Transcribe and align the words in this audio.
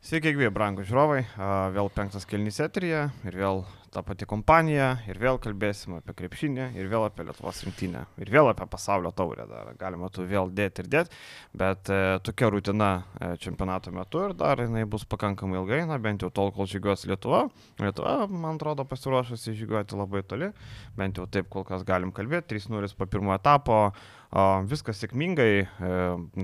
Sveiki, 0.00 0.30
gyvi, 0.32 0.46
brangų 0.48 0.86
žiūrovai. 0.88 1.18
Vėl 1.76 1.90
penktas 1.92 2.24
kelnys 2.24 2.56
eterija 2.64 3.02
ir 3.28 3.34
vėl 3.36 3.58
ta 3.92 4.00
pati 4.06 4.24
kompanija 4.24 4.86
ir 5.10 5.18
vėl 5.20 5.36
kalbėsim 5.42 5.96
apie 5.96 6.14
krepšinį 6.16 6.70
ir 6.78 6.86
vėl 6.88 7.04
apie 7.04 7.24
Lietuvos 7.26 7.58
rinktinę 7.66 8.06
ir 8.22 8.30
vėl 8.32 8.48
apie 8.48 8.64
pasaulio 8.70 9.10
taurę 9.12 9.44
dar. 9.50 9.74
Galima 9.76 10.08
tu 10.08 10.24
vėl 10.30 10.48
dėti 10.56 10.84
ir 10.84 10.88
dėti, 10.94 11.18
bet 11.52 11.90
e, 11.92 11.98
tokia 12.24 12.48
rutina 12.54 12.90
e, 12.96 13.32
čempionato 13.42 13.92
metu 13.92 14.22
ir 14.24 14.34
dar 14.38 14.62
jinai 14.62 14.86
bus 14.88 15.04
pakankamai 15.10 15.58
ilgai, 15.60 15.82
na 15.90 15.98
bent 16.00 16.24
jau 16.24 16.30
tol, 16.32 16.48
kol 16.54 16.70
žygiuos 16.70 17.04
Lietuva. 17.10 17.42
Lietuva, 17.82 18.14
man 18.30 18.56
atrodo, 18.56 18.86
pasiruošusi 18.88 19.56
žygiuoti 19.58 19.98
labai 20.00 20.24
toli, 20.24 20.52
bent 20.96 21.20
jau 21.20 21.26
taip 21.26 21.50
kol 21.52 21.66
kas 21.68 21.84
galim 21.84 22.14
kalbėti. 22.16 22.54
3-0 22.54 22.94
po 22.96 23.10
pirmo 23.10 23.34
etapo, 23.34 23.90
Viskas 24.30 25.00
sėkmingai, 25.02 25.64
e, 25.66 25.94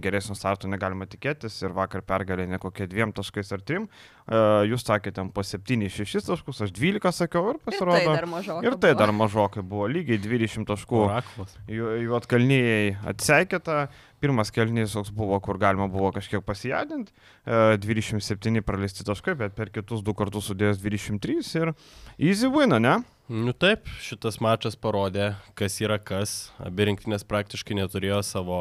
geresnio 0.03 0.35
starto 0.35 0.67
negalima 0.67 1.07
tikėtis 1.07 1.61
ir 1.63 1.75
vakar 1.77 2.03
pergalė 2.03 2.49
ne 2.51 2.59
kokie 2.59 2.89
dviem 2.91 3.13
taškais 3.15 3.53
ar 3.55 3.63
trim. 3.63 3.87
E, 4.27 4.41
jūs 4.67 4.83
sakėte 4.83 5.23
po 5.31 5.45
7-6 5.47 6.27
taškus, 6.27 6.65
aš 6.67 6.73
12 6.75 7.15
sakiau 7.15 7.53
ir 7.53 7.61
pasirodo. 7.63 8.01
Ir 8.01 8.09
tai 8.09 8.17
dar 8.19 8.27
mažokai. 8.33 8.67
Ir 8.67 8.79
tai 8.83 8.93
dar 8.99 9.13
mažokai 9.15 9.63
buvo, 9.63 9.87
lygiai 9.87 10.19
20 10.19 10.67
taškų. 10.67 11.05
Juotkalnyjei 12.09 12.97
atseikėta, 13.07 13.87
pirmas 14.21 14.53
kelnys 14.55 14.95
toks 14.97 15.11
buvo, 15.15 15.39
kur 15.45 15.59
galima 15.61 15.89
buvo 15.93 16.13
kažkiek 16.15 16.45
pasijadinti, 16.47 17.13
27 17.47 18.61
e, 18.61 18.65
praleisti 18.65 19.05
taškai, 19.07 19.37
bet 19.39 19.57
per 19.59 19.73
kitus 19.75 20.05
du 20.07 20.15
kartus 20.17 20.51
sudėjęs 20.51 20.81
23 20.83 21.53
ir 21.61 21.75
easy 22.19 22.51
win, 22.53 22.79
ne? 22.83 22.99
Nu 23.27 23.51
taip, 23.51 23.89
šitas 23.99 24.37
mačas 24.39 24.77
parodė, 24.79 25.33
kas 25.59 25.81
yra 25.83 25.97
kas. 25.99 26.53
Abi 26.63 26.85
rinktinės 26.87 27.25
praktiškai 27.27 27.75
neturėjo 27.75 28.21
savo 28.23 28.59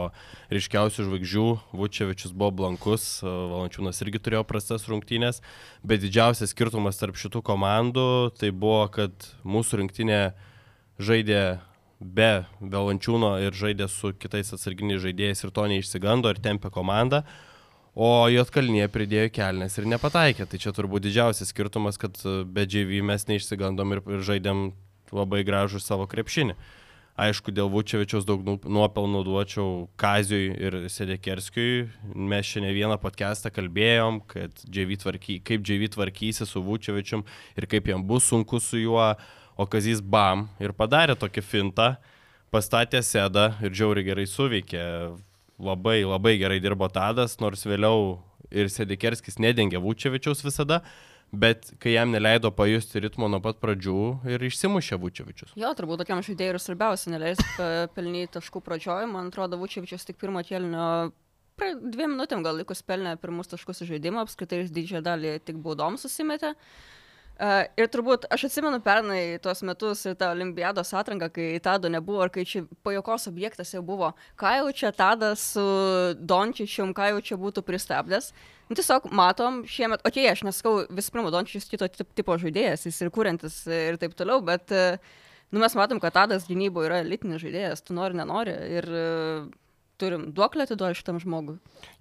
ryškiausių 0.50 1.05
žvaigždžių. 1.05 1.44
Vučevičius 1.78 2.34
buvo 2.34 2.50
blankus, 2.64 3.06
Valančiūnas 3.22 4.02
irgi 4.02 4.23
turėjo 4.26 4.42
prastas 4.50 4.88
rungtynės, 4.90 5.44
bet 5.86 6.02
didžiausias 6.02 6.56
skirtumas 6.56 6.98
tarp 6.98 7.22
šitų 7.22 7.44
komandų 7.45 8.08
tai 8.42 8.50
buvo, 8.50 8.88
kad 8.90 9.30
mūsų 9.45 9.84
rinktinė 9.84 10.19
žaidė 10.97 11.44
be 11.99 12.45
Valančiūno 12.59 13.35
ir 13.45 13.55
žaidė 13.55 13.88
su 13.91 14.13
kitais 14.19 14.51
atsarginiais 14.55 15.03
žaidėjais 15.03 15.43
ir 15.45 15.53
to 15.55 15.67
neišsigando 15.71 16.31
ir 16.33 16.41
tempė 16.43 16.71
komandą. 16.73 17.23
O 17.95 18.27
Jotkalnyje 18.27 18.89
pridėjo 18.91 19.29
kelnes 19.31 19.77
ir 19.79 19.85
nepataikė. 19.88 20.47
Tai 20.51 20.57
čia 20.59 20.73
turbūt 20.75 21.05
didžiausias 21.05 21.53
skirtumas, 21.53 21.95
kad 21.95 22.17
e, 22.27 22.41
be 22.43 22.66
JV 22.67 22.99
mes 23.07 23.23
neišsigandom 23.29 23.95
ir, 23.95 24.01
ir 24.17 24.25
žaidėm 24.27 24.66
labai 25.16 25.45
gražų 25.47 25.79
savo 25.79 26.07
krepšinį. 26.11 26.57
Aišku, 27.16 27.53
dėl 27.55 27.69
Vučevičiaus 27.71 28.25
daug 28.27 28.41
nu, 28.43 28.57
nuopelnų 28.59 29.21
duočiau 29.23 29.85
Kazijui 29.95 30.49
ir 30.59 30.75
Sedekerskijui. 30.91 31.85
Mes 32.11 32.49
šiandien 32.49 32.75
vieną 32.75 32.97
podcastą 32.99 33.53
kalbėjom, 33.55 34.19
JV 34.67 34.99
tvarky, 34.99 35.38
kaip 35.39 35.63
JV 35.63 35.88
tvarkysi 35.95 36.43
su 36.43 36.59
Vučevičium 36.66 37.23
ir 37.55 37.69
kaip 37.71 37.88
jam 37.88 38.03
bus 38.03 38.27
sunku 38.27 38.59
su 38.59 38.83
juo. 38.83 39.13
O 39.58 39.66
Kazys 39.66 40.02
bam 40.03 40.50
ir 40.59 40.73
padarė 40.75 41.16
tokį 41.16 41.42
fintą, 41.45 41.94
pastatė 42.52 43.00
sedą 43.03 43.53
ir 43.64 43.72
žiauri 43.72 44.03
gerai 44.03 44.25
suveikė 44.28 44.84
labai 45.64 46.02
labai 46.03 46.36
gerai 46.42 46.59
dirbo 46.59 46.89
Tadas, 46.92 47.38
nors 47.39 47.64
vėliau 47.64 48.17
ir 48.52 48.67
Sedikerskis 48.72 49.39
nedengė 49.39 49.80
Vučevičiaus 49.80 50.44
visada, 50.44 50.81
bet 51.31 51.72
kai 51.80 51.94
jam 51.95 52.12
neleido 52.12 52.52
pajusti 52.52 53.00
ritmo 53.06 53.30
nuo 53.31 53.39
pat 53.44 53.62
pradžių 53.64 54.02
ir 54.34 54.44
išsimušė 54.44 55.00
Vučevičius. 55.00 55.53
Jo, 55.56 55.72
turbūt 55.78 56.03
tokiam 56.03 56.19
žaidėjui 56.25 56.58
ir 56.58 56.59
svarbiausia 56.62 57.16
neleisti 57.16 57.69
pelnyti 57.95 58.34
taškų 58.36 58.59
pradžioje. 58.66 59.08
Man 59.12 59.31
atrodo, 59.31 59.59
Vučevičius 59.62 60.03
tik 60.08 60.19
pirmo 60.19 60.44
kėlinio 60.44 61.14
dviem 61.56 62.17
minutėm 62.17 62.44
gal 62.44 62.59
likus 62.59 62.84
pelnė 62.84 63.16
pirmus 63.23 63.47
taškus 63.56 63.86
žaidimą, 63.88 64.28
apskritai 64.28 64.66
ir 64.66 64.75
didžiąją 64.75 65.03
dalį 65.08 65.34
tik 65.47 65.64
baudom 65.64 65.95
susimetė. 65.95 66.52
Uh, 66.52 67.05
Uh, 67.36 67.66
ir 67.75 67.89
turbūt 67.91 68.30
aš 68.31 68.45
atsimenu 68.47 68.78
pernai 68.80 69.36
tuos 69.44 69.59
metus 69.67 70.05
ir 70.08 70.14
tą 70.16 70.30
olimpiados 70.31 70.94
atranką, 70.95 71.28
kai 71.36 71.47
Tado 71.59 71.89
nebuvo, 71.91 72.22
ar 72.23 72.30
kai 72.31 72.45
čia 72.47 72.61
pajokos 72.88 73.28
objektas 73.28 73.73
jau 73.75 73.81
buvo, 73.84 74.13
ką 74.40 74.53
jau 74.62 74.69
čia 74.72 74.94
Tadas 74.96 75.44
su 75.51 75.66
Dončičium, 76.16 76.94
ką 76.96 77.09
jau 77.12 77.19
čia 77.28 77.40
būtų 77.41 77.66
pristabdęs. 77.68 78.29
Nu, 78.69 78.78
tiesiog 78.79 79.09
matom 79.12 79.66
šiemet, 79.68 80.06
okei, 80.07 80.23
okay, 80.23 80.31
aš 80.31 80.46
nesakau, 80.47 80.85
vis 80.88 81.12
pirma, 81.12 81.34
Dončičius 81.35 81.68
kito 81.73 81.91
tipo 81.91 82.40
žaidėjas, 82.40 82.88
jis 82.88 83.01
ir 83.03 83.12
kuriantis 83.12 83.59
ir 83.67 84.00
taip 84.00 84.16
toliau, 84.16 84.40
bet 84.40 84.72
uh, 84.72 84.96
nu, 85.52 85.59
mes 85.59 85.75
matom, 85.75 86.00
kad 86.00 86.16
Tadas 86.16 86.47
gynybo 86.47 86.88
yra 86.88 87.03
elitinis 87.03 87.44
žaidėjas, 87.44 87.84
tu 87.84 88.00
nori, 88.00 88.16
nenori. 88.16 88.56
Ir 88.79 88.88
uh, 88.96 89.52
turim 89.97 90.25
duoklę 90.35 90.66
atiduoti 90.66 91.00
šitam 91.00 91.19
žmogui. 91.23 91.56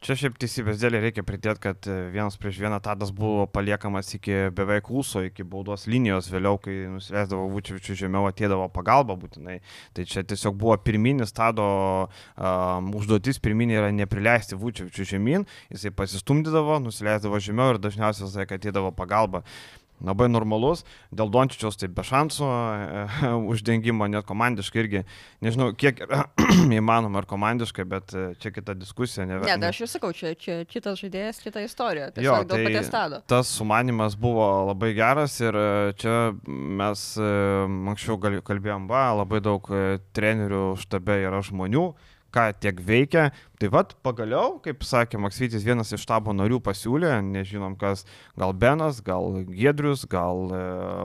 Čia 0.04 0.16
šiaip 0.18 0.38
teisybės 0.40 0.80
dėlė 0.82 1.00
reikia 1.04 1.24
pridėti, 1.26 1.62
kad 1.66 1.88
e, 1.90 1.96
vienas 2.14 2.36
prieš 2.40 2.58
vieną 2.62 2.80
Tadas 2.84 3.12
buvo 3.14 3.46
paliekamas 3.50 4.10
iki 4.18 4.48
beveik 4.54 4.90
ūso, 4.90 5.22
iki 5.28 5.46
baudos 5.46 5.86
linijos, 5.90 6.30
vėliau, 6.32 6.58
kai 6.62 6.76
nusileisdavo 6.92 7.46
Vučevičių 7.52 7.98
žemiau, 8.04 8.26
atėdavo 8.30 8.66
pagalba 8.74 9.16
būtinai. 9.20 9.60
Tai 9.94 10.08
čia 10.10 10.24
tiesiog 10.26 10.58
buvo 10.60 10.76
pirminis 10.82 11.34
Tado 11.36 11.68
um, 12.08 12.90
užduotis, 12.98 13.40
pirminė 13.44 13.78
yra 13.82 13.92
neprileisti 13.94 14.58
Vučevičių 14.58 15.08
žemyn, 15.14 15.46
jisai 15.72 15.94
pasistumdydavo, 15.94 16.80
nusileisdavo 16.88 17.40
žemiau 17.42 17.74
ir 17.74 17.82
dažniausiai 17.84 18.46
atėdavo 18.58 18.94
pagalba 18.96 19.44
labai 20.02 20.28
normalus, 20.30 20.82
dėl 21.14 21.30
Dončičiaus 21.32 21.78
tai 21.78 21.88
be 21.92 22.04
šansų 22.06 22.48
e, 22.48 23.30
uždengimo, 23.52 24.08
net 24.10 24.26
komandiškai 24.28 24.80
irgi, 24.82 25.02
nežinau, 25.44 25.70
kiek 25.78 26.02
įmanoma 26.80 27.22
ar 27.22 27.28
komandiškai, 27.30 27.86
bet 27.88 28.14
e, 28.16 28.24
čia 28.42 28.52
kita 28.54 28.76
diskusija. 28.78 29.26
Ne, 29.28 29.38
ne 29.44 29.58
tai 29.60 29.70
aš 29.70 29.84
jau 29.84 29.90
sakau, 29.94 30.12
čia, 30.16 30.34
čia 30.38 30.60
kitas 30.68 31.00
žaidėjas, 31.02 31.40
kita 31.44 31.64
istorija. 31.64 32.10
Jo, 32.20 32.40
tai 32.48 32.64
tas 33.30 33.52
sumanimas 33.58 34.18
buvo 34.20 34.48
labai 34.70 34.94
geras 34.96 35.38
ir 35.42 35.56
e, 35.58 35.68
čia 36.00 36.16
mes 36.48 37.06
e, 37.20 37.30
anksčiau 37.94 38.18
kalbėjom, 38.18 38.88
va, 38.90 39.06
labai 39.22 39.40
daug 39.44 39.70
trenerių 40.16 40.66
štabe 40.82 41.22
yra 41.28 41.40
žmonių, 41.44 41.86
ką 42.34 42.50
tiek 42.58 42.80
veikia. 42.84 43.30
Tai 43.62 43.68
vad, 43.70 43.92
pagaliau, 44.02 44.56
kaip 44.64 44.82
sakė 44.84 45.18
Maksytis, 45.22 45.62
vienas 45.64 45.92
iš 45.94 46.02
štabo 46.02 46.34
narių 46.34 46.58
pasiūlė, 46.64 47.12
nežinom 47.22 47.76
kas, 47.78 48.02
gal 48.36 48.50
Benas, 48.50 48.98
gal 49.06 49.38
Gedrius, 49.46 50.02
gal 50.10 50.50
e, 50.50 50.62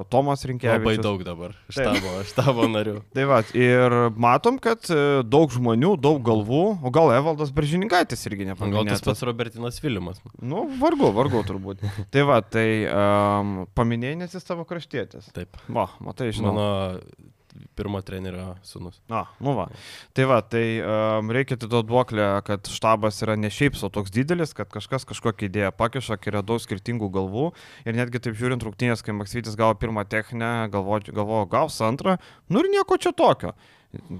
Tomas 0.09 0.43
Rinkėjas. 0.49 0.81
Labai 0.81 0.95
daug 0.99 1.21
dabar 1.23 1.53
štabo, 1.69 2.15
štabo 2.31 2.65
narių. 2.73 2.97
tai 3.15 3.27
vad, 3.29 3.53
ir 3.53 3.95
matom, 4.17 4.57
kad 4.59 4.89
e, 4.89 5.21
daug 5.29 5.53
žmonių, 5.53 5.93
daug 6.01 6.19
galvų, 6.25 6.65
o 6.81 6.93
gal 6.95 7.13
Evaldas 7.15 7.53
Beržininkaitis 7.55 8.25
irgi 8.31 8.49
nepaminėtas. 8.49 8.89
Gal 8.89 8.93
tas 8.97 9.07
pats 9.07 9.25
Robertinas 9.29 9.79
Vilimas. 9.85 10.19
Nu, 10.41 10.65
vargu, 10.81 11.13
vargu 11.15 11.45
turbūt. 11.47 11.85
tai 12.13 12.27
vad, 12.27 12.49
tai 12.49 12.67
um, 12.89 13.57
paminėjai, 13.77 14.23
nes 14.25 14.39
jis 14.39 14.49
tavo 14.49 14.65
kraštėtis. 14.67 15.29
Taip. 15.37 15.61
Va, 15.69 15.91
matai, 16.03 16.33
žinau. 16.33 16.57
Mano 16.57 17.35
pirmo 17.77 18.01
trenerio 18.05 18.55
sunus. 18.63 18.99
Na, 19.09 19.23
nu 19.43 19.53
va. 19.57 19.67
Tai 20.17 20.27
va, 20.29 20.39
tai 20.41 20.63
um, 20.81 21.31
reikia 21.33 21.57
atiduoti 21.57 21.89
duoklę, 21.89 22.27
kad 22.47 22.69
štabas 22.69 23.21
yra 23.25 23.37
ne 23.39 23.51
šiaip 23.53 23.77
sau 23.79 23.91
toks 23.93 24.13
didelis, 24.13 24.53
kad 24.57 24.69
kažkas 24.73 25.07
kažkokią 25.09 25.49
idėją 25.49 25.73
pakiša, 25.79 26.19
kai 26.19 26.33
yra 26.33 26.43
daug 26.45 26.61
skirtingų 26.63 27.09
galvų. 27.15 27.49
Ir 27.87 27.97
netgi 27.97 28.21
taip 28.23 28.37
žiūrint 28.39 28.65
rungtynės, 28.65 29.03
kai 29.05 29.15
Maksytis 29.17 29.57
gavo 29.59 29.77
pirmą 29.79 30.05
techninę, 30.09 30.69
galvojo, 30.73 31.13
galvo, 31.15 31.43
gaus 31.49 31.79
antrą, 31.85 32.19
nu 32.49 32.63
ir 32.63 32.71
nieko 32.75 32.99
čia 33.01 33.15
tokio. 33.15 33.55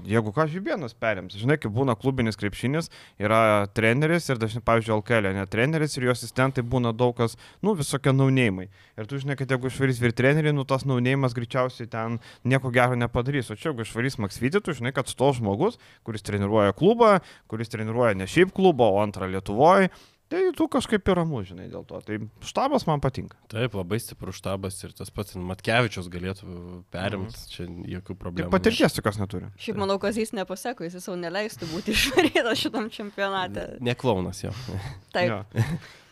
Jeigu 0.02 0.32
ką 0.34 0.48
žibienas 0.50 0.96
perims, 0.98 1.36
žinai, 1.38 1.54
kaip 1.62 1.70
būna 1.70 1.94
klubinis 1.94 2.34
krepšinis, 2.40 2.88
yra 3.22 3.68
treneris 3.70 4.26
ir 4.26 4.40
dažnai, 4.42 4.64
pavyzdžiui, 4.66 4.96
Alkelė, 4.96 5.30
ne 5.36 5.44
treneris 5.46 5.94
ir 5.94 6.08
jo 6.08 6.14
asistentai 6.16 6.64
būna 6.66 6.90
daug 6.90 7.14
kas, 7.14 7.36
nu, 7.62 7.76
visokie 7.78 8.10
naunėjimai. 8.10 8.66
Ir 8.98 9.06
tu 9.06 9.20
žinai, 9.22 9.38
kad 9.38 9.54
jeigu 9.54 9.70
išvarys 9.70 10.02
vyr 10.02 10.16
trenerių, 10.18 10.56
nu, 10.58 10.66
tas 10.66 10.82
naunėjimas 10.90 11.38
greičiausiai 11.38 11.86
ten 11.92 12.18
nieko 12.42 12.74
gero 12.74 12.98
nepadarys. 12.98 13.52
O 13.54 13.58
čia, 13.58 13.70
jeigu 13.70 13.86
išvarys 13.86 14.18
Maksvitį, 14.18 14.64
tu 14.66 14.74
žinai, 14.74 14.90
kad 14.96 15.06
to 15.06 15.30
žmogus, 15.38 15.78
kuris 16.02 16.26
treniruoja 16.26 16.74
klubą, 16.74 17.20
kuris 17.46 17.70
treniruoja 17.70 18.18
ne 18.18 18.26
šiaip 18.26 18.50
klubą, 18.56 18.90
o 18.90 18.98
antrą 19.04 19.30
Lietuvoje, 19.30 19.94
Tai 20.30 20.40
tu 20.54 20.66
kažkaip 20.70 21.08
ir 21.10 21.18
ramu, 21.18 21.40
žinai, 21.42 21.66
dėl 21.72 21.82
to. 21.88 21.98
Tai 22.06 22.18
štabas 22.46 22.84
man 22.86 23.02
patinka. 23.02 23.34
Taip, 23.50 23.74
labai 23.74 23.98
stiprus 23.98 24.38
štabas 24.38 24.76
ir 24.86 24.92
tas 24.94 25.10
pats 25.10 25.34
Matkevičius 25.34 26.06
galėtų 26.12 26.46
perimti, 26.94 27.34
mhm. 27.34 27.48
čia 27.50 27.66
jokių 27.96 28.14
problemų. 28.14 28.46
Tik 28.46 28.54
patirties 28.54 28.94
tokios 28.94 29.18
neturi. 29.18 29.50
Šiaip 29.58 29.80
manau, 29.82 29.98
kad 30.02 30.14
jis 30.14 30.30
nepasako, 30.38 30.86
jis 30.86 31.00
savo 31.02 31.18
neleistų 31.18 31.66
būti 31.72 31.96
išvarytas 31.96 32.62
šitam 32.62 32.86
čempionate. 32.94 33.72
Neklaunas 33.82 34.44
jo. 34.44 34.54
Taip. 35.16 35.34
Jo. 35.34 35.66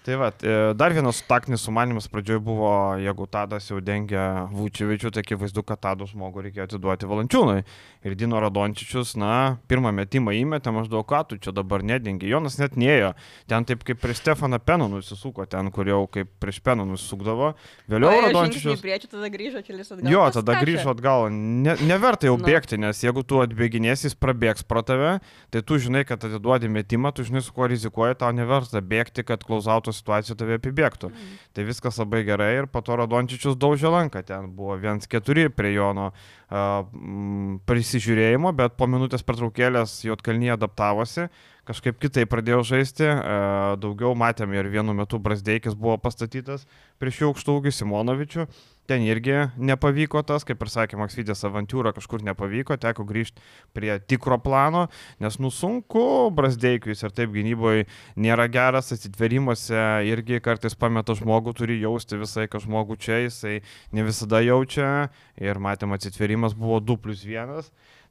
Tai 0.07 0.15
va, 0.17 0.29
e, 0.41 0.73
dar 0.79 0.95
vienas 0.95 1.19
taktinis 1.27 1.61
sumanimas 1.67 2.07
pradžioje 2.09 2.41
buvo, 2.41 2.71
jeigu 3.03 3.27
Tadas 3.29 3.67
jau 3.69 3.81
dengia 3.85 4.47
Vučevičių, 4.55 5.11
tai 5.13 5.25
akivaizdu, 5.25 5.65
kad 5.67 5.83
Tado 5.85 6.07
žmogų 6.09 6.47
reikėjo 6.47 6.65
atiduoti 6.69 7.09
Valančiūnui. 7.11 7.65
Ir 8.07 8.15
Dino 8.15 8.39
Radončičius, 8.41 9.17
na, 9.19 9.59
pirmą 9.69 9.91
metimą 9.93 10.33
įmetė 10.39 10.73
maždaug, 10.73 11.03
ką 11.09 11.25
tu 11.29 11.39
čia 11.43 11.53
dabar 11.53 11.83
nedengi. 11.85 12.31
Jonas 12.31 12.57
net 12.61 12.79
neėjo. 12.79 13.11
Ten 13.51 13.67
taip 13.69 13.83
kaip 13.85 14.01
prieš 14.01 14.23
Stefaną 14.23 14.61
Peną 14.63 14.87
nusisuko, 14.93 15.45
ten, 15.51 15.69
kur 15.75 15.91
jau 15.91 16.05
kaip 16.07 16.31
prieš 16.41 16.63
Peną 16.65 16.87
nusisukdavo. 16.89 17.51
Vėliau 17.91 18.23
Radončičius. 18.29 18.81
Priečio, 18.81 19.11
tada 19.13 19.29
grįžo 19.35 19.61
atgal. 19.61 20.09
Jo, 20.15 20.25
tada 20.39 20.57
grįžo 20.63 20.95
atgal. 20.95 21.27
Ne, 21.35 21.75
neverta 21.85 22.31
jau 22.31 22.39
nu. 22.39 22.47
bėgti, 22.47 22.79
nes 22.81 23.03
jeigu 23.03 23.27
tu 23.27 23.43
atbėginėsi, 23.43 24.09
jis 24.09 24.17
prabėgs 24.17 24.65
pro 24.65 24.81
tave, 24.87 25.19
tai 25.53 25.65
tu 25.67 25.77
žinai, 25.83 26.07
kad 26.09 26.23
atiduodi 26.25 26.71
metimą, 26.73 27.13
tu 27.13 27.27
žinai, 27.27 27.43
su 27.45 27.53
kuo 27.53 27.69
rizikuoji, 27.69 28.21
tau 28.23 28.31
neverta 28.33 28.81
bėgti, 28.81 29.27
kad 29.27 29.43
klausautų 29.45 29.88
to 29.89 29.97
situacija 29.97 30.37
tave 30.39 30.59
apibėgtų. 30.61 31.11
Mm. 31.11 31.37
Tai 31.57 31.67
viskas 31.69 31.99
labai 32.01 32.23
gerai 32.29 32.51
ir 32.61 32.69
po 32.71 32.83
to 32.85 32.99
Radončičius 33.01 33.59
daužė 33.61 33.93
lanką, 33.93 34.23
ten 34.29 34.51
buvo 34.57 34.77
1-4 34.79 35.49
prie 35.57 35.73
Jono 35.75 36.11
uh, 36.13 36.85
prisižiūrėjimo, 37.69 38.53
bet 38.59 38.77
po 38.79 38.89
minutės 38.91 39.25
pertraukėlės 39.27 40.03
Jotkalnyje 40.07 40.59
adaptavosi, 40.59 41.29
kažkaip 41.69 41.99
kitaip 42.01 42.31
pradėjo 42.33 42.63
žaisti, 42.73 43.05
uh, 43.05 43.77
daugiau 43.81 44.15
matėm 44.19 44.55
ir 44.57 44.71
vienu 44.73 44.95
metu 44.97 45.21
Brasdeikis 45.21 45.77
buvo 45.77 45.99
pastatytas 46.01 46.65
prieš 46.99 47.23
jų 47.23 47.31
aukštūgį 47.33 47.73
Simonovičių. 47.75 48.49
Ten 48.89 49.03
irgi 49.05 49.35
nepavyko 49.61 50.23
tas, 50.25 50.47
kaip 50.49 50.63
ir 50.65 50.71
sakė 50.73 50.97
Maksvidės 50.97 51.45
avantūra, 51.45 51.93
kažkur 51.93 52.23
nepavyko, 52.25 52.79
teko 52.81 53.05
grįžti 53.05 53.43
prie 53.77 53.91
tikro 54.01 54.39
plano, 54.41 54.87
nes 55.21 55.37
nusunku 55.37 56.31
Brasdeikiui 56.33 56.97
ir 56.97 57.13
taip 57.13 57.35
gynyboje 57.35 57.85
nėra 58.17 58.49
geras, 58.49 58.89
atsitverimuose 58.97 59.83
irgi 60.09 60.41
kartais 60.41 60.73
pameta 60.73 61.13
žmogų, 61.19 61.53
turi 61.61 61.77
jausti 61.83 62.17
visai, 62.17 62.49
kad 62.49 62.65
žmogų 62.65 62.97
čia 62.97 63.21
jisai 63.27 63.59
ne 63.93 64.09
visada 64.09 64.41
jaučia. 64.41 65.11
Ir 65.37 65.61
matėm 65.61 65.93
atsitverimas 65.95 66.57
buvo 66.57 66.81
2 66.81 66.97
plus 67.05 67.29
1 67.29 67.69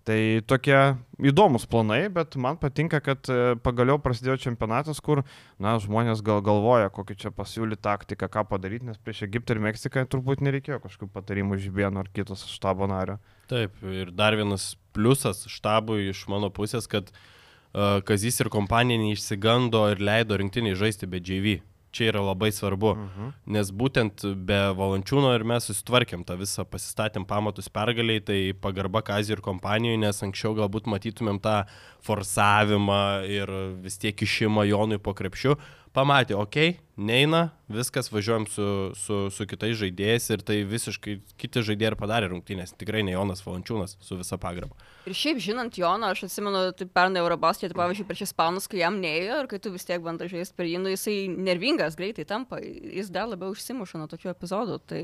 Tai 0.07 0.19
tokie 0.47 0.77
įdomus 1.19 1.65
planai, 1.67 2.05
bet 2.13 2.37
man 2.39 2.55
patinka, 2.61 3.01
kad 3.03 3.27
e, 3.27 3.57
pagaliau 3.59 3.99
prasidėjo 3.99 4.37
čempionatas, 4.45 5.01
kur 5.03 5.25
na, 5.59 5.73
žmonės 5.83 6.21
gal 6.23 6.39
galvoja, 6.45 6.87
kokį 6.95 7.17
čia 7.25 7.31
pasiūlyti 7.35 7.83
taktiką, 7.83 8.29
ką 8.31 8.45
padaryti, 8.47 8.87
nes 8.87 9.01
prieš 9.03 9.25
Egiptą 9.27 9.57
ir 9.57 9.65
Meksiką 9.65 10.05
turbūt 10.07 10.45
nereikėjo 10.47 10.79
kažkokių 10.85 11.11
patarimų 11.11 11.59
iš 11.59 11.67
vieno 11.75 12.05
ar 12.05 12.11
kitos 12.15 12.45
štabo 12.53 12.87
nario. 12.87 13.17
Taip, 13.51 13.75
ir 13.83 14.13
dar 14.15 14.37
vienas 14.39 14.77
pliusas 14.95 15.43
štabui 15.51 16.07
iš 16.13 16.23
mano 16.31 16.53
pusės, 16.55 16.87
kad 16.87 17.11
uh, 17.11 17.99
Kazys 18.07 18.39
ir 18.39 18.51
kompanija 18.53 19.03
neišsigando 19.03 19.89
ir 19.91 19.99
leido 19.99 20.39
rinktiniai 20.39 20.79
žaisti 20.79 21.11
be 21.11 21.19
JV 21.19 21.59
čia 21.97 22.11
yra 22.11 22.21
labai 22.21 22.51
svarbu, 22.53 22.93
mhm. 22.95 23.31
nes 23.57 23.71
būtent 23.73 24.25
be 24.47 24.59
valančiūno 24.77 25.33
ir 25.37 25.45
mes 25.47 25.69
susitvarkėm 25.69 26.25
tą 26.27 26.37
visą, 26.39 26.65
pasistatėm 26.69 27.25
pamatus 27.29 27.71
pergaliai, 27.73 28.23
tai 28.23 28.39
pagarba 28.61 29.03
Kazijų 29.07 29.39
ir 29.39 29.43
kompanijai, 29.45 29.99
nes 30.05 30.23
anksčiau 30.25 30.55
galbūt 30.57 30.89
matytumėm 30.93 31.41
tą 31.43 31.63
forsavimą 32.07 33.01
ir 33.31 33.51
vis 33.83 33.99
tiek 34.01 34.27
išimą 34.27 34.67
Jonui 34.69 35.01
po 35.01 35.15
krepšiu, 35.17 35.57
pamatė, 35.95 36.35
okei, 36.37 36.73
okay, 36.75 36.87
neina, 36.97 37.51
viskas, 37.69 38.09
važiuojam 38.11 38.47
su, 38.49 38.67
su, 38.97 39.17
su 39.33 39.45
kitais 39.49 39.77
žaidėjais 39.77 40.27
ir 40.33 40.43
tai 40.45 40.57
visiškai 40.67 41.15
kiti 41.39 41.63
žaidėjai 41.67 41.91
ir 41.93 41.97
padarė 41.99 42.29
rungtynės, 42.31 42.73
tikrai 42.79 43.03
ne 43.05 43.13
Jonas 43.13 43.43
Valančiūnas 43.45 43.97
su 44.03 44.17
visa 44.19 44.39
pagarba. 44.41 44.75
Ir 45.07 45.15
šiaip 45.17 45.39
žinant 45.43 45.77
Joną, 45.77 46.11
aš 46.15 46.25
atsimenu, 46.27 46.63
tai 46.77 46.89
pernai 46.89 47.21
Eurobasketį, 47.23 47.71
tai 47.73 47.79
pavyzdžiui, 47.81 48.07
prieš 48.09 48.25
Ispanus, 48.27 48.69
kai 48.71 48.81
jam 48.81 48.99
neėjo 49.03 49.41
ir 49.43 49.49
kai 49.51 49.61
tu 49.63 49.71
vis 49.73 49.87
tiek 49.87 50.03
bandai 50.03 50.29
žaisti 50.31 50.57
per 50.57 50.69
jį, 50.69 50.81
nu 50.83 50.93
jisai 50.93 51.17
nervingas 51.31 51.99
greitai 51.99 52.27
tampa, 52.27 52.59
jis 52.61 53.11
dar 53.13 53.29
labiau 53.29 53.53
užsimuša 53.55 54.01
nuo 54.01 54.09
tokių 54.11 54.33
epizodų. 54.33 54.79
Tai 54.89 55.03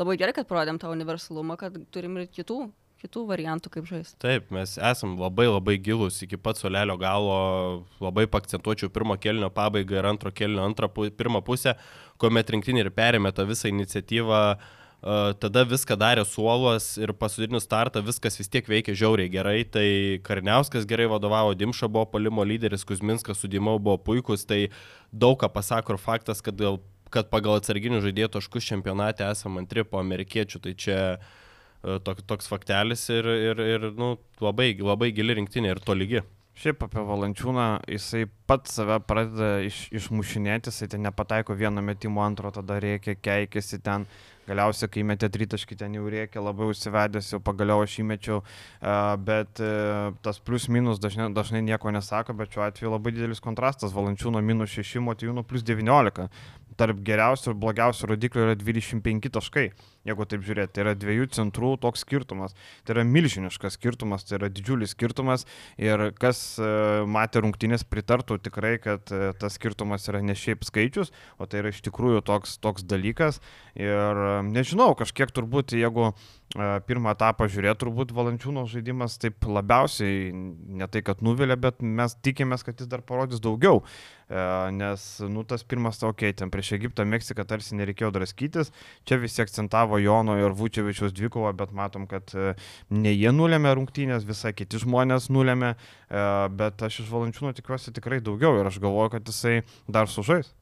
labai 0.00 0.18
gerai, 0.20 0.34
kad 0.36 0.50
parodėm 0.50 0.82
tą 0.82 0.90
universalumą, 0.92 1.56
kad 1.60 1.78
turim 1.94 2.18
ir 2.20 2.28
kitų 2.32 2.66
kitų 3.04 3.24
variantų, 3.28 3.72
kaip 3.76 3.88
žaisti. 3.88 4.16
Taip, 4.22 4.48
mes 4.54 4.76
esam 4.78 5.18
labai 5.20 5.48
labai 5.50 5.76
gilus 5.82 6.22
iki 6.24 6.38
pat 6.40 6.60
solelio 6.60 6.96
galo, 7.00 7.36
labai 8.02 8.26
pakcentuočiau 8.30 8.92
pirmo 8.92 9.16
kelnio 9.20 9.50
pabaigą 9.52 10.00
ir 10.00 10.08
antro 10.08 10.32
kelnio 10.32 10.64
antrą, 10.64 10.88
pirmą 10.90 11.44
pusę, 11.44 11.76
kuomet 12.20 12.54
rinktinė 12.54 12.86
ir 12.86 12.94
perėmė 12.94 13.34
tą 13.36 13.46
visą 13.50 13.70
iniciatyvą. 13.72 14.40
Uh, 15.04 15.34
tada 15.36 15.66
viską 15.68 15.98
darė 16.00 16.22
suolas 16.24 16.94
ir 16.96 17.12
pasudinius 17.12 17.66
startą, 17.66 18.00
viskas 18.00 18.38
vis 18.40 18.48
tiek 18.48 18.64
veikia 18.64 18.94
žiauriai 18.96 19.28
gerai. 19.28 19.58
Tai 19.68 19.84
Karniauskas 20.24 20.86
gerai 20.88 21.10
vadovavo, 21.12 21.52
Dimša 21.52 21.90
buvo 21.92 22.06
palimo 22.08 22.40
lyderis, 22.40 22.86
Kuzminskas 22.88 23.42
su 23.42 23.50
Dimau 23.52 23.76
buvo 23.76 23.98
puikus. 24.00 24.46
Tai 24.48 24.62
daug 25.12 25.36
ką 25.42 25.52
pasako 25.52 25.98
ir 25.98 26.00
faktas, 26.00 26.40
kad, 26.40 26.56
kad 27.12 27.28
pagal 27.28 27.60
atsarginių 27.60 28.00
žaidėjų 28.06 28.32
taškus 28.38 28.70
čempionate 28.72 29.28
esame 29.28 29.60
antri 29.60 29.84
po 29.84 30.00
amerikiečių. 30.00 30.62
Tai 30.64 30.72
čia 30.72 30.98
uh, 31.18 31.28
E, 31.28 31.43
tok, 32.04 32.22
toks 32.28 32.48
faktelis 32.50 33.04
ir, 33.12 33.28
ir, 33.50 33.60
ir 33.76 33.90
nu, 33.98 34.14
labai, 34.44 34.72
labai 34.80 35.10
gili 35.16 35.36
rinktinė 35.40 35.74
ir 35.74 35.82
to 35.84 35.96
lygi. 35.96 36.24
Šiaip 36.54 36.84
apie 36.86 37.02
Valančiūną, 37.02 37.66
jisai 37.90 38.28
pats 38.46 38.76
save 38.78 39.00
pradeda 39.08 39.56
iš, 39.66 39.88
išmušinėti, 39.98 40.70
jisai 40.70 40.86
ten 40.92 41.02
nepataiko 41.02 41.56
vieno 41.58 41.82
metimo 41.82 42.22
antro, 42.22 42.52
tada 42.54 42.78
reikia 42.82 43.16
keikėsi 43.18 43.80
ten. 43.82 44.06
Galiausiai, 44.48 44.90
kai 44.92 45.04
metė 45.08 45.30
tritaškį, 45.32 45.78
ten 45.80 45.94
jau 45.96 46.08
reikia 46.12 46.42
labai 46.44 46.68
užsivedęs, 46.72 47.30
jau 47.32 47.40
pagaliau 47.44 47.84
aš 47.84 47.96
įmečiau, 48.02 48.42
bet 49.24 49.62
e, 49.64 49.70
tas 50.26 50.40
plius 50.44 50.68
minus 50.68 51.00
dažnai, 51.00 51.30
dažnai 51.36 51.62
nieko 51.64 51.92
nesako, 51.94 52.36
bet 52.36 52.52
šiuo 52.52 52.66
atveju 52.66 52.92
labai 52.92 53.14
didelis 53.16 53.40
kontrastas. 53.44 53.94
Valančiūno 53.96 54.42
minus 54.44 54.76
6, 54.76 55.00
Motijūno 55.04 55.46
plus 55.48 55.64
19 55.64 56.28
tarp 56.78 57.00
geriausių 57.06 57.52
ir 57.52 57.58
blogiausių 57.62 58.08
rodiklių 58.10 58.46
yra 58.48 58.54
25 58.58 59.30
taškai, 59.34 59.64
jeigu 60.08 60.26
taip 60.28 60.44
žiūrėti. 60.46 60.72
Tai 60.74 60.84
yra 60.84 60.94
dviejų 60.98 61.28
centrų 61.36 61.74
toks 61.82 62.02
skirtumas. 62.04 62.56
Tai 62.84 62.96
yra 62.96 63.04
milžiniškas 63.08 63.78
skirtumas, 63.78 64.26
tai 64.26 64.38
yra 64.40 64.50
didžiulis 64.52 64.94
skirtumas 64.94 65.46
ir 65.80 66.08
kas 66.18 66.42
e, 66.58 66.68
matė 67.06 67.44
rungtynės 67.44 67.86
pritartų 67.86 68.40
tikrai, 68.48 68.76
kad 68.82 69.14
e, 69.14 69.32
tas 69.38 69.58
skirtumas 69.58 70.08
yra 70.10 70.22
ne 70.24 70.36
šiaip 70.38 70.66
skaičius, 70.66 71.14
o 71.38 71.46
tai 71.46 71.62
yra 71.62 71.74
iš 71.74 71.82
tikrųjų 71.86 72.24
toks, 72.26 72.58
toks 72.62 72.86
dalykas. 72.90 73.40
Ir 73.78 74.24
nežinau, 74.42 74.94
kažkiek 74.98 75.30
turbūt, 75.34 75.76
jeigu 75.78 76.12
pirmą 76.86 77.10
etapą 77.14 77.48
žiūrėt, 77.50 77.80
turbūt 77.80 78.12
Valančiūno 78.14 78.62
žaidimas 78.70 79.16
taip 79.18 79.42
labiausiai, 79.48 80.30
ne 80.34 80.86
tai 80.86 81.02
kad 81.02 81.22
nuvilia, 81.24 81.56
bet 81.58 81.82
mes 81.82 82.14
tikimės, 82.22 82.62
kad 82.66 82.78
jis 82.78 82.90
dar 82.90 83.02
parodys 83.06 83.42
daugiau. 83.42 83.82
Nes, 84.74 85.04
nu, 85.28 85.42
tas 85.48 85.66
pirmas, 85.66 85.98
okei, 86.00 86.30
okay, 86.30 86.38
ten 86.38 86.52
prieš 86.54 86.72
Egiptą, 86.78 87.04
Meksiką 87.10 87.44
tarsi 87.48 87.76
nereikėjo 87.76 88.12
draskytis. 88.14 88.72
Čia 89.04 89.18
visi 89.20 89.42
akcentavo 89.44 89.98
Jono 90.00 90.38
ir 90.40 90.54
Vučevičiaus 90.56 91.12
dvikovą, 91.16 91.52
bet 91.58 91.74
matom, 91.76 92.06
kad 92.10 92.32
ne 92.88 93.14
jie 93.14 93.34
nulėmė 93.34 93.74
rungtynės, 93.76 94.26
visai 94.28 94.54
kiti 94.56 94.80
žmonės 94.84 95.30
nulėmė, 95.34 95.74
bet 96.56 96.86
aš 96.86 97.02
iš 97.04 97.10
Valančiūno 97.12 97.54
tikiuosi 97.58 97.94
tikrai 97.96 98.22
daugiau 98.24 98.60
ir 98.60 98.70
aš 98.70 98.78
galvoju, 98.84 99.16
kad 99.18 99.32
jisai 99.32 99.62
dar 99.90 100.08
sužais. 100.12 100.54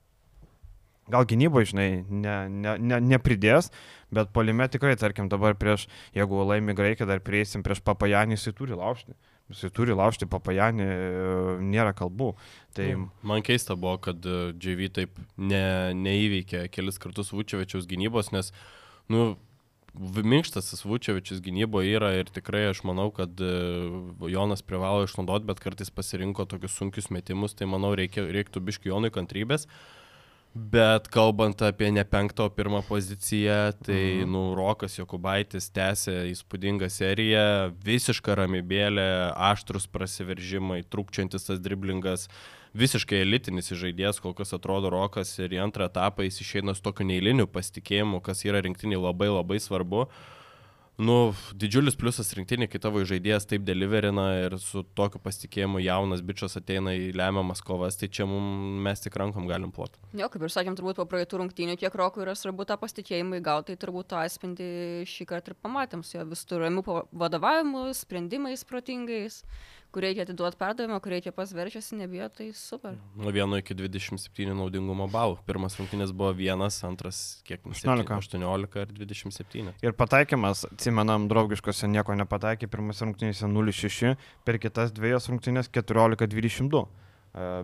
Gal 1.11 1.27
gynyboje, 1.27 1.73
žinai, 1.73 1.89
ne, 2.07 2.37
ne, 2.47 2.77
ne, 2.79 3.01
nepridės, 3.03 3.73
bet 4.15 4.31
polime 4.35 4.69
tikrai, 4.71 4.95
tarkim, 5.01 5.27
dabar 5.33 5.57
prieš, 5.59 5.89
jeigu 6.15 6.45
laimi 6.47 6.77
greikia, 6.79 7.09
dar 7.11 7.23
prieisim 7.25 7.65
prieš 7.67 7.81
papajanį, 7.83 8.37
jisai 8.39 8.53
turi 8.55 8.77
laužti. 8.79 9.17
Jisai 9.51 9.73
turi 9.75 9.97
laužti 9.99 10.29
papajanį, 10.31 10.85
nėra 11.67 11.91
kalbų. 11.99 12.29
Tai... 12.77 12.87
Nu, 12.95 13.09
man 13.27 13.43
keista 13.43 13.75
buvo, 13.75 13.97
kad 14.05 14.23
JV 14.23 14.87
e, 14.87 14.93
taip 15.01 15.19
ne, 15.37 15.65
neįveikė 15.99 16.69
kelis 16.73 17.03
kartus 17.03 17.33
Vučevičiaus 17.35 17.89
gynybos, 17.91 18.31
nes, 18.37 18.53
nu, 19.11 19.33
Minkštasis 19.93 20.87
Vučevičius 20.89 21.43
gynyboje 21.45 21.99
yra 21.99 22.15
ir 22.17 22.31
tikrai 22.33 22.63
aš 22.71 22.85
manau, 22.89 23.11
kad 23.13 23.43
e, 23.43 23.51
Jonas 24.31 24.63
privalo 24.65 25.03
išnaudoti, 25.05 25.51
bet 25.51 25.61
kartais 25.61 25.91
pasirinko 25.93 26.47
tokius 26.49 26.79
sunkius 26.79 27.11
metimus, 27.13 27.59
tai 27.59 27.67
manau 27.69 27.91
reikia, 27.99 28.25
reiktų 28.31 28.63
biški 28.71 28.89
Jonui 28.89 29.11
kantrybės. 29.13 29.67
Uh, 29.67 29.99
Bet 30.53 31.07
kalbant 31.09 31.63
apie 31.65 31.89
ne 31.89 32.03
penktą, 32.05 32.45
o 32.45 32.53
pirmą 32.53 32.83
poziciją, 32.85 33.73
tai 33.87 34.21
mhm. 34.21 34.33
nu, 34.35 34.43
Rokas 34.59 34.99
Jokubaitis 34.99 35.71
tęsė 35.73 36.27
įspūdingą 36.29 36.91
seriją, 36.93 37.45
visiška 37.81 38.37
ramybėlė, 38.37 39.07
aštrus 39.49 39.89
prasiveržimai, 39.89 40.83
trūkčiantis 40.93 41.49
tas 41.49 41.63
driblingas, 41.65 42.27
visiškai 42.77 43.23
elitinis 43.25 43.73
žaidėjas, 43.73 44.21
kol 44.21 44.37
kas 44.37 44.53
atrodo 44.53 44.93
Rokas 44.93 45.33
ir 45.41 45.57
į 45.57 45.63
antrą 45.65 45.89
etapą 45.89 46.29
jis 46.29 46.43
išeina 46.45 46.77
su 46.77 46.85
tokiu 46.85 47.09
neįliniu 47.09 47.49
pasitikėjimu, 47.49 48.21
kas 48.21 48.45
yra 48.45 48.61
rinktiniai 48.61 49.01
labai 49.01 49.33
labai 49.33 49.57
svarbu. 49.61 50.05
Uh, 50.05 50.42
nu, 51.01 51.33
didžiulis 51.57 51.97
pliusas 51.99 52.33
rinktinė, 52.37 52.69
kai 52.71 52.81
tavo 52.83 53.01
žaidėjas 53.09 53.47
taip 53.49 53.65
deliverina 53.65 54.27
ir 54.43 54.57
su 54.61 54.85
tokiu 54.99 55.21
pasitikėjimu 55.23 55.81
jaunas 55.83 56.23
bičias 56.25 56.59
ateina 56.61 56.95
į 56.97 57.11
lemiamas 57.17 57.65
kovas, 57.65 57.97
tai 58.01 58.11
čia 58.13 58.27
mum, 58.29 58.45
mes 58.85 59.01
tik 59.01 59.17
rankom 59.21 59.49
galim 59.51 59.73
ploti. 59.75 60.01
Jo, 60.19 60.29
kaip 60.33 60.45
ir 60.45 60.53
sakėm, 60.53 60.77
turbūt 60.79 61.01
po 61.01 61.09
praeitų 61.09 61.43
rungtynių 61.43 61.79
tiek 61.81 61.97
rokų 62.03 62.27
yra 62.27 62.37
svarbu 62.39 62.69
tą 62.69 62.77
pasitikėjimą 62.83 63.41
įgauti, 63.41 63.73
tai 63.73 63.85
turbūt 63.87 64.13
tą 64.13 64.23
atspindi 64.27 64.67
šį 65.09 65.29
kartą 65.33 65.55
ir 65.55 65.61
pamatėm 65.65 66.05
su 66.07 66.19
jo 66.19 66.27
vis 66.29 66.45
turėjimu 66.51 66.85
vadovavimu, 67.25 67.89
sprendimais 67.97 68.67
protingais 68.69 69.43
kur 69.93 70.05
reikia 70.07 70.25
atiduoti 70.27 70.57
perdavimą, 70.61 70.99
kur 71.05 71.13
reikia 71.13 71.33
pasverčiasi, 71.37 71.99
nebijo, 72.01 72.29
tai 72.33 72.49
super. 72.57 72.97
Nuo 73.19 73.33
1 73.35 73.59
iki 73.61 73.77
27 73.77 74.57
naudingumo 74.57 75.09
balų. 75.13 75.37
Pirmas 75.49 75.77
rungtynės 75.81 76.15
buvo 76.17 76.33
1, 76.33 76.65
antras 76.89 77.21
kiek 77.49 77.61
18. 77.69 78.09
18 78.17 78.81
ir 78.83 78.97
27. 78.97 79.77
Ir 79.85 79.97
pataikymas, 79.99 80.65
atsimenam, 80.73 81.29
draugiškose 81.33 81.91
nieko 81.93 82.17
nepataikė, 82.23 82.71
pirmas 82.73 83.05
rungtynėse 83.05 83.51
0-6, 83.51 84.17
per 84.49 84.61
kitas 84.63 84.95
dviejas 84.97 85.29
rungtynės 85.33 85.69
14-22 85.73 86.87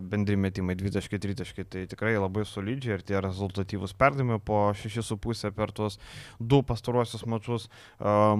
bendri 0.01 0.35
metimai 0.39 0.73
20-30, 0.79 1.65
tai 1.69 1.83
tikrai 1.89 2.15
labai 2.17 2.45
solidžiai 2.47 2.97
ir 2.97 3.05
tie 3.05 3.19
rezultatyvūs 3.21 3.93
perdavimai 3.99 4.39
po 4.41 4.61
6,5 4.73 5.53
per 5.53 5.73
tuos 5.75 5.99
du 6.39 6.63
pastaruosius 6.65 7.25
mačius. 7.29 7.69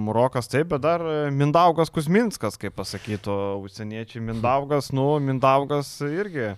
Murokas 0.02 0.50
taip, 0.50 0.72
bet 0.74 0.82
dar 0.82 1.04
Mindaugas 1.30 1.92
Kuzminskas, 1.94 2.58
kaip 2.60 2.74
pasakytų 2.80 3.38
užsieniečiai, 3.62 4.24
Mindaugas, 4.26 4.90
nu, 4.96 5.06
Mindaugas 5.22 5.98
irgi 6.06 6.54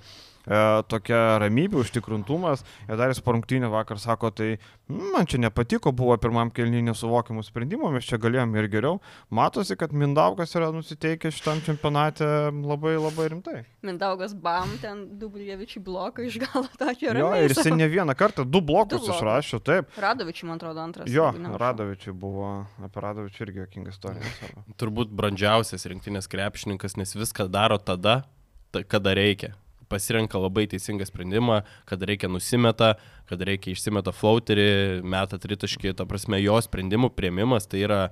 tokia 0.46 1.38
ramybė, 1.42 1.78
užtikrintumas. 1.84 2.64
Ir 2.88 2.96
dar 2.98 3.12
jis 3.12 3.20
po 3.22 3.32
rungtynį 3.36 3.68
vakar 3.70 3.98
sako, 4.02 4.30
tai 4.30 4.58
"Mm, 4.88 5.12
man 5.12 5.26
čia 5.26 5.38
nepatiko, 5.38 5.92
buvo 5.94 6.16
pirmam 6.18 6.50
kelniui 6.50 6.82
nesuvokimų 6.82 7.44
sprendimų, 7.46 7.92
mes 7.92 8.04
čia 8.04 8.18
galėjom 8.18 8.56
ir 8.58 8.68
geriau. 8.68 9.00
Matosi, 9.30 9.76
kad 9.78 9.92
Mindaugas 9.92 10.54
yra 10.54 10.72
nusiteikęs 10.72 11.38
šitam 11.40 11.60
čempionate 11.62 12.24
labai 12.52 12.96
labai 12.98 13.28
rimtai. 13.30 13.64
Mindaugas 13.82 14.34
bam, 14.34 14.68
ten 14.80 15.18
Dubljevičiui 15.18 15.82
bloką 15.82 16.26
iš 16.26 16.38
galo 16.38 16.66
tokio 16.78 17.12
Jo, 17.14 17.30
ramiai 17.30 17.44
ir 17.44 17.50
jisai 17.54 17.64
savo. 17.70 17.76
ne 17.76 17.88
vieną 17.88 18.14
kartą, 18.16 18.44
du 18.44 18.60
blokus 18.60 19.00
Du 19.00 19.06
blokus. 19.06 19.22
išrašė, 19.22 19.62
taip. 19.62 19.86
Radovičiui, 19.98 20.46
man 20.48 20.56
atrodo, 20.58 20.80
antras. 20.80 21.08
Jo. 21.10 21.32
Radovičiui 21.32 22.12
buvo, 22.14 22.66
apie 22.82 23.00
Radovičių 23.00 23.40
irgi 23.46 23.58
jokinga 23.66 23.90
istorija. 23.90 24.22
savo. 24.40 24.64
turbūt 24.76 25.08
brandžiausias 25.14 25.86
rinktinės 25.86 26.28
krepšininkas, 26.28 26.96
nes 26.96 27.14
viską 27.14 27.48
daro 27.50 27.78
tada, 27.78 28.24
ta, 28.72 28.82
kada 28.82 29.14
reikia. 29.14 29.54
Pasirenka 29.92 30.40
labai 30.40 30.64
teisingą 30.72 31.06
sprendimą, 31.08 31.60
kada 31.88 32.08
reikia 32.08 32.30
nusimeta, 32.32 32.94
kada 33.28 33.48
reikia 33.48 33.74
išsimeta 33.76 34.14
flauterį, 34.16 34.68
meta 35.04 35.38
tritaškį, 35.40 35.92
ta 35.98 36.08
prasme 36.08 36.40
jo 36.40 36.56
sprendimų 36.64 37.12
prieimimas 37.16 37.68
tai 37.68 37.84
yra 37.84 38.06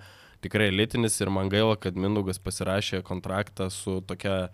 tikrai 0.44 0.70
elitinis 0.70 1.18
ir 1.20 1.32
man 1.32 1.50
gaila, 1.52 1.76
kad 1.80 1.96
Mindaugas 1.96 2.40
pasirašė 2.42 3.02
kontraktą 3.06 3.68
su 3.72 4.00
tokia, 4.08 4.50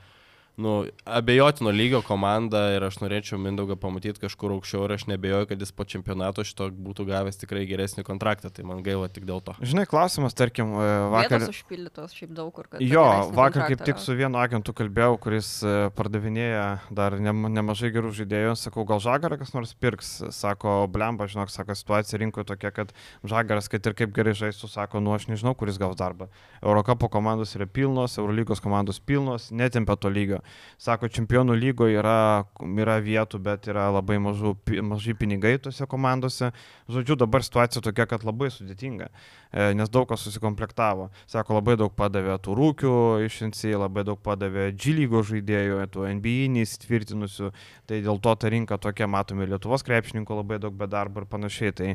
nu, 0.56 0.86
abejotino 1.04 1.70
lygio 1.70 2.00
komanda 2.06 2.62
ir 2.72 2.84
aš 2.86 2.96
norėčiau 3.02 3.36
Mindaugą 3.40 3.76
pamatyti 3.76 4.22
kažkur 4.22 4.54
aukščiau 4.54 4.86
ir 4.86 4.94
aš 4.96 5.04
nebejoju, 5.10 5.48
kad 5.50 5.60
jis 5.60 5.72
po 5.76 5.84
čempionato 5.84 6.44
šito 6.48 6.70
būtų 6.72 7.04
gavęs 7.10 7.36
tikrai 7.42 7.66
geresnį 7.68 8.04
kontraktą, 8.08 8.48
tai 8.48 8.64
man 8.64 8.80
gaila 8.86 9.10
tik 9.12 9.26
dėl 9.28 9.42
to. 9.44 9.52
Žinai, 9.60 9.84
klausimas, 9.90 10.32
tarkim, 10.36 10.72
e, 10.80 10.86
vakar. 11.12 11.42
Vietos 11.44 11.52
užpildytos 11.52 12.16
šiaip 12.16 12.32
daug 12.38 12.48
kur. 12.56 12.70
kad 12.72 12.80
Jo, 12.80 13.04
vakar 13.36 13.68
kaip 13.68 13.84
tik 13.84 14.00
su 14.00 14.16
vienu 14.16 14.40
agentu 14.40 14.72
kalbėjau, 14.72 15.18
kuris 15.20 15.50
e, 15.60 15.74
pardavinėja 15.98 16.64
dar 16.90 17.18
nem- 17.20 17.52
nemažai 17.52 17.92
gerų 17.92 18.14
žaidėjų. 18.16 18.56
Sakau, 18.56 18.86
gal 18.88 19.04
žagarą 19.04 19.36
kas 19.38 19.52
nors 19.52 19.74
pirks. 19.76 20.14
Sako, 20.32 20.86
blemba, 20.88 21.28
žinok, 21.28 21.52
sako, 21.52 21.76
situacija 21.76 22.22
rinkoje 22.24 22.48
tokia, 22.48 22.72
kad 22.72 22.96
žagaras, 23.24 23.68
kad 23.68 23.84
ir 23.84 23.92
kaip 23.92 24.16
gerai 24.16 24.32
žaistų, 24.32 24.72
sako, 24.72 25.04
nu 25.04 25.12
aš 25.12 25.28
nežinau, 25.28 25.52
kuris 25.52 25.76
gaus 25.76 26.00
darbą. 26.00 26.30
Eurocapo 26.62 27.10
komandos 27.12 27.52
yra 27.58 27.68
pilnos, 27.68 28.16
Eurolygos 28.16 28.64
komandos 28.64 28.98
pilnos, 29.04 29.50
netempia 29.52 30.00
to 30.00 30.08
lygio. 30.08 30.40
Sako, 30.78 31.08
čempionų 31.08 31.56
lygoje 31.56 31.96
yra, 31.96 32.44
yra 32.60 32.96
vietų, 33.00 33.40
bet 33.42 33.68
yra 33.70 33.86
labai 33.94 34.18
mažų, 34.20 34.52
mažai 34.84 35.16
pinigai 35.16 35.54
tose 35.62 35.86
komandose. 35.88 36.50
Žodžiu, 36.92 37.16
dabar 37.22 37.44
situacija 37.46 37.82
tokia, 37.84 38.06
kad 38.10 38.26
labai 38.28 38.50
sudėtinga, 38.52 39.08
e, 39.08 39.70
nes 39.78 39.92
daug 39.92 40.08
kas 40.10 40.26
susikomplektavo. 40.26 41.08
Sako, 41.30 41.56
labai 41.58 41.78
daug 41.80 41.94
padavė 41.96 42.36
tų 42.44 42.58
rūkių 42.60 42.94
iš 43.24 43.40
NC, 43.48 43.72
labai 43.80 44.04
daug 44.06 44.20
padavė 44.20 44.68
G 44.76 44.94
lygo 44.98 45.24
žaidėjų, 45.26 45.80
tų 45.94 46.06
NBA 46.18 46.52
neįsitvirtinusių. 46.58 47.52
Tai 47.88 48.00
dėl 48.04 48.20
to 48.20 48.36
ta 48.36 48.52
rinka 48.52 48.78
tokia, 48.82 49.08
matome, 49.08 49.48
Lietuvos 49.48 49.86
krepšininkų 49.86 50.42
labai 50.42 50.60
daug 50.62 50.76
bedarbo 50.76 51.22
ir 51.22 51.30
panašiai. 51.30 51.72
Tai 51.76 51.94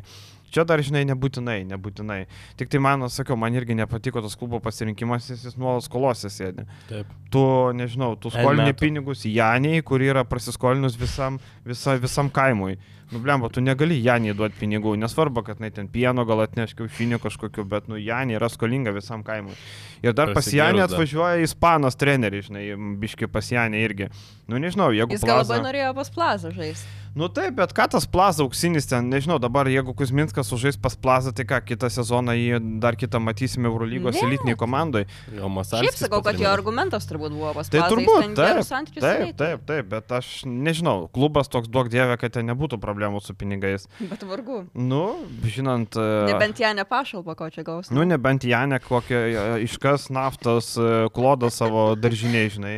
čia 0.52 0.64
dar, 0.68 0.82
žinai, 0.84 1.02
nebūtinai, 1.10 1.58
nebūtinai. 1.72 2.20
Tik 2.60 2.70
tai 2.72 2.80
man, 2.82 3.06
sakiau, 3.12 3.38
man 3.40 3.56
irgi 3.58 3.76
nepatiko 3.78 4.22
tas 4.24 4.36
klubo 4.38 4.60
pasirinkimas, 4.62 5.30
nes 5.32 5.44
jis 5.48 5.58
nuolat 5.60 5.86
skolose 5.86 6.30
sėdi. 6.32 6.66
Taip. 6.90 7.10
Tu, 7.32 7.44
nežinau, 7.78 8.14
tu 8.20 8.32
skolini 8.32 8.76
pinigus 8.76 9.24
Janiai, 9.28 9.82
kur 9.86 10.04
yra 10.04 10.26
prasiskolinus 10.28 10.98
visam, 11.00 11.40
visa, 11.66 11.96
visam 12.00 12.30
kaimui. 12.32 12.76
Nublemba, 13.12 13.48
tu 13.52 13.60
negali 13.60 13.98
Janiai 14.02 14.32
duoti 14.34 14.56
pinigų, 14.60 14.94
nesvarbu, 14.96 15.42
kad 15.44 15.58
jinai 15.60 15.70
ten 15.76 15.88
pieno 15.92 16.24
gal 16.28 16.40
atneš 16.46 16.72
kiaušinių 16.78 17.18
kažkokiu, 17.20 17.64
bet 17.68 17.88
nu 17.92 17.98
Janė 18.00 18.38
yra 18.38 18.48
skolinga 18.48 18.94
visam 18.96 19.22
kaimui. 19.26 19.52
Ir 20.02 20.12
dar 20.16 20.32
pas 20.34 20.48
Janį 20.48 20.80
atvažiuoja 20.86 21.44
ispanas 21.44 21.94
treneris, 22.00 22.48
žinai, 22.48 22.72
biški 23.02 23.28
pas 23.30 23.52
Janį 23.52 23.84
irgi. 23.84 24.08
Nu 24.48 24.56
nežinau, 24.58 24.90
jeigu... 24.96 25.12
Jis 25.14 25.22
gal 25.22 25.42
Plaza- 25.42 25.54
labai 25.58 25.68
norėjo 25.68 25.94
pas 26.00 26.10
plazą 26.10 26.50
žaisti. 26.56 26.88
Nu 27.12 27.26
taip, 27.28 27.52
bet 27.58 27.74
ką 27.76 27.90
tas 27.92 28.06
plaza 28.08 28.40
auksinis 28.40 28.86
ten, 28.88 29.10
nežinau, 29.12 29.36
dabar 29.36 29.68
jeigu 29.68 29.92
Kuzminskas 29.92 30.48
užžais 30.56 30.78
pas 30.80 30.94
plaza, 30.96 31.28
tai 31.36 31.44
ką, 31.44 31.58
kitą 31.68 31.90
sezoną 31.92 32.32
jį 32.32 32.60
dar 32.80 32.96
kitą 32.96 33.20
matysime 33.20 33.68
Eurolygos 33.68 34.16
Ne. 34.16 34.22
elitiniai 34.30 34.56
komandai. 34.56 35.02
Jo, 35.36 35.50
Šiaip 35.60 35.92
sakau, 35.92 36.22
kad 36.24 36.40
jo 36.40 36.48
argumentas 36.48 37.04
turbūt 37.04 37.36
buvo 37.36 37.52
pas 37.52 37.68
Tai 37.68 37.82
plazą. 37.82 37.98
jis 38.00 38.06
turbūt, 38.06 38.22
ten 38.22 38.34
taip, 38.34 38.96
taip, 39.04 39.36
taip, 39.36 39.66
taip, 39.68 39.88
bet 39.92 40.08
aš 40.10 40.30
nežinau, 40.48 41.10
klubas 41.12 41.48
toks 41.52 41.68
duok 41.68 41.90
dievę, 41.92 42.16
kad 42.16 42.32
ten 42.32 42.46
nebūtų 42.48 42.80
problemų 42.80 43.01
su 43.20 43.34
pinigais. 43.34 43.88
Bet 44.00 44.22
vargu. 44.22 44.64
Nu, 44.74 45.02
žinant... 45.44 45.96
e, 45.96 46.06
Nebent 46.30 46.60
ją 46.60 46.72
nepašalpa, 46.78 47.34
ko 47.34 47.50
čia 47.50 47.62
gaus. 47.66 47.90
Nu, 47.90 48.04
nebent 48.08 48.44
Janė 48.44 48.78
kokią 48.84 49.20
e, 49.26 49.46
iškas 49.66 50.10
naftos 50.14 50.76
e, 50.78 51.08
klodą 51.14 51.50
savo 51.50 51.92
daržiniai, 51.98 52.50
žinai, 52.52 52.76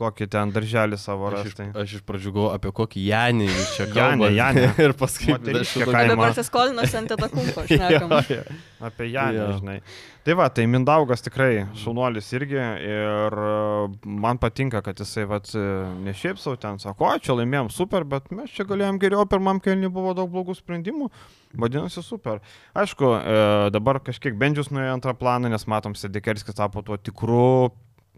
kokį 0.00 0.26
ten 0.32 0.52
darželį 0.56 0.96
savo 1.00 1.28
Aš 1.30 1.34
iš, 1.44 1.50
rastai. 1.50 1.66
aš 1.82 1.94
iš 1.98 2.04
pradžių 2.08 2.32
galvoju, 2.34 2.54
apie 2.56 2.72
kokį 2.80 3.02
Janį 3.10 3.48
jūs 3.50 3.74
čia 3.76 3.86
kalbate. 3.92 4.32
Janę. 4.38 4.64
ir 4.86 4.94
paskui 4.96 5.34
aš 5.36 5.74
Apie 5.76 5.86
kaimą. 5.92 6.16
prasiskolinusi 6.24 6.96
ant 7.02 7.12
tada 7.12 7.28
kumpo, 7.32 7.66
Jo, 7.68 7.76
šnekam. 7.76 8.14
jo. 8.32 8.40
Apie 8.88 9.10
Janę, 9.12 9.36
Jo. 9.42 9.50
žinai. 9.60 9.76
Tai 10.20 10.34
va, 10.36 10.46
tai 10.52 10.66
Mindaugas 10.68 11.22
tikrai 11.24 11.62
šaunuolis 11.80 12.26
irgi 12.36 12.58
ir 12.60 13.36
e, 13.40 13.52
man 14.20 14.36
patinka, 14.40 14.82
kad 14.84 14.98
jisai, 15.00 15.24
vat, 15.30 15.48
e, 15.56 15.62
ne 16.04 16.12
šiaip 16.16 16.36
savo 16.40 16.58
ten 16.60 16.76
sako, 16.82 17.08
o 17.08 17.20
čia 17.24 17.36
laimėjom 17.38 17.70
super, 17.72 18.04
bet 18.04 18.28
mes 18.36 18.52
čia 18.52 18.66
galėjom 18.68 18.98
geriau, 19.00 19.24
pirmam 19.28 19.62
kelniui 19.64 19.88
buvo 19.94 20.12
daug 20.18 20.28
blogų 20.32 20.58
sprendimų, 20.58 21.08
vadinasi 21.56 22.04
super. 22.04 22.42
Aišku, 22.76 23.14
e, 23.16 23.38
dabar 23.72 24.02
kažkiek 24.04 24.36
bendžius 24.36 24.68
nuėjo 24.70 24.92
antrą 24.98 25.16
planą, 25.16 25.48
nes 25.52 25.64
matom, 25.66 25.96
Sedekerskis 25.96 26.60
tapo 26.60 26.84
tuo 26.84 27.00
tikru 27.00 27.70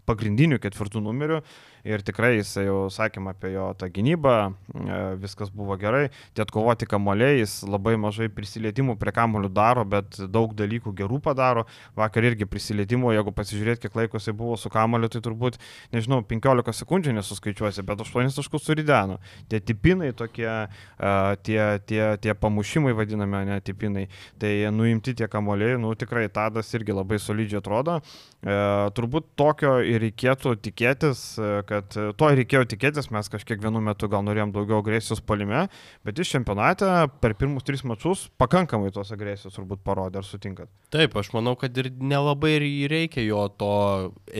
pagrindiniu 0.03 0.57
ketvirtų 0.59 0.99
numeriu 0.99 1.39
ir 1.83 2.03
tikrai 2.05 2.37
jis 2.37 2.55
jau 2.63 2.77
sakėm 2.93 3.27
apie 3.31 3.53
jo 3.53 3.67
tą 3.77 3.89
gynybą, 3.91 4.35
e, 4.73 4.99
viskas 5.19 5.51
buvo 5.51 5.75
gerai, 5.79 6.07
tie 6.33 6.43
atkovoti 6.45 6.87
kamuoliai, 6.89 7.41
jis 7.41 7.59
labai 7.67 7.95
mažai 7.99 8.29
prisilietimų 8.31 8.95
prie 8.99 9.13
kamuolių 9.15 9.51
daro, 9.53 9.83
bet 9.87 10.17
daug 10.31 10.55
dalykų 10.55 10.93
gerų 10.97 11.19
padaro, 11.23 11.65
vakar 11.99 12.27
irgi 12.29 12.47
prisilietimų, 12.49 13.13
jeigu 13.17 13.33
pasižiūrėt, 13.35 13.81
kiek 13.83 13.97
laiko 13.99 14.21
jisai 14.21 14.35
buvo 14.37 14.55
su 14.59 14.71
kamuoliu, 14.73 15.11
tai 15.11 15.21
turbūt, 15.25 15.59
nežinau, 15.95 16.21
15 16.27 16.77
sekundžių 16.79 17.17
nesuskaičiuosi, 17.19 17.85
bet 17.85 18.05
8 18.05 18.31
taškus 18.37 18.67
surideno. 18.69 19.19
Tie 19.51 19.59
tipinai 19.59 20.13
tokie, 20.15 20.47
e, 20.47 21.13
tie, 21.43 21.61
tie, 21.85 22.03
tie 22.23 22.37
pamušimai 22.39 22.95
vadinami, 22.95 23.43
ne 23.51 23.59
tipinai, 23.63 24.07
tai 24.39 24.53
nuimti 24.71 25.17
tie 25.19 25.27
kamuoliai, 25.27 25.75
nu 25.81 25.91
tikrai 25.99 26.29
Tadas 26.33 26.71
irgi 26.73 26.95
labai 26.95 27.19
solidžiai 27.21 27.59
atrodo. 27.59 27.99
E, 28.43 28.55
turbūt 28.95 29.33
tokio 29.39 29.77
ir 29.83 30.01
reikėtų 30.03 30.55
tikėtis, 30.63 31.21
e, 31.37 31.51
kad 31.73 31.97
e, 31.97 32.05
to 32.19 32.29
reikėjo 32.37 32.63
tikėtis, 32.73 33.09
mes 33.13 33.29
kažkiek 33.33 33.61
vienu 33.63 33.81
metu 33.83 34.09
gal 34.11 34.23
norėjom 34.25 34.53
daugiau 34.55 34.81
agresijos 34.83 35.23
palime, 35.25 35.65
bet 36.05 36.21
iš 36.21 36.35
čempionate 36.35 36.89
per 37.23 37.35
pirmus 37.39 37.65
tris 37.67 37.85
mačius 37.87 38.27
pakankamai 38.41 38.93
tos 38.93 39.13
agresijos 39.15 39.57
turbūt 39.57 39.83
parodė, 39.85 40.21
ar 40.21 40.27
sutinkat. 40.27 40.71
Taip, 40.93 41.17
aš 41.19 41.33
manau, 41.35 41.55
kad 41.59 41.77
ir 41.81 41.91
nelabai 41.99 42.55
reikia 42.61 43.25
jo 43.25 43.47
to 43.57 43.75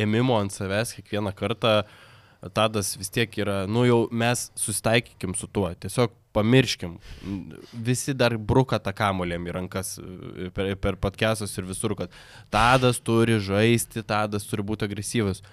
ėmimo 0.05 0.39
ant 0.41 0.55
savęs 0.55 0.97
kiekvieną 0.99 1.35
kartą. 1.37 1.81
Tadas 2.51 2.89
vis 2.99 3.07
tiek 3.07 3.31
yra, 3.39 3.61
nu 3.71 3.85
jau 3.87 4.01
mes 4.11 4.49
susitaikykim 4.59 5.31
su 5.39 5.47
tuo, 5.47 5.69
tiesiog 5.79 6.11
pamirškim. 6.35 6.97
Visi 7.85 8.11
dar 8.17 8.35
bruka 8.37 8.79
tą 8.83 8.91
kamolėm 8.97 9.47
į 9.47 9.53
rankas 9.55 9.95
e, 10.01 10.49
per, 10.51 10.73
per 10.81 10.97
podcastus 10.99 11.53
ir 11.55 11.67
visur, 11.69 11.95
kad 11.95 12.13
Tadas 12.53 12.99
turi 12.99 13.37
žaisti, 13.39 14.03
Tadas 14.03 14.49
turi 14.49 14.65
būti 14.65 14.89
agresyvus. 14.89 15.43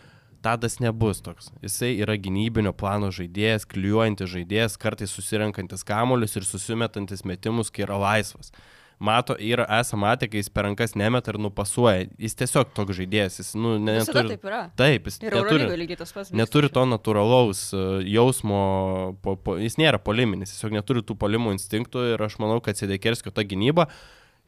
Tadas 0.40 0.78
nebus 0.80 1.20
toks. 1.20 1.50
Jisai 1.60 1.94
yra 2.00 2.14
gynybinio 2.16 2.72
plano 2.72 3.10
žaidėjas, 3.12 3.66
klijuojantis 3.68 4.30
žaidėjas, 4.32 4.78
kartais 4.80 5.12
susirenkantis 5.12 5.84
kamolius 5.84 6.36
ir 6.40 6.46
susimetantis 6.48 7.26
metimus, 7.28 7.68
kai 7.70 7.84
yra 7.84 7.98
laisvas. 8.00 8.52
Mato, 9.00 9.32
yra 9.40 9.64
esama 9.78 10.10
matę, 10.10 10.26
kai 10.28 10.42
jis 10.42 10.50
per 10.52 10.66
rankas 10.66 10.92
nemeta 10.92 11.32
ir 11.32 11.38
nupasuoja. 11.40 12.02
Jis 12.20 12.34
tiesiog 12.36 12.74
toks 12.76 12.98
žaidėjas. 12.98 13.38
Jis, 13.40 13.54
nu, 13.56 13.78
ne, 13.80 13.94
Visada 14.02 14.26
neturi, 14.26 14.34
taip 14.34 14.44
yra. 14.50 14.58
taip, 14.76 15.08
jis 15.08 15.16
Ir 15.24 15.36
neturi, 15.38 15.68
pats. 16.12 16.32
neturi 16.36 16.68
to 16.76 16.84
natūralaus 16.84 17.62
e, 17.72 17.84
jausmo, 18.12 18.60
po, 19.24 19.36
po, 19.40 19.56
jis 19.56 19.78
nėra 19.80 20.00
poliminis, 20.04 20.52
tiesiog 20.52 20.76
neturi 20.76 21.00
tų 21.00 21.16
polimų 21.16 21.54
instinktų 21.56 22.10
ir 22.12 22.26
aš 22.28 22.36
manau, 22.44 22.60
kad 22.60 22.76
Sedekerskio 22.76 23.32
ta 23.32 23.40
gynyba 23.48 23.88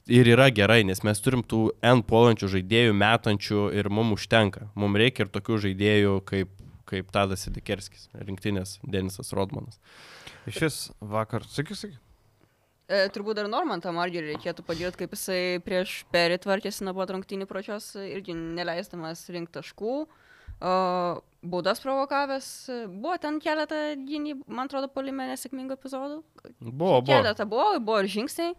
ir 0.06 0.30
yra 0.34 0.48
gerai, 0.54 0.82
nes 0.86 1.02
mes 1.06 1.20
turim 1.22 1.44
tų 1.46 1.70
N 1.84 2.02
puolančių 2.06 2.50
žaidėjų, 2.56 2.94
metančių 2.98 3.66
ir 3.78 3.90
mums 3.92 4.20
užtenka. 4.20 4.68
Mums 4.78 5.02
reikia 5.02 5.26
ir 5.26 5.32
tokių 5.34 5.60
žaidėjų 5.66 6.14
kaip, 6.28 6.54
kaip 6.90 7.12
Tadas 7.14 7.46
Sedekerskis, 7.46 8.08
rinktinės 8.14 8.78
Denisas 8.82 9.32
Rodmanas. 9.36 9.78
Šis 10.50 10.88
vakar, 11.00 11.46
sakyk, 11.46 11.78
sakyk. 11.78 12.00
E, 12.92 13.06
turbūt 13.14 13.38
dar 13.38 13.48
Normantą 13.48 13.92
Margerį 13.94 14.34
reikėtų 14.34 14.64
padėti, 14.66 14.98
kaip 15.04 15.14
jisai 15.14 15.60
prieš 15.64 16.02
perį 16.12 16.40
tvarkėsi 16.42 16.84
nuo 16.84 16.92
pat 16.98 17.12
rungtynių 17.14 17.46
pradžios, 17.48 17.92
irgi 18.02 18.34
neleisdamas 18.36 19.22
rinkti 19.32 19.60
taškų. 19.60 19.94
O, 20.62 20.72
baudas 21.42 21.80
provokavęs, 21.82 22.48
buvo 22.92 23.16
ten 23.22 23.38
keletą 23.42 23.78
gynybų, 24.02 24.44
man 24.50 24.68
atrodo, 24.68 24.90
polime 24.92 25.30
nesėkmingų 25.30 25.78
epizodų. 25.78 26.20
Buvo, 26.60 27.00
buvo. 27.00 27.06
Keletą 27.08 27.46
buvo, 27.48 27.70
buvo 27.80 28.02
ir 28.02 28.10
žingsniai. 28.12 28.52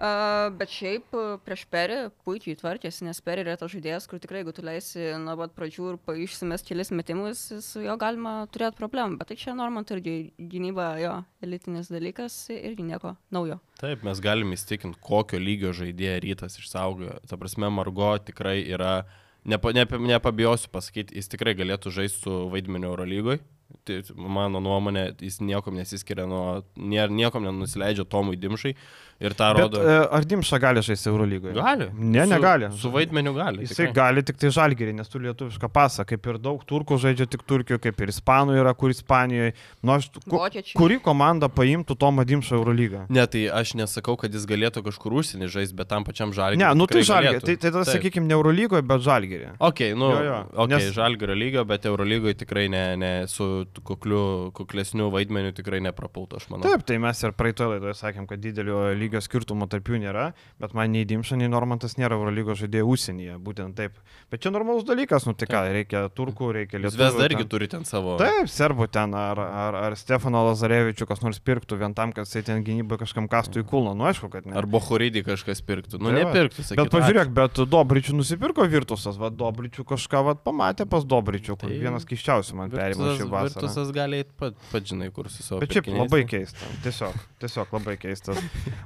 Uh, 0.00 0.46
bet 0.56 0.70
šiaip 0.72 1.12
uh, 1.12 1.34
prieš 1.44 1.66
perį 1.68 1.96
puikiai 2.24 2.56
tvarkėsi, 2.56 3.02
nes 3.04 3.18
perį 3.20 3.42
yra 3.44 3.56
tas 3.60 3.68
žaidėjas, 3.68 4.06
kur 4.08 4.16
tikrai, 4.22 4.40
jeigu 4.40 4.54
tu 4.56 4.64
leisi 4.64 5.10
nuo 5.20 5.34
pat 5.36 5.52
pradžių 5.52 5.90
ir 5.90 6.22
išsimes 6.24 6.64
kelias 6.64 6.88
metimus, 6.96 7.42
su 7.66 7.82
jo 7.84 7.98
galima 8.00 8.46
turėti 8.48 8.80
problemų. 8.80 9.18
Bet 9.20 9.28
tai 9.28 9.36
čia 9.36 9.52
Normant 9.58 9.92
irgi 9.92 10.32
gynyba, 10.40 10.94
jo, 11.02 11.12
elitinis 11.44 11.92
dalykas, 11.92 12.38
irgi 12.54 12.88
nieko 12.88 13.12
naujo. 13.28 13.60
Taip, 13.82 14.00
mes 14.08 14.24
galime 14.24 14.56
įstikinti, 14.56 14.96
kokio 15.04 15.36
lygio 15.36 15.76
žaidėją 15.76 16.16
rytas 16.24 16.56
išsaugojo. 16.56 17.20
Ta 17.28 17.36
prasme, 17.36 17.68
Margo 17.68 18.14
tikrai 18.24 18.62
yra, 18.72 19.02
nepa, 19.44 19.76
nepa, 19.76 20.00
nepabijosiu 20.00 20.72
pasakyti, 20.72 21.20
jis 21.20 21.28
tikrai 21.28 21.52
galėtų 21.60 21.92
žaisti 22.00 22.24
su 22.24 22.42
vaidmeniu 22.48 22.94
Eurolygoje 22.94 23.44
Tai 23.86 24.00
mano 24.16 24.60
nuomonė, 24.62 25.10
jis 25.20 25.40
niekom 25.44 25.78
nesiskiria 25.80 26.26
nuo, 26.28 26.60
niekom 26.76 27.46
nenusileidžia 27.46 28.04
Tomui 28.08 28.38
Dimšai 28.40 28.74
ir 29.20 29.34
tą 29.36 29.50
rodo. 29.56 29.80
Bet, 29.80 29.88
e, 29.88 30.08
ar 30.16 30.24
Dimša 30.24 30.58
gali 30.62 30.82
žaisti 30.84 31.10
Eurolygoje? 31.10 31.52
Gali. 31.54 31.88
Ne, 31.92 32.24
su, 32.24 32.32
negali. 32.32 32.70
Su 32.80 32.90
vaidmeniu 32.92 33.34
gali. 33.36 33.66
Jisai 33.66 33.90
tikrai. 33.90 33.96
gali 33.98 34.24
tik 34.24 34.38
tai 34.40 34.50
žalgerį, 34.56 34.94
nes 34.96 35.12
tu 35.12 35.20
lietuvišką 35.20 35.68
pasą, 35.72 36.06
kaip 36.08 36.28
ir 36.32 36.38
daug 36.40 36.62
turkų 36.68 36.96
žaidžia 37.02 37.26
tik 37.28 37.44
Turkijoje, 37.48 37.82
kaip 37.84 38.00
ir 38.00 38.12
Ispanų 38.14 38.56
yra, 38.62 38.72
kur 38.78 38.94
Ispanijoje. 38.94 39.52
Nu, 39.84 39.94
aš, 39.98 40.08
ku, 40.24 40.40
kuri 40.78 41.00
komanda 41.04 41.50
paimtų 41.52 41.98
Tomą 42.00 42.24
Dimšą 42.28 42.56
Eurolygą? 42.60 43.04
Ne, 43.12 43.26
tai 43.30 43.44
aš 43.60 43.74
nesakau, 43.80 44.16
kad 44.20 44.32
jis 44.32 44.48
galėtų 44.48 44.84
kažkur 44.88 45.18
užsienį 45.20 45.50
žaisti, 45.52 45.76
bet 45.76 45.92
tam 45.92 46.08
pačiam 46.08 46.32
žalgeriui. 46.36 46.64
Ne, 46.64 46.72
nu 46.78 46.88
tai 46.88 47.04
žalgerį. 47.04 47.44
Tai, 47.44 47.58
tai 47.60 47.74
tada, 47.74 47.84
sakykime, 47.90 48.24
ne 48.30 48.38
Eurolygoje, 48.38 48.86
bet 48.88 49.04
žalgerį. 49.04 49.52
Ok, 49.60 49.84
nu, 50.00 50.10
jo, 50.16 50.24
jo. 50.30 50.40
Okay, 50.64 50.72
nes... 50.78 50.90
žalgerio 50.96 51.36
lygio, 51.36 51.66
bet 51.68 51.84
Eurolygoje 51.90 52.40
tikrai 52.40 52.68
ne, 52.72 52.84
ne 53.00 53.12
su 53.28 53.59
kukliu, 53.86 54.50
kuklesniu 54.56 55.10
vaidmeniu 55.14 55.52
tikrai 55.56 55.80
neprapultų, 55.84 56.40
aš 56.40 56.48
manau. 56.52 56.68
Taip, 56.68 56.84
tai 56.88 56.98
mes 57.02 57.22
ir 57.24 57.34
praeitoje 57.36 57.74
laidoje 57.74 57.96
sakėm, 57.98 58.26
kad 58.30 58.42
didelio 58.42 58.82
lygio 58.96 59.22
skirtumo 59.24 59.68
tarp 59.70 59.90
jų 59.90 60.00
nėra, 60.04 60.30
bet 60.62 60.74
man 60.76 60.92
nei 60.94 61.06
Dimša, 61.08 61.38
nei 61.40 61.50
Normantas 61.50 61.96
nėra 62.00 62.18
Eurolygos 62.18 62.60
žaidėjai 62.62 62.86
užsienyje, 62.94 63.38
būtent 63.44 63.76
taip. 63.78 63.98
Bet 64.32 64.44
čia 64.44 64.52
normalus 64.54 64.86
dalykas, 64.88 65.26
nu 65.28 65.34
tai 65.38 65.48
ką, 65.50 65.62
reikia 65.74 66.04
turkų, 66.14 66.52
reikia 66.58 66.80
lietuvių. 66.80 67.02
Vesda 67.04 67.28
irgi 67.28 67.44
ten. 67.44 67.50
turi 67.54 67.70
ten 67.70 67.86
savo. 67.88 68.16
Taip, 68.20 68.50
serbų 68.50 68.90
ten, 68.92 69.14
ar, 69.16 69.40
ar, 69.40 69.78
ar 69.88 69.98
Stefano 69.98 70.42
Lazarevičių 70.48 71.08
kas 71.10 71.24
nors 71.24 71.40
pirktų 71.42 71.80
vien 71.80 71.96
tam, 71.96 72.14
kad 72.16 72.28
jisai 72.28 72.44
ten 72.46 72.64
gynybai 72.66 73.00
kažkam 73.00 73.28
kastų 73.30 73.64
į 73.64 73.68
kulną, 73.70 73.96
nu 73.98 74.06
aišku, 74.10 74.30
kad 74.32 74.48
ne. 74.48 74.56
Ar 74.58 74.68
Bohuridį 74.70 75.24
kažkas 75.26 75.62
pirktų, 75.66 76.00
nu 76.02 76.12
tai 76.12 76.24
nepirktų, 76.24 76.64
sakyčiau. 76.66 76.84
Bet 76.84 76.94
pažiūrėk, 76.94 77.32
bet 77.36 77.62
Dobričių 77.70 78.16
nusipirko 78.18 78.66
Virtusas, 78.70 79.18
va 79.20 79.32
Dobričių 79.34 79.86
kažką 79.88 80.22
va 80.28 80.36
pamatė 80.38 80.86
pas 80.90 81.06
Dobričių, 81.06 81.56
kur 81.60 81.70
tai 81.70 81.78
vienas 81.80 82.06
kiščiausių 82.08 82.58
man 82.58 82.72
perėmė 82.72 83.14
šį 83.18 83.28
vasarą. 83.30 83.49
Virtusas 83.50 83.92
gali 83.96 84.20
eiti 84.22 84.34
pat, 84.38 84.56
pat 84.72 84.86
žinai, 84.86 85.10
kur 85.14 85.30
su 85.32 85.44
savo. 85.44 85.60
Bet 85.62 85.74
šiaip 85.76 85.90
labai 85.94 86.22
keista, 86.30 86.68
tiesiog, 86.84 87.16
tiesiog 87.42 87.74
labai 87.78 87.96
keistas. 88.00 88.40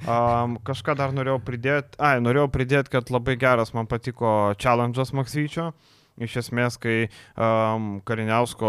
Um, 0.04 0.58
kažką 0.66 0.96
dar 0.98 1.14
norėjau 1.16 1.40
pridėti, 1.44 1.98
ai, 2.02 2.18
norėjau 2.24 2.48
pridėti, 2.54 2.92
kad 2.96 3.12
labai 3.14 3.36
geras 3.40 3.74
man 3.76 3.90
patiko 3.90 4.54
challenge'as 4.60 5.14
Maksvyčio. 5.16 5.70
Iš 6.14 6.36
esmės, 6.44 6.76
kai 6.78 7.08
um, 7.34 7.96
Kariniausko 8.06 8.68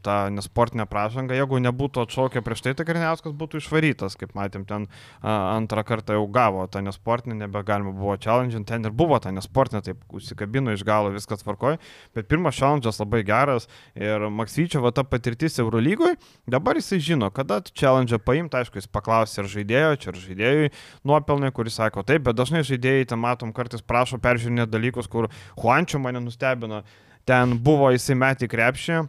tą 0.00 0.14
nesportinę 0.32 0.86
pražangą, 0.88 1.36
jeigu 1.36 1.58
nebūtų 1.60 2.06
atšaukę 2.06 2.40
prieš 2.44 2.62
tai, 2.64 2.72
tai 2.78 2.86
Kariniauskas 2.88 3.34
būtų 3.36 3.60
išvarytas, 3.60 4.16
kaip 4.16 4.32
matėm, 4.32 4.64
ten 4.64 4.86
uh, 4.88 5.28
antrą 5.28 5.84
kartą 5.84 6.16
jau 6.16 6.24
gavo 6.32 6.64
tą 6.72 6.80
nesportinę, 6.86 7.36
nebegalima 7.36 7.92
buvo 7.92 8.16
challenge, 8.16 8.56
ten 8.64 8.88
ir 8.88 8.94
buvo 8.96 9.18
ta 9.20 9.28
nesportinė, 9.28 9.82
taip 9.90 10.16
užsikabino 10.16 10.72
iš 10.72 10.84
galo, 10.88 11.12
viskas 11.12 11.44
tvarkoja, 11.44 11.76
bet 12.16 12.30
pirmas 12.32 12.56
challenge'as 12.56 13.02
labai 13.02 13.20
geras 13.28 13.68
ir 13.92 14.24
Maksyčio 14.32 14.80
va 14.80 14.94
ta 14.96 15.04
patirtis 15.04 15.60
Eurolygoje, 15.60 16.16
dabar 16.48 16.80
jisai 16.80 17.02
žino, 17.10 17.28
kada 17.28 17.60
challenge 17.74 18.16
paimti, 18.24 18.56
aišku, 18.56 18.80
jis 18.80 18.88
paklausė 18.88 19.44
ar 19.44 19.52
žaidėjo, 19.52 19.92
čia 20.00 20.12
ar 20.14 20.22
žaidėjui 20.24 20.72
nuopelnai, 21.04 21.52
kuris 21.52 21.76
sako 21.76 22.08
taip, 22.08 22.24
bet 22.24 22.40
dažnai 22.40 22.64
žaidėjai, 22.64 23.12
ten 23.12 23.20
matom, 23.20 23.52
kartais 23.52 23.84
prašo 23.84 24.16
peržiūrinėti 24.16 24.72
dalykus, 24.72 25.12
kur 25.12 25.28
Juančio 25.60 26.00
mane 26.00 26.24
nustebino 26.24 26.69
stebino. 26.70 26.82
Ten 27.26 27.58
buvo 27.62 27.90
įsimetę 27.92 28.48
krepšį, 28.48 29.04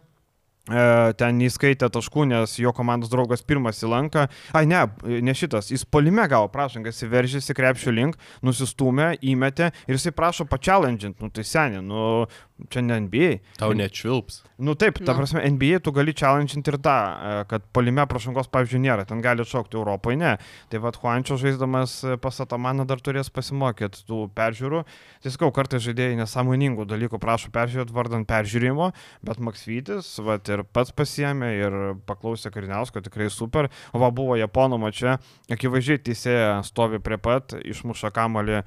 e, 0.68 1.12
ten 1.18 1.40
įskaitė 1.40 1.88
taškų, 1.90 2.26
nes 2.28 2.58
jo 2.60 2.72
komandos 2.72 3.10
draugas 3.10 3.42
pirmas 3.42 3.82
įlanka. 3.82 4.28
Ai, 4.52 4.66
ne, 4.66 4.84
ne 5.02 5.34
šitas, 5.34 5.70
jis 5.72 5.84
polime 5.84 6.28
gavo 6.28 6.48
prašangas, 6.52 7.02
įveržėsi 7.02 7.54
krepšio 7.54 7.90
link, 7.90 8.16
nusistumė, 8.42 9.16
įmetė 9.22 9.72
ir 9.88 9.96
jisai 9.96 10.12
prašo 10.12 10.44
pačialandžint, 10.44 11.18
nu 11.20 11.30
tai 11.30 11.42
seniai, 11.42 11.82
nu 11.82 12.26
čia 12.70 12.82
ne 12.84 13.00
NBA. 13.06 13.30
Tau 13.58 13.72
nečvilps. 13.76 14.42
Nu 14.62 14.74
taip, 14.78 15.00
ta 15.02 15.14
prasme, 15.16 15.42
NBA 15.56 15.80
tu 15.82 15.90
gali 15.94 16.14
challenge'inti 16.14 16.70
ir 16.70 16.78
tą, 16.78 16.94
e, 16.94 17.44
kad 17.50 17.64
polime 17.74 18.04
prašangos, 18.06 18.46
pavyzdžiui, 18.52 18.82
nėra, 18.84 19.06
ten 19.08 19.22
gali 19.24 19.42
atšaukti 19.42 19.78
Europoje, 19.78 20.18
ne. 20.20 20.36
Tai 20.70 20.80
vad, 20.84 20.98
Juančio 21.02 21.38
žaisdamas 21.40 21.96
pas 22.22 22.38
Atamaną 22.44 22.86
dar 22.86 23.02
turės 23.02 23.32
pasimokyti 23.34 24.04
tų 24.06 24.28
peržiūrų. 24.36 24.84
Sakau, 25.26 25.50
kartais 25.54 25.82
žaidėjai 25.82 26.18
nesąmoningų 26.20 26.86
dalykų 26.90 27.18
prašo 27.22 27.50
peržiūrėti 27.54 27.94
vardant 27.96 28.28
peržiūrimo, 28.28 28.92
bet 29.26 29.42
Maksvytis, 29.42 30.12
vad, 30.22 30.46
ir 30.52 30.62
pats 30.70 30.94
pasiemė 30.94 31.50
ir 31.58 31.78
paklausė 32.06 32.52
Kariniausko, 32.54 33.02
tikrai 33.02 33.30
super. 33.34 33.70
O 33.90 34.02
va, 34.02 34.12
buvo 34.14 34.36
Japono 34.38 34.78
mačia, 34.78 35.16
akivaizdžiai 35.50 36.02
teisėja 36.06 36.60
stovi 36.66 37.02
prie 37.02 37.18
pat, 37.22 37.56
išmuša 37.58 38.12
kamalį 38.14 38.60
e, 38.60 38.64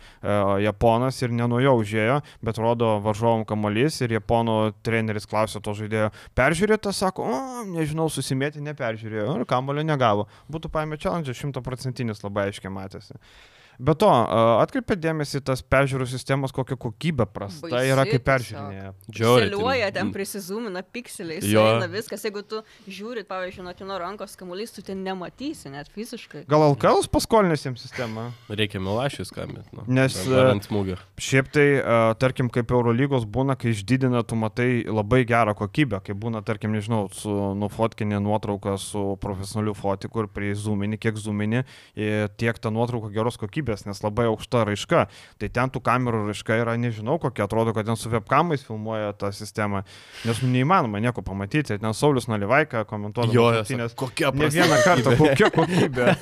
Japonas 0.66 1.22
ir 1.24 1.36
nenujo 1.36 1.76
užėjo, 1.80 2.20
bet 2.44 2.60
rodo 2.60 2.98
varžovom 3.06 3.46
kamalys 3.86 4.02
ir 4.02 4.14
Japono 4.16 4.74
treneris 4.84 5.26
klausė 5.26 5.62
to 5.62 5.74
žaidėjo. 5.74 6.12
Peržiūrėta, 6.36 6.92
sako, 6.94 7.24
o, 7.24 7.64
nežinau, 7.66 8.10
susimėti, 8.10 8.62
neperžiūrėjo 8.62 9.40
ir 9.40 9.46
kamulio 9.46 9.84
negavo. 9.84 10.28
Būtų 10.50 10.72
paėmė 10.72 10.98
challenge, 10.98 11.34
šimtaprocentinis 11.34 12.24
labai 12.24 12.50
aiškiai 12.50 12.72
matėsi. 12.72 13.16
Be 13.80 13.96
to, 14.00 14.08
atkreipė 14.64 14.96
dėmesį 14.96 15.42
tas 15.46 15.62
peržiūrų 15.62 16.06
sistemos, 16.08 16.54
kokia 16.56 16.78
kokybė 16.80 17.26
prasta 17.28 17.68
Baisi, 17.68 17.92
yra, 17.92 18.06
kaip 18.08 18.24
peržiūrinėje. 18.24 18.92
Džiaugiuoja, 19.12 19.90
ten 19.96 20.12
prisizumina 20.16 20.84
pikseliai, 20.84 21.42
eina 21.44 21.90
viskas. 21.92 22.24
Jeigu 22.24 22.44
tu 22.48 22.62
žiūri, 22.88 23.26
pavyzdžiui, 23.28 23.66
nuo 23.68 23.74
kino 23.76 23.98
rankos 24.00 24.38
kamuolys, 24.40 24.72
tu 24.76 24.84
ten 24.86 25.04
nematysi 25.04 25.74
net 25.74 25.92
fiziškai. 25.92 26.46
Gal 26.48 26.64
LKL 26.70 27.04
paskolinės 27.12 27.68
jiems 27.68 27.84
sistemą? 27.84 28.30
Reikia 28.48 28.80
milašius 28.80 29.34
skambinti. 29.34 29.68
Nu. 29.76 29.84
Nes. 30.00 30.16
Šiaip 31.20 31.52
tai, 31.52 31.68
tarkim, 32.22 32.48
kaip 32.54 32.72
Eurolygos 32.72 33.28
būna, 33.28 33.58
kai 33.60 33.74
išdidina, 33.76 34.24
tu 34.24 34.40
matai 34.40 34.86
labai 34.88 35.24
gerą 35.28 35.58
kokybę, 35.58 36.00
kai 36.06 36.16
būna, 36.16 36.40
tarkim, 36.48 36.72
nežinau, 36.76 37.10
su 37.12 37.34
nufotkinė 37.60 38.22
nuotrauka 38.24 38.78
su 38.80 39.18
profesionaliu 39.20 39.76
fotiku 39.76 40.24
ir 40.24 40.32
prie 40.32 40.54
zoomini, 40.56 40.96
kiek 41.02 41.20
zoomini, 41.20 41.66
tiek 41.96 42.56
ta 42.62 42.72
nuotrauka 42.72 43.12
geros 43.12 43.36
kokybės 43.42 43.64
kokybės, 43.66 43.86
nes 43.88 44.02
labai 44.04 44.28
aukšta 44.30 44.66
raiška. 44.70 45.08
Tai 45.40 45.50
ten 45.50 45.70
tų 45.70 45.82
kamerų 45.84 46.28
raiška 46.30 46.58
yra, 46.62 46.76
nežinau 46.78 47.18
kokia, 47.20 47.46
atrodo, 47.46 47.74
kad 47.74 47.86
ten 47.86 47.96
su 47.98 48.10
webkamais 48.10 48.64
filmuoja 48.66 49.14
tą 49.18 49.32
sistemą, 49.34 49.84
nes 50.26 50.42
nu, 50.42 50.50
neįmanoma 50.54 51.02
nieko 51.02 51.22
pamatyti. 51.22 51.80
Ten 51.80 51.94
Saulis 51.94 52.28
Nalivaika 52.28 52.86
komentuoja. 52.86 53.34
Jo, 53.34 53.50
nes 53.78 53.94
kokia 53.98 54.32
prasme. 54.32 54.46
Ne 54.46 54.68
vieną 54.68 54.80
kartą, 54.84 55.16
kokia 55.18 55.50
kokybė. 55.54 56.16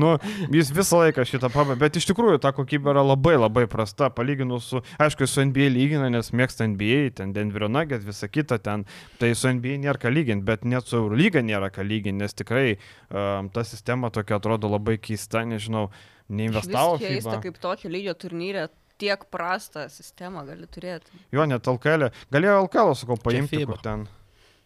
nu, 0.00 0.16
jis 0.52 0.72
visą 0.74 1.00
laiką 1.04 1.24
šitą 1.24 1.50
pamatė, 1.52 1.78
bet 1.80 1.96
iš 1.96 2.08
tikrųjų 2.10 2.40
ta 2.42 2.52
kokybė 2.54 2.92
yra 2.94 3.04
labai 3.04 3.36
labai 3.38 3.66
prasta, 3.70 4.10
palyginus 4.14 4.70
su, 4.72 4.82
aišku, 5.00 5.28
su 5.28 5.44
NBA 5.44 5.70
lygina, 5.74 6.10
nes 6.12 6.32
mėgsta 6.36 6.68
NBA, 6.68 7.14
ten 7.18 7.34
Denverio 7.36 7.70
Nugget, 7.72 8.04
visa 8.04 8.28
kita 8.28 8.60
ten, 8.62 8.84
tai 9.20 9.34
su 9.38 9.50
NBA 9.50 9.80
nėra 9.84 10.00
ką 10.00 10.12
lyginti, 10.12 10.46
bet 10.46 10.66
net 10.68 10.88
su 10.88 10.98
Eurolyga 11.00 11.42
nėra 11.44 11.70
ką 11.74 11.84
lyginti, 11.86 12.20
nes 12.22 12.36
tikrai 12.36 12.66
um, 12.74 13.50
ta 13.52 13.64
sistema 13.66 14.10
tokia 14.14 14.38
atrodo 14.38 14.70
labai 14.70 14.96
keista, 15.02 15.44
nežinau, 15.48 15.88
neinvestavo. 16.36 16.98
Keista, 17.02 17.38
kaip 17.44 17.60
tokio 17.62 17.92
lygio 17.92 18.14
turnyrė 18.18 18.68
tiek 19.00 19.24
prastą 19.32 19.86
sistemą 19.92 20.44
gali 20.48 20.68
turėti. 20.70 21.22
Jo, 21.34 21.46
net 21.50 21.66
LKL. 21.70 22.10
Galėjo 22.34 22.60
LKL, 22.66 22.94
sakau, 22.98 23.18
paimti 23.20 23.64
kur 23.66 23.80
ten. 23.84 24.06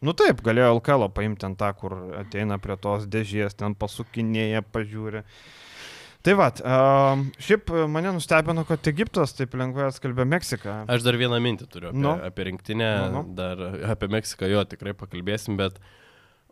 Nu 0.04 0.14
taip, 0.14 0.42
galėjo 0.46 0.76
LKL 0.76 1.08
paimti 1.14 1.42
ten 1.42 1.56
tą, 1.58 1.72
kur 1.78 1.96
ateina 2.20 2.60
prie 2.62 2.76
tos 2.78 3.08
dėžės, 3.10 3.56
ten 3.58 3.74
pasukinėja, 3.78 4.62
pažiūri. 4.74 5.24
Tai 6.26 6.34
va, 6.38 6.48
uh, 6.50 7.20
šiaip 7.42 7.70
mane 7.90 8.12
nustebino, 8.14 8.64
kad 8.68 8.86
Egiptas 8.90 9.32
taip 9.38 9.54
lengvai 9.58 9.86
atskalbė 9.88 10.26
Meksiką. 10.28 10.80
Aš 10.90 11.06
dar 11.06 11.18
vieną 11.18 11.38
mintį 11.42 11.68
turiu 11.70 11.90
apie, 11.92 12.02
no. 12.02 12.14
apie 12.26 12.48
rinktinę, 12.50 12.90
no, 13.14 13.22
no. 13.22 13.36
dar 13.38 13.62
apie 13.94 14.10
Meksiką 14.12 14.50
jo 14.50 14.64
tikrai 14.68 14.94
pakalbėsim, 14.98 15.56
bet 15.58 15.78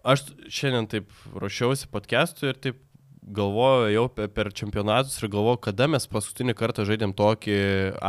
aš 0.06 0.28
šiandien 0.46 0.86
taip 0.90 1.10
ruošiausi 1.34 1.90
podcast'ui 1.92 2.52
ir 2.52 2.60
taip 2.62 2.82
galvoju 3.26 3.92
jau 3.92 4.06
per 4.10 4.50
čempionatus 4.54 5.18
ir 5.20 5.30
galvoju, 5.32 5.60
kada 5.66 5.88
mes 5.90 6.06
paskutinį 6.10 6.54
kartą 6.58 6.86
žaidėm 6.86 7.14
tokį 7.16 7.56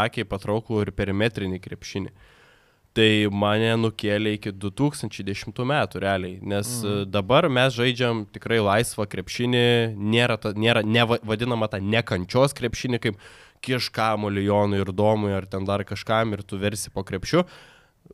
akiai 0.06 0.28
patrauklų 0.30 0.86
ir 0.86 0.94
perimetrinį 0.98 1.62
krepšinį. 1.64 2.12
Tai 2.98 3.10
mane 3.30 3.76
nukėlė 3.78 4.34
iki 4.40 4.52
2010 4.58 5.60
metų 5.70 6.00
realiai, 6.02 6.40
nes 6.42 6.70
mm. 6.82 7.10
dabar 7.14 7.46
mes 7.46 7.76
žaidžiam 7.76 8.24
tikrai 8.34 8.58
laisvą 8.64 9.06
krepšinį, 9.10 9.66
nėra, 9.94 10.40
ta, 10.42 10.56
nėra 10.58 10.82
nevadinama 10.82 11.70
ta 11.70 11.78
nekančios 11.78 12.58
krepšinį, 12.58 13.02
kaip 13.04 13.20
kieškamų 13.66 14.32
Lijonui 14.34 14.82
ir 14.82 14.94
Domui 14.94 15.34
ar 15.34 15.46
ten 15.50 15.66
dar 15.66 15.86
kažkam 15.86 16.34
ir 16.34 16.42
tu 16.46 16.58
versi 16.62 16.94
po 16.94 17.06
krepšiu. 17.06 17.46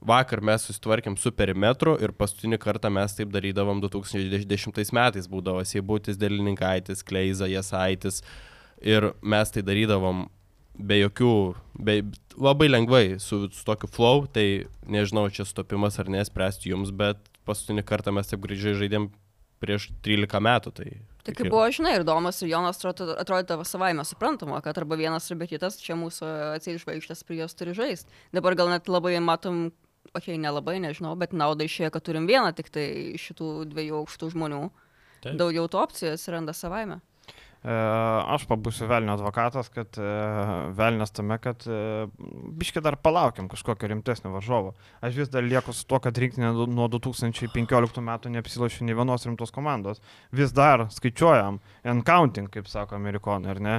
Vakar 0.03 0.41
mes 0.43 0.65
susitvarkėm 0.67 1.15
su 1.19 1.31
perimetru 1.31 1.95
ir 2.03 2.11
paskutinį 2.17 2.59
kartą 2.59 2.91
mes 2.91 3.15
taip 3.15 3.31
darydavom 3.31 3.79
2010 3.83 4.91
metais 4.95 5.29
būdavo 5.31 5.63
Seibutis, 5.67 6.19
Dėlininkaitis, 6.19 7.05
Kleiza, 7.07 7.47
Jasaitis 7.47 8.21
ir 8.83 9.13
mes 9.23 9.53
tai 9.53 9.63
darydavom 9.63 10.25
be 10.73 10.97
jokių, 11.03 11.33
be, 11.85 11.99
labai 12.35 12.67
lengvai 12.71 13.03
su, 13.21 13.45
su 13.53 13.65
tokiu 13.65 13.89
flow, 13.93 14.25
tai 14.25 14.65
nežinau, 14.89 15.27
čia 15.31 15.45
stopimas 15.47 15.99
ar 16.01 16.09
nespręsti 16.11 16.73
jums, 16.73 16.91
bet 16.91 17.21
paskutinį 17.47 17.85
kartą 17.87 18.13
mes 18.15 18.29
taip 18.29 18.41
gražiai 18.43 18.75
žaidėm 18.81 19.11
prieš 19.63 19.91
13 20.03 20.43
metų. 20.43 20.73
Tai, 20.75 20.87
Tai 21.23 21.35
kaip 21.37 21.47
buvo, 21.47 21.63
žinai, 21.71 21.93
ir 21.95 22.03
Domas 22.07 22.41
ir 22.43 22.49
Jonas 22.51 22.81
atrodydavo 22.83 23.63
savaime 23.67 24.03
suprantama, 24.07 24.59
kad 24.65 24.75
arba 24.81 24.97
vienas 24.99 25.29
arba 25.31 25.47
kitas 25.47 25.79
čia 25.79 25.95
mūsų 25.95 26.27
atsižvaigždės 26.57 27.23
prie 27.23 27.39
jos 27.39 27.55
turi 27.55 27.75
žaisti. 27.77 28.11
Dabar 28.35 28.57
gal 28.59 28.73
net 28.73 28.91
labai 28.91 29.15
matom, 29.23 29.69
okei, 30.11 30.35
okay, 30.35 30.37
nelabai, 30.41 30.77
nežinau, 30.83 31.13
bet 31.19 31.33
nauda 31.33 31.65
išėjo, 31.67 31.91
kad 31.93 32.05
turim 32.05 32.27
vieną 32.29 32.53
tik 32.57 32.71
tai 32.73 32.87
šitų 33.21 33.53
dviejų 33.71 34.03
aukštų 34.03 34.31
žmonių. 34.35 34.63
Taip. 35.23 35.37
Daugiau 35.39 35.69
tų 35.71 35.79
opcijų 35.83 36.13
atsiranda 36.17 36.55
savaime. 36.57 36.99
E, 37.63 37.73
Aš 38.33 38.43
pabūsiu 38.49 38.89
velnio 38.91 39.13
advokatas, 39.15 39.69
kad 39.71 39.95
e, 39.95 40.07
velnės 40.75 41.13
tame, 41.15 41.37
kad 41.39 41.63
e, 41.63 42.07
biški 42.59 42.81
dar 42.83 42.97
palaukiam 42.99 43.47
kažkokio 43.51 43.87
rimtesnio 43.87 44.33
varžovo. 44.33 44.73
Aš 44.99 45.21
vis 45.21 45.31
dar 45.31 45.45
lieku 45.47 45.71
su 45.75 45.85
tuo, 45.87 46.01
kad 46.03 46.17
rinktinė 46.19 46.51
nuo 46.67 46.89
2015 46.91 48.03
metų 48.03 48.33
neapsilošė 48.33 48.87
nei 48.87 48.97
vienos 48.97 49.23
rimtos 49.27 49.55
komandos. 49.55 50.03
Vis 50.35 50.51
dar 50.51 50.89
skaičiuojam, 50.91 51.61
and 51.87 52.03
counting, 52.07 52.51
kaip 52.51 52.67
sako 52.67 52.97
amerikonai, 52.99 53.55
ar 53.55 53.63
ne? 53.63 53.77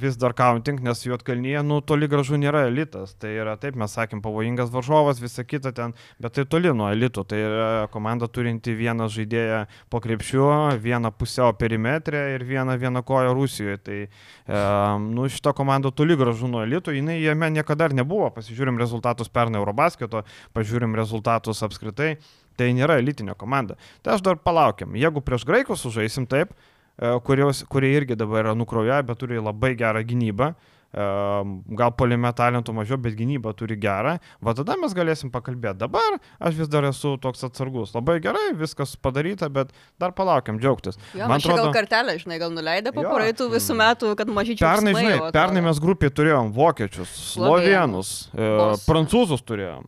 Vis 0.00 0.16
dar 0.20 0.34
counting, 0.36 0.80
nes 0.84 1.00
Juotkalnyje, 1.04 1.62
nu, 1.64 1.78
toli 1.80 2.08
gražu 2.08 2.36
nėra 2.40 2.66
elitas. 2.68 3.14
Tai 3.20 3.30
yra, 3.32 3.56
taip 3.60 3.76
mes 3.80 3.92
sakėm, 3.96 4.20
pavojingas 4.24 4.72
varžovas, 4.72 5.20
visa 5.20 5.44
kita 5.44 5.72
ten, 5.76 5.94
bet 6.20 6.36
tai 6.36 6.44
toli 6.48 6.72
nuo 6.76 6.88
elito. 6.92 7.24
Tai 7.28 7.40
yra 7.40 7.68
komanda 7.92 8.28
turinti 8.28 8.76
vieną 8.76 9.08
žaidėją 9.12 9.62
po 9.92 10.02
krepšiu, 10.04 10.48
vieną 10.84 11.12
pusiau 11.16 11.56
perimetrę 11.56 12.26
ir 12.34 12.44
vieną 12.48 12.77
vieną 12.78 13.02
koją 13.06 13.34
Rusijoje. 13.36 13.78
Tai, 13.84 13.98
e, 14.06 14.62
nu, 15.04 15.28
šita 15.28 15.52
komanda 15.56 15.90
toli 15.90 16.16
gražu 16.16 16.48
nuo 16.48 16.62
elito, 16.62 16.94
jinai 16.94 17.18
jame 17.22 17.50
niekada 17.50 17.90
nebuvo. 17.92 18.30
Pasižiūrim 18.34 18.80
rezultatus 18.80 19.28
pernai 19.28 19.60
Eurobasketo, 19.60 20.24
pažiūrim 20.56 20.96
rezultatus 20.98 21.62
apskritai. 21.66 22.16
Tai 22.58 22.72
nėra 22.74 22.96
elitinė 22.98 23.36
komanda. 23.38 23.76
Tai 24.02 24.16
aš 24.16 24.24
dar 24.26 24.40
palaukiam. 24.42 24.96
Jeigu 24.98 25.22
prieš 25.22 25.44
graikus 25.46 25.84
sužaisim 25.84 26.26
taip, 26.26 26.50
e, 26.98 27.12
kurios, 27.26 27.62
kurie 27.70 27.92
irgi 27.94 28.18
dabar 28.18 28.48
yra 28.48 28.56
nukroję, 28.58 29.02
bet 29.06 29.22
turi 29.22 29.38
labai 29.38 29.76
gerą 29.78 30.02
gynybą. 30.02 30.54
e, 30.54 30.77
Gal 30.92 31.90
polime 31.98 32.30
talentų 32.32 32.72
mažiau, 32.72 32.96
bet 33.00 33.12
gynyba 33.18 33.52
turi 33.56 33.76
gerą. 33.76 34.14
Va 34.40 34.54
tada 34.56 34.76
mes 34.80 34.94
galėsim 34.96 35.28
pakalbėti. 35.32 35.82
Dabar 35.82 36.16
aš 36.40 36.56
vis 36.62 36.70
dar 36.72 36.86
esu 36.88 37.16
toks 37.20 37.44
atsargus. 37.44 37.92
Labai 37.96 38.18
gerai, 38.24 38.54
viskas 38.56 38.94
padaryta, 38.96 39.50
bet 39.52 39.74
dar 40.00 40.14
palaukiam 40.16 40.56
džiaugtis. 40.60 40.96
Jo, 41.12 41.28
Man 41.28 41.42
atrodo, 41.42 41.68
gal 41.68 41.76
kartelę, 41.76 42.16
žinai, 42.22 42.40
gal 42.40 42.54
nuleidė 42.56 42.94
po 42.96 43.04
praeitų 43.04 43.50
visų 43.52 43.76
metų, 43.82 44.14
kad 44.16 44.32
mažyčiau. 44.32 44.64
Pernai, 44.64 44.96
žinai, 44.96 45.20
pernai 45.36 45.66
mes 45.68 45.82
grupiai 45.84 46.14
turėjom 46.14 46.54
vokiečius, 46.56 47.12
slovenus, 47.34 48.16
e, 48.32 48.50
prancūzus 48.88 49.44
turėjom. 49.44 49.84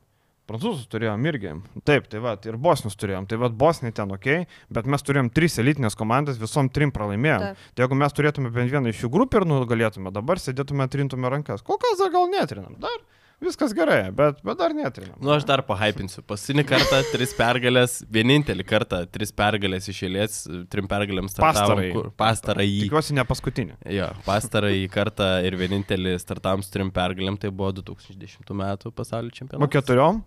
Prancūzus 0.50 0.88
turėjom 0.90 1.26
irgi. 1.30 1.52
Taip, 1.86 2.08
tai 2.10 2.18
va, 2.24 2.34
ir 2.48 2.58
bosnius 2.58 2.98
turėjom. 2.98 3.28
Tai 3.30 3.38
va, 3.38 3.50
bosniai 3.62 3.94
ten 3.94 4.10
ok, 4.10 4.26
bet 4.74 4.88
mes 4.90 5.06
turėjom 5.06 5.30
tris 5.34 5.60
elitinės 5.62 5.94
komandas, 5.98 6.40
visom 6.42 6.66
trim 6.74 6.90
pralaimėjom. 6.94 7.46
Taip. 7.46 7.70
Tai 7.76 7.86
jeigu 7.86 8.00
mes 8.02 8.16
turėtume 8.18 8.50
bent 8.54 8.74
vieną 8.74 8.90
iš 8.90 9.04
šių 9.04 9.12
grupių 9.14 9.44
ir 9.44 9.48
nugalėtume, 9.52 10.10
dabar 10.14 10.42
sėdėtume, 10.42 10.90
trintume 10.90 11.30
rankas. 11.30 11.62
Kol 11.62 11.78
kas 11.78 12.02
dar 12.02 12.10
gal 12.14 12.26
netrinam. 12.32 12.74
Dar 12.82 12.98
viskas 13.40 13.72
gerai, 13.76 14.10
bet, 14.12 14.40
bet 14.44 14.58
dar 14.58 14.74
netrinam. 14.76 15.14
Nu, 15.22 15.30
aš 15.36 15.46
dar 15.48 15.62
pahypinsiu. 15.64 16.24
Paskutinį 16.28 16.64
kartą 16.68 16.98
tris 17.12 17.32
pergalės, 17.38 18.00
vienintelį 18.12 18.66
kartą 18.68 19.04
tris 19.08 19.30
pergalės 19.36 19.86
iš 19.92 20.02
eilės, 20.08 20.40
trim 20.72 20.90
pergalėms 20.90 21.36
startavom. 21.36 22.10
Pastarąjį. 22.20 22.82
Tikiuosi 22.88 23.16
ne 23.16 23.24
paskutinį. 23.28 23.78
Jo, 23.96 24.10
pastarąjį 24.26 24.90
kartą 24.92 25.30
ir 25.46 25.56
vienintelį 25.62 26.18
startavom 26.20 26.66
su 26.66 26.74
trim 26.74 26.92
pergalėm, 26.94 27.38
tai 27.40 27.54
buvo 27.54 27.72
2010 27.80 28.52
metų 28.64 28.92
pasaulio 28.92 29.30
Nu, 29.30 29.38
čempionatas. 29.40 29.72
keturiom? 29.78 30.20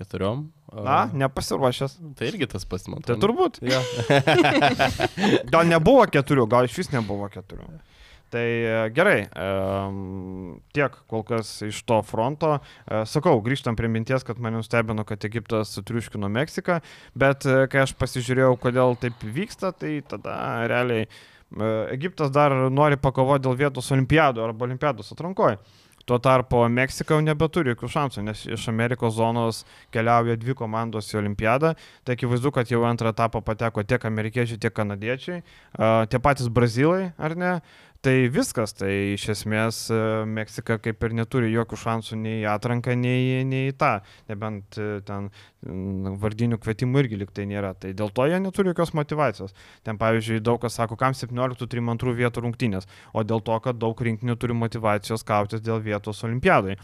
Keturiom. 0.00 0.46
Na, 0.72 1.04
nepasiruošęs. 1.12 1.98
Tai 2.18 2.28
irgi 2.30 2.48
tas 2.48 2.64
pats, 2.66 2.88
man 2.88 3.02
Tai 3.04 3.16
atrodo. 3.18 3.26
turbūt. 3.26 3.60
Jo. 3.68 3.80
Gal 5.52 5.68
nebuvo 5.68 6.06
keturių, 6.08 6.46
gal 6.50 6.68
iš 6.68 6.78
vis 6.80 6.92
nebuvo 6.94 7.28
keturių. 7.32 7.66
Tai 8.32 8.40
e, 8.48 8.76
gerai, 8.96 9.18
tiek 10.72 10.94
kol 11.12 11.20
kas 11.28 11.50
iš 11.66 11.82
to 11.84 11.98
fronto. 12.08 12.54
E, 12.88 13.02
Sakau, 13.04 13.34
grįžtam 13.44 13.76
prie 13.76 13.90
minties, 13.92 14.24
kad 14.24 14.40
mane 14.40 14.56
nustebino, 14.62 15.04
kad 15.04 15.26
Egiptas 15.28 15.74
sutriuškino 15.76 16.30
Meksiką, 16.32 16.78
bet 17.12 17.44
e, 17.44 17.66
kai 17.68 17.82
aš 17.84 17.92
pasižiūrėjau, 18.00 18.54
kodėl 18.62 18.96
taip 19.02 19.20
vyksta, 19.36 19.74
tai 19.76 19.98
tada 20.08 20.38
realiai 20.72 21.04
Egiptas 21.92 22.30
dar 22.32 22.54
nori 22.72 22.96
pakovoti 22.96 23.44
dėl 23.44 23.58
vietos 23.60 23.90
olimpiadų 23.92 24.40
arba 24.40 24.64
olimpiados 24.64 25.12
atrankoje. 25.12 25.58
Tuo 26.06 26.18
tarpu 26.22 26.64
Meksika 26.72 27.14
jau 27.14 27.22
nebeturi 27.24 27.72
jokių 27.72 27.90
šansų, 27.94 28.24
nes 28.26 28.44
iš 28.50 28.66
Amerikos 28.72 29.14
zonos 29.18 29.62
keliauja 29.94 30.36
dvi 30.40 30.56
komandos 30.58 31.12
į 31.12 31.20
olimpiadą. 31.22 31.74
Tai 32.02 32.16
akivaizdu, 32.16 32.52
kad 32.54 32.72
jau 32.72 32.82
antrą 32.88 33.12
etapą 33.14 33.42
pateko 33.44 33.84
tiek 33.86 34.04
amerikiečiai, 34.10 34.58
tiek 34.62 34.74
kanadiečiai, 34.74 35.42
tie 36.10 36.22
patys 36.22 36.50
brazilai, 36.50 37.12
ar 37.18 37.38
ne? 37.38 37.54
Tai 38.02 38.16
viskas, 38.34 38.72
tai 38.74 38.90
iš 39.12 39.28
esmės 39.30 39.76
e, 39.94 39.96
Meksika 40.26 40.74
kaip 40.82 41.04
ir 41.06 41.12
neturi 41.14 41.52
jokių 41.52 41.76
šansų 41.78 42.16
nei 42.18 42.40
atranką, 42.50 42.96
nei, 42.98 43.44
nei 43.46 43.70
tą, 43.78 43.92
nebent 44.26 44.74
e, 44.74 44.86
ten 45.06 45.28
vardinių 46.24 46.58
kvietimų 46.64 47.04
irgi 47.04 47.20
liktai 47.20 47.46
nėra. 47.46 47.70
Tai 47.78 47.92
dėl 47.94 48.10
to 48.10 48.26
jie 48.26 48.40
neturi 48.42 48.72
jokios 48.72 48.90
motivacijos. 48.98 49.54
Ten 49.86 50.02
pavyzdžiui, 50.02 50.40
daug 50.42 50.58
kas 50.64 50.80
sako, 50.80 50.98
kam 50.98 51.14
17-32 51.14 52.16
vietų 52.24 52.42
rungtynės, 52.48 52.90
o 53.14 53.22
dėl 53.22 53.46
to, 53.46 53.60
kad 53.62 53.78
daug 53.78 54.02
rinktinių 54.10 54.34
turi 54.34 54.58
motivacijos 54.58 55.22
kautis 55.22 55.62
dėl 55.62 55.78
vietos 55.86 56.26
olimpiadai. 56.26 56.80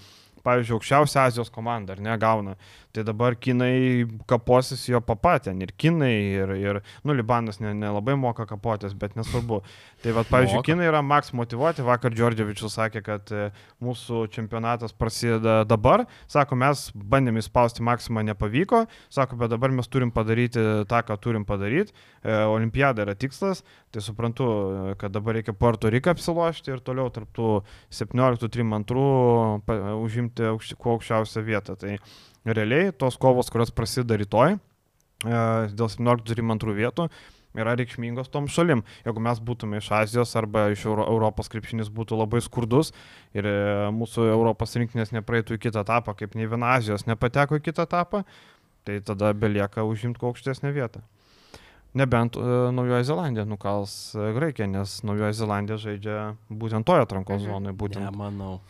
Pavyzdžiui, 0.46 0.78
aukščiausia 0.78 1.24
Azijos 1.26 1.50
komanda, 1.50 1.96
ar 1.96 2.04
ne, 2.04 2.14
gauna. 2.14 2.54
Tai 2.98 3.04
dabar 3.06 3.36
kinai 3.38 4.08
kaposis 4.26 4.80
jo 4.90 4.98
papatę. 5.00 5.52
Ir 5.62 5.70
kinai, 5.78 6.10
ir, 6.34 6.50
ir 6.58 6.78
nu, 7.06 7.14
Libanas 7.14 7.60
ne- 7.62 7.70
nelabai 7.78 8.16
ne 8.16 8.18
moka 8.24 8.42
kapotis, 8.50 8.94
bet 8.98 9.14
nesvarbu. 9.14 9.60
Tai 10.02 10.14
vad, 10.16 10.26
pavyzdžiui, 10.26 10.58
Moka. 10.58 10.66
kinai 10.72 10.88
yra 10.90 11.02
maks 11.06 11.30
motivuoti. 11.32 11.84
Vakar 11.86 12.10
Džordževičius 12.10 12.74
sakė, 12.74 13.02
kad 13.06 13.30
e, 13.30 13.44
mūsų 13.84 14.24
čempionatas 14.34 14.90
prasideda 14.98 15.60
dabar. 15.68 16.06
Sako, 16.26 16.58
mes 16.58 16.88
bandėme 16.94 17.38
įspausti 17.38 17.86
maksimą, 17.86 18.24
nepavyko. 18.32 18.82
Sako, 19.14 19.38
bet 19.44 19.52
dabar 19.54 19.70
mes 19.70 19.86
turim 19.86 20.10
padaryti 20.10 20.58
tą, 20.90 21.04
ką 21.06 21.20
turim 21.22 21.46
padaryti. 21.46 21.94
E, 22.24 22.34
Olimpiada 22.50 23.06
yra 23.06 23.14
tikslas. 23.14 23.62
Tai 23.94 24.02
suprantu, 24.02 24.48
e, 24.90 24.96
kad 24.98 25.14
dabar 25.14 25.38
reikia 25.38 25.54
Puerto 25.54 25.86
Riką 25.94 26.16
apsilošti 26.16 26.74
ir 26.74 26.82
toliau 26.82 27.12
tarptų 27.14 27.62
17-32 27.94 29.62
pa- 29.66 29.78
užimti 30.02 30.44
aukšti, 30.50 30.76
kuo 30.78 30.96
aukščiausią 30.96 31.44
vietą. 31.46 31.76
Tai 31.78 31.98
realiai 32.54 32.92
tos 32.92 33.16
kovos, 33.20 33.50
kurios 33.52 33.70
prasideda 33.74 34.16
rytoj 34.20 34.54
e, 34.54 34.58
dėl 35.74 35.88
17-32 35.92 36.74
vietų, 36.78 37.08
yra 37.58 37.72
reikšmingos 37.80 38.28
tom 38.30 38.46
šalim. 38.52 38.82
Jeigu 39.06 39.22
mes 39.24 39.40
būtume 39.42 39.80
iš 39.80 39.88
Azijos 39.96 40.34
arba 40.38 40.68
iš 40.70 40.84
Euro 40.86 41.06
Europos 41.10 41.48
krepšinis 41.50 41.88
būtų 41.90 42.18
labai 42.20 42.40
skurdus 42.44 42.92
ir 43.34 43.48
e, 43.48 43.54
mūsų 43.94 44.28
Europos 44.30 44.76
rinkinės 44.78 45.10
nepraeitų 45.16 45.56
į 45.58 45.62
kitą 45.66 45.82
etapą, 45.86 46.14
kaip 46.18 46.36
nei 46.38 46.46
viena 46.46 46.74
Azijos 46.76 47.06
nepateko 47.08 47.58
į 47.58 47.64
kitą 47.70 47.88
etapą, 47.88 48.22
tai 48.86 49.00
tada 49.04 49.32
belieka 49.34 49.82
užimti 49.88 50.20
kuo 50.20 50.30
aukštesnę 50.32 50.70
vietą. 50.76 51.02
Nebent 51.98 52.36
e, 52.36 52.40
Naujoji 52.76 53.04
Zelandija 53.08 53.46
nukals 53.48 54.14
e, 54.14 54.28
Graikiją, 54.36 54.68
nes 54.76 54.98
Naujoji 55.08 55.38
Zelandija 55.40 55.78
žaidžia 55.82 56.18
būtent 56.52 56.84
toje 56.86 57.02
atrankos 57.06 57.40
Mhm. 57.42 57.48
zonoje. 57.50 57.74
Būtent. 57.80 58.04
Nemanau. 58.04 58.60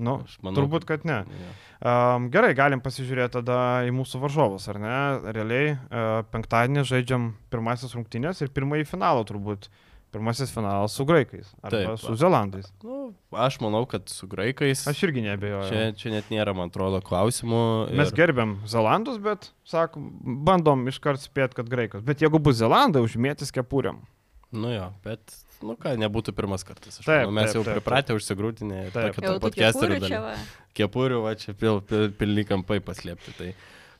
Nu, 0.00 0.16
manau, 0.40 0.56
turbūt, 0.62 0.86
kad 0.88 1.04
ne. 1.08 1.20
Jo. 1.28 1.52
Um, 1.80 2.30
gerai, 2.32 2.54
galim 2.56 2.82
pasižiūrėti 2.84 3.38
tada 3.38 3.58
į 3.88 3.92
mūsų 3.96 4.22
varžovus, 4.24 4.66
ar 4.72 4.80
ne? 4.80 4.96
Realiai 5.36 5.74
uh, 5.76 6.22
penktadienį 6.32 6.84
žaidžiam 6.88 7.30
pirmasis 7.52 7.94
rungtynės 7.96 8.42
ir 8.44 8.52
pirmąjį 8.56 8.88
finalą 8.88 9.24
turbūt. 9.28 9.70
Pirmasis 10.10 10.50
finalas 10.50 10.90
su 10.98 11.04
graikais 11.06 11.52
Taip, 11.70 11.92
su 12.02 12.16
zelandais. 12.18 12.66
Nu, 12.82 13.12
aš 13.30 13.60
manau, 13.62 13.84
kad 13.86 14.08
su 14.10 14.26
graikais. 14.26 14.82
Aš 14.90 15.04
irgi 15.06 15.22
nebejoju. 15.22 15.68
Čia, 15.70 15.84
čia 15.94 16.10
net 16.16 16.32
nėra, 16.34 16.50
man 16.58 16.72
atrodo, 16.72 16.98
klausimų. 17.06 17.60
Mes 17.94 18.10
gerbiam 18.16 18.56
zelandus, 18.66 19.20
bet, 19.22 19.52
sakom, 19.62 20.08
bandom 20.48 20.82
iškart 20.90 21.22
spėti, 21.22 21.60
kad 21.60 21.70
graikas. 21.70 22.02
Bet 22.02 22.24
jeigu 22.26 22.42
bus 22.42 22.58
zelandai, 22.58 23.04
užmėtis 23.06 23.54
kepuriam. 23.54 24.02
Nu 24.50 24.74
jo, 24.74 24.88
bet, 25.06 25.22
nu 25.66 25.76
ką, 25.80 25.92
nebūtų 26.00 26.34
pirmas 26.36 26.64
kartas. 26.66 27.00
Aš 27.00 27.06
Taip, 27.08 27.26
manau, 27.26 27.36
mes 27.40 27.50
taip, 27.50 27.58
jau 27.58 27.64
taip, 27.66 27.76
pripratę 27.78 28.16
užsigrūtinę. 28.16 28.80
Taip. 28.94 29.18
Jau 29.20 29.34
tų 29.36 29.42
podcasterių 29.44 30.00
va. 30.24 30.32
Kepurių, 30.78 31.20
va 31.26 31.34
čia 31.38 31.54
pil, 31.58 31.80
pil, 31.84 32.08
pilni 32.16 32.44
kampai 32.48 32.80
paslėpti. 32.84 33.34
Tai 33.38 33.50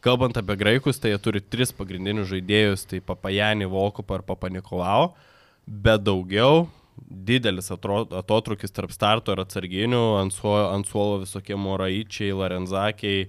kalbant 0.05 0.37
apie 0.40 0.57
graikus, 0.61 1.01
tai 1.03 1.12
jie 1.14 1.20
turi 1.23 1.42
tris 1.42 1.73
pagrindinius 1.77 2.31
žaidėjus, 2.33 2.87
tai 2.90 3.03
Papajani, 3.05 3.68
Volkupą 3.70 4.20
ir 4.20 4.27
Papanikolau, 4.29 5.12
bet 5.66 6.05
daugiau 6.07 6.68
didelis 7.01 7.70
atotrukis 7.73 8.73
tarp 8.77 8.92
starto 8.92 9.33
ir 9.33 9.40
atsarginių, 9.44 10.03
ant 10.20 10.35
suolo, 10.37 10.66
ant 10.75 10.88
suolo 10.88 11.20
visokie 11.23 11.57
moraičiai, 11.57 12.35
larenzakiai, 12.37 13.29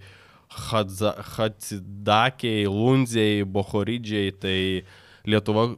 Hadza- 0.52 1.16
Hatsidakiai, 1.38 2.66
Lunziai, 2.68 3.44
Bohoridžiai, 3.48 4.34
tai 4.36 4.58
Lietuva 5.24 5.70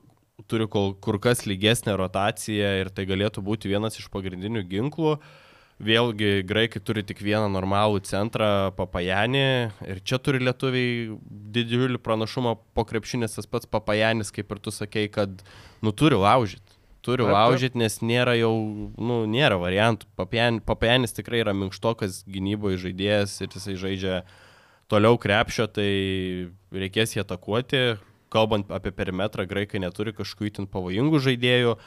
turi 0.47 0.67
kol, 0.71 0.93
kur 1.03 1.19
kas 1.23 1.45
lygesnę 1.49 1.95
rotaciją 1.99 2.69
ir 2.81 2.89
tai 2.93 3.05
galėtų 3.09 3.43
būti 3.45 3.71
vienas 3.71 3.97
iš 3.99 4.09
pagrindinių 4.13 4.63
ginklų. 4.69 5.17
Vėlgi, 5.83 6.43
graikai 6.47 6.79
turi 6.85 7.01
tik 7.03 7.19
vieną 7.25 7.47
normalų 7.51 8.03
centrą 8.05 8.71
Papajanį 8.77 9.41
ir 9.89 9.99
čia 10.05 10.19
turi 10.21 10.39
lietuviai 10.45 11.17
didžiulį 11.55 11.97
pranašumą 12.05 12.53
po 12.77 12.85
krepšinės 12.87 13.35
tas 13.39 13.49
pats 13.49 13.67
Papajanis, 13.67 14.29
kaip 14.31 14.53
ir 14.53 14.61
tu 14.63 14.71
sakei, 14.71 15.09
kad 15.11 15.41
nu 15.83 15.91
turi 15.91 16.15
laužyti. 16.21 16.77
Turi 17.03 17.25
laužyti, 17.35 17.75
nes 17.81 17.97
nėra 17.99 18.37
jau, 18.39 18.53
nu, 18.95 19.17
nėra 19.27 19.57
variantų. 19.59 20.07
Papajan- 20.15 20.61
Papajanis 20.63 21.11
tikrai 21.11 21.41
yra 21.41 21.51
minkštokas 21.57 22.21
gynyboje 22.31 22.77
žaidėjas 22.85 23.33
ir 23.43 23.49
jisai 23.51 23.75
žaidžia 23.75 24.21
toliau 24.87 25.17
krepšio, 25.19 25.67
tai 25.67 25.89
reikės 26.71 27.17
jį 27.17 27.25
atakuoti. 27.25 27.81
Kalbant 28.33 28.71
apie 28.73 28.93
perimetrą, 28.95 29.45
graikai 29.49 29.81
neturi 29.83 30.15
kažkokių 30.15 30.49
itin 30.49 30.71
pavojingų 30.71 31.21
žaidėjų. 31.27 31.77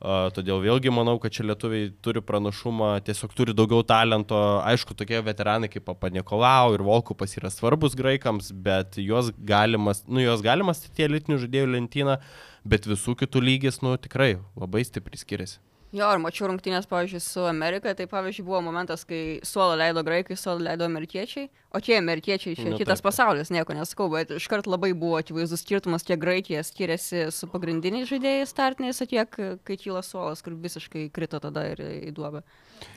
Todėl 0.00 0.62
vėlgi 0.64 0.88
manau, 0.96 1.18
kad 1.20 1.34
čia 1.36 1.44
lietuviai 1.44 1.90
turi 2.00 2.22
pranašumą, 2.24 2.94
tiesiog 3.04 3.34
turi 3.36 3.52
daugiau 3.52 3.84
talento. 3.84 4.38
Aišku, 4.64 4.96
tokie 4.96 5.20
veteranai 5.20 5.68
kaip 5.68 5.84
Papa 5.90 6.08
Nikolau 6.08 6.72
ir 6.72 6.80
Volkupas 6.86 7.36
yra 7.36 7.52
svarbus 7.52 7.98
graikams, 7.98 8.48
bet 8.48 8.96
juos 8.96 9.28
galima, 9.36 9.92
nu, 10.08 10.24
juos 10.24 10.40
galima 10.46 10.72
statyti 10.72 11.04
į 11.04 11.10
elitinių 11.10 11.42
žaidėjų 11.44 11.72
lentyną, 11.76 12.16
bet 12.64 12.88
visų 12.88 13.18
kitų 13.20 13.44
lygis, 13.44 13.82
nu, 13.84 13.98
tikrai 14.00 14.38
labai 14.56 14.88
stipriai 14.88 15.20
skiriasi. 15.20 15.60
Jo, 15.90 16.06
ir 16.14 16.20
mačiau 16.22 16.46
rungtynės, 16.46 16.86
pavyzdžiui, 16.86 17.18
su 17.24 17.42
Amerika, 17.50 17.90
tai 17.98 18.04
pavyzdžiui 18.06 18.44
buvo 18.46 18.60
momentas, 18.62 19.02
kai 19.08 19.40
suolą 19.42 19.74
leido 19.80 20.04
graikai, 20.06 20.36
suolą 20.38 20.62
leido 20.68 20.86
amerikiečiai, 20.86 21.48
o 21.74 21.80
tie 21.82 21.96
amerikiečiai 21.98 22.54
čia 22.54 22.68
Nu, 22.70 22.78
kitas 22.78 23.02
pasaulis, 23.02 23.50
nieko 23.50 23.74
nesakau, 23.74 24.06
bet 24.12 24.30
iškart 24.36 24.68
labai 24.70 24.92
buvo 24.94 25.18
akivaizdus 25.18 25.64
skirtumas, 25.64 26.06
tiek 26.06 26.20
graikija 26.22 26.62
skiriasi 26.62 27.26
su 27.34 27.48
pagrindiniais 27.50 28.06
žaidėjais 28.06 28.54
startiniais, 28.54 29.02
o 29.02 29.08
tiek, 29.10 29.34
kai 29.66 29.78
kyla 29.82 30.04
suolas, 30.06 30.44
kur 30.46 30.54
visiškai 30.54 31.08
krito 31.10 31.42
tada 31.42 31.66
ir 31.72 31.82
į 31.82 32.14
duobę. 32.14 32.44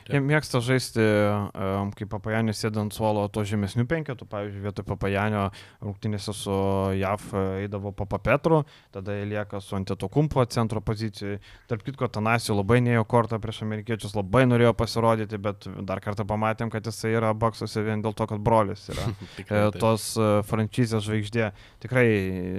Jie 0.08 0.20
mėgsta 0.22 0.60
žaisti, 0.64 1.02
um, 1.02 1.90
kaip 1.96 2.08
Papajanis 2.12 2.62
sėdant 2.62 2.94
suolo 2.94 3.26
to 3.32 3.42
žemesnių 3.44 3.84
penketų, 3.90 4.28
pavyzdžiui, 4.30 4.62
vietoj 4.68 4.86
Papajanio 4.88 5.48
rungtynėse 5.82 6.32
su 6.36 6.54
JAV 7.00 7.26
eidavo 7.64 7.92
Papa 7.96 8.22
Petru, 8.22 8.62
tada 8.94 9.18
jie 9.18 9.26
lieka 9.34 9.60
su 9.64 9.76
Antetokumpo 9.76 10.44
centro 10.46 10.80
pozicijoje. 10.84 11.40
Tarp 11.68 11.84
kitko, 11.84 12.08
Tanasio 12.12 12.56
labai 12.60 12.83
neėjo 12.84 13.06
kortą 13.08 13.40
prieš 13.42 13.62
amerikiečius, 13.66 14.14
labai 14.18 14.44
norėjo 14.46 14.74
pasirodyti, 14.78 15.40
bet 15.42 15.68
dar 15.88 16.02
kartą 16.04 16.26
pamatėm, 16.28 16.70
kad 16.72 16.86
jisai 16.86 17.14
yra 17.16 17.32
baksuose 17.34 17.82
vien 17.86 18.04
dėl 18.04 18.14
to, 18.16 18.28
kad 18.30 18.44
brolis 18.44 18.86
yra. 18.92 19.08
Tikrai 19.38 19.64
E, 19.64 19.72
taip. 19.72 19.80
tos 19.80 20.12
e, 20.18 20.30
franšizės 20.48 21.04
žvaigždė 21.08 21.50
tikrai 21.84 22.06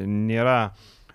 nėra. 0.09 0.59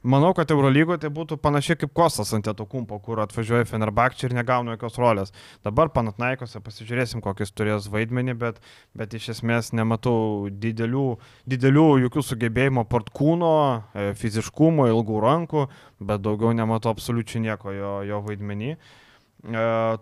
Manau, 0.01 0.31
kad 0.33 0.49
Eurolygoje 0.49 1.03
tai 1.03 1.11
būtų 1.13 1.37
panašiai 1.45 1.77
kaip 1.77 1.91
Kostas 1.93 2.31
ant 2.33 2.47
Etokumpo, 2.49 2.97
kur 3.05 3.21
atvažiuoja 3.21 3.67
Fenerbakčiai 3.69 4.31
ir 4.31 4.35
negauna 4.39 4.73
jokios 4.73 4.97
rolės. 4.97 5.33
Dabar 5.67 5.91
Panatnaikose 5.93 6.63
pasižiūrėsim, 6.65 7.21
kokius 7.21 7.53
turės 7.53 7.91
vaidmenį, 7.93 8.35
bet, 8.41 8.63
bet 8.97 9.13
iš 9.19 9.29
esmės 9.35 9.75
nematau 9.77 10.49
didelių, 10.49 11.05
didelių 11.53 11.85
jokių 12.07 12.25
sugebėjimo 12.31 12.87
port 12.89 13.13
kūno, 13.13 13.53
e, 13.93 14.07
fiziškumo, 14.17 14.89
ilgų 14.89 15.21
rankų, 15.27 15.67
bet 16.01 16.25
daugiau 16.25 16.57
nematau 16.57 16.97
absoliučiai 16.97 17.45
nieko 17.51 17.77
jo, 17.77 17.95
jo 18.09 18.25
vaidmenį. 18.25 18.73
E, 18.73 19.00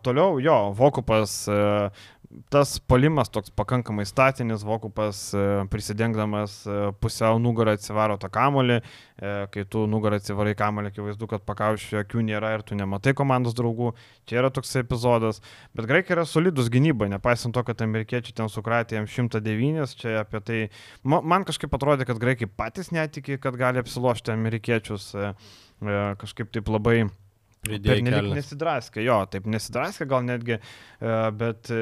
toliau, 0.02 0.40
jo, 0.42 0.72
Vokupas, 0.74 1.44
e, 1.48 1.90
tas 2.50 2.78
palimas 2.78 3.28
toks 3.32 3.50
pakankamai 3.50 4.04
statinis, 4.06 4.64
Vokupas 4.66 5.32
e, 5.34 5.44
prisidengdamas 5.70 6.66
e, 6.66 6.78
pusiau 7.00 7.38
nugarą 7.40 7.72
atsivaro 7.76 8.18
tą 8.20 8.28
kamolį, 8.32 8.80
e, 8.80 9.30
kai 9.54 9.64
tu 9.70 9.86
nugarą 9.88 10.18
atsivarai 10.20 10.56
kamolį, 10.58 10.90
akivaizdu, 10.92 11.28
kad 11.30 11.44
pakaušio 11.48 12.02
akių 12.02 12.24
nėra 12.28 12.50
ir 12.56 12.64
tu 12.68 12.76
nematai 12.78 13.14
komandos 13.16 13.56
draugų, 13.56 13.92
čia 14.28 14.42
yra 14.42 14.50
toks 14.54 14.74
epizodas, 14.82 15.40
bet 15.76 15.88
graikai 15.88 16.16
yra 16.18 16.26
solidus 16.28 16.68
gynybai, 16.72 17.08
nepaisant 17.14 17.56
to, 17.56 17.64
kad 17.64 17.80
amerikiečiai 17.86 18.36
ten 18.42 18.52
sukratė 18.52 18.98
jam 18.98 19.08
109, 19.08 19.96
čia 20.02 20.18
apie 20.24 20.42
tai, 20.44 20.58
ma- 21.02 21.22
man 21.22 21.48
kažkaip 21.48 21.78
atrodė, 21.78 22.08
kad 22.08 22.20
graikai 22.20 22.50
patys 22.50 22.92
netiki, 22.92 23.40
kad 23.40 23.56
gali 23.56 23.80
apsilošti 23.80 24.34
amerikiečius, 24.34 25.14
e, 25.16 25.32
e, 25.80 25.96
kažkaip 26.20 26.52
taip 26.52 26.68
labai 26.74 27.06
Kelnes. 28.18 28.38
nesidraskė, 28.40 29.02
jo, 29.04 29.18
taip 29.30 29.46
nesidraskė 29.50 30.06
gal 30.08 30.24
netgi, 30.26 30.58
e, 30.58 31.12
bet 31.38 31.70
e, 31.74 31.80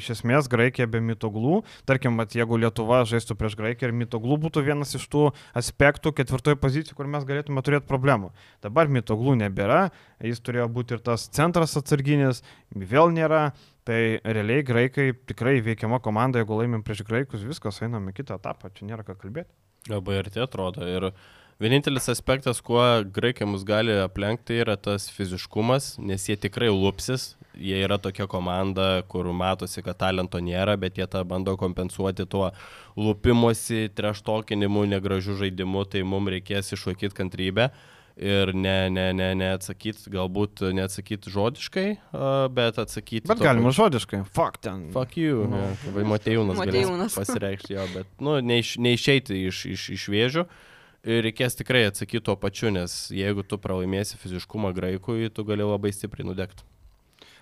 iš 0.00 0.10
esmės 0.16 0.50
Graikija 0.52 0.86
be 0.90 1.00
mitoglų, 1.04 1.62
tarkim, 1.88 2.20
vat, 2.20 2.36
jeigu 2.36 2.60
Lietuva 2.60 3.02
žaistų 3.08 3.36
prieš 3.40 3.56
Graikiją 3.60 3.90
ir 3.90 3.96
mitoglų 4.04 4.38
būtų 4.46 4.64
vienas 4.68 4.94
iš 4.98 5.08
tų 5.12 5.24
aspektų 5.58 6.14
ketvirtoje 6.20 6.60
pozicijoje, 6.62 6.98
kur 6.98 7.10
mes 7.10 7.26
galėtume 7.28 7.64
turėti 7.64 7.88
problemų. 7.90 8.32
Dabar 8.64 8.92
mitoglų 8.92 9.38
nebėra, 9.42 9.86
jis 10.22 10.42
turėjo 10.44 10.68
būti 10.72 10.98
ir 10.98 11.04
tas 11.04 11.28
centras 11.32 11.76
atsarginis, 11.80 12.44
vėl 12.74 13.14
nėra. 13.14 13.50
Tai 13.82 13.98
realiai 14.22 14.62
graikai 14.62 15.08
tikrai 15.26 15.56
veikiama 15.58 15.98
komanda, 15.98 16.38
jeigu 16.38 16.54
laimim 16.54 16.84
prieš 16.86 17.00
graikus, 17.02 17.42
viskas 17.42 17.80
einam 17.82 18.06
į 18.12 18.14
kitą 18.20 18.36
etapą, 18.38 18.70
čia 18.76 18.86
nėra 18.86 19.02
ką 19.02 19.16
kalbėti. 19.18 19.50
Labai 19.90 20.20
arti 20.20 20.38
atrodo. 20.38 20.86
Ir 20.86 21.08
vienintelis 21.62 22.08
aspektas, 22.12 22.60
kuo 22.64 22.82
graikai 23.14 23.46
mus 23.48 23.62
gali 23.66 23.94
aplenkti, 24.02 24.58
yra 24.64 24.74
tas 24.80 25.06
fiziškumas, 25.14 25.94
nes 26.02 26.26
jie 26.28 26.36
tikrai 26.36 26.68
lupsis. 26.72 27.32
Jie 27.52 27.82
yra 27.84 27.98
tokia 28.00 28.24
komanda, 28.32 29.02
kur 29.12 29.26
matosi, 29.36 29.82
kad 29.84 29.98
talento 30.00 30.40
nėra, 30.40 30.78
bet 30.80 30.96
jie 30.96 31.04
tą 31.12 31.20
bando 31.28 31.52
kompensuoti 31.60 32.24
tuo 32.32 32.48
lupimosi, 32.96 33.90
treštokinimu, 33.94 34.86
negražiu 34.94 35.36
žaidimu, 35.36 35.84
tai 35.92 36.02
mums 36.08 36.32
reikės 36.32 36.72
išlaikyti 36.76 37.18
kantrybę. 37.18 37.68
Ir 38.16 38.50
ne, 38.52 38.90
ne, 38.92 39.06
ne, 39.16 39.30
neatsakyti, 39.40 40.10
galbūt 40.12 40.60
neatsakyti 40.76 41.30
žodiškai, 41.32 41.86
a, 42.12 42.32
bet 42.52 42.76
atsakyti. 42.82 43.24
Bet 43.30 43.40
galima 43.40 43.70
pačiu- 43.70 43.78
žodiškai. 43.86 44.20
Fuck 44.36 44.60
ten. 44.60 44.90
Fuck 44.92 45.16
you. 45.16 45.46
Nu. 45.48 45.62
Nu, 45.62 45.94
vai 45.94 46.04
Matejūnas 46.10 46.60
galės 46.60 46.74
Matejūnas. 46.76 47.16
pasireikšti 47.16 47.72
jo, 47.78 47.86
bet 47.94 48.12
nu, 48.20 48.36
neiš, 48.44 48.74
neišeiti 48.84 49.40
iš, 49.48 49.64
iš, 49.72 49.86
iš 49.96 50.04
vėžių. 50.12 50.44
Ir 50.44 50.71
reikės 51.04 51.58
tikrai 51.58 51.86
atsakyti 51.88 52.24
tuo 52.28 52.36
pačiu, 52.38 52.70
nes 52.74 53.10
jeigu 53.14 53.42
tu 53.42 53.58
pralaimėsi 53.58 54.20
fiziškumą 54.22 54.72
graikui, 54.76 55.30
tu 55.34 55.44
gali 55.44 55.66
labai 55.66 55.92
stipriai 55.94 56.28
nudegti. 56.28 56.66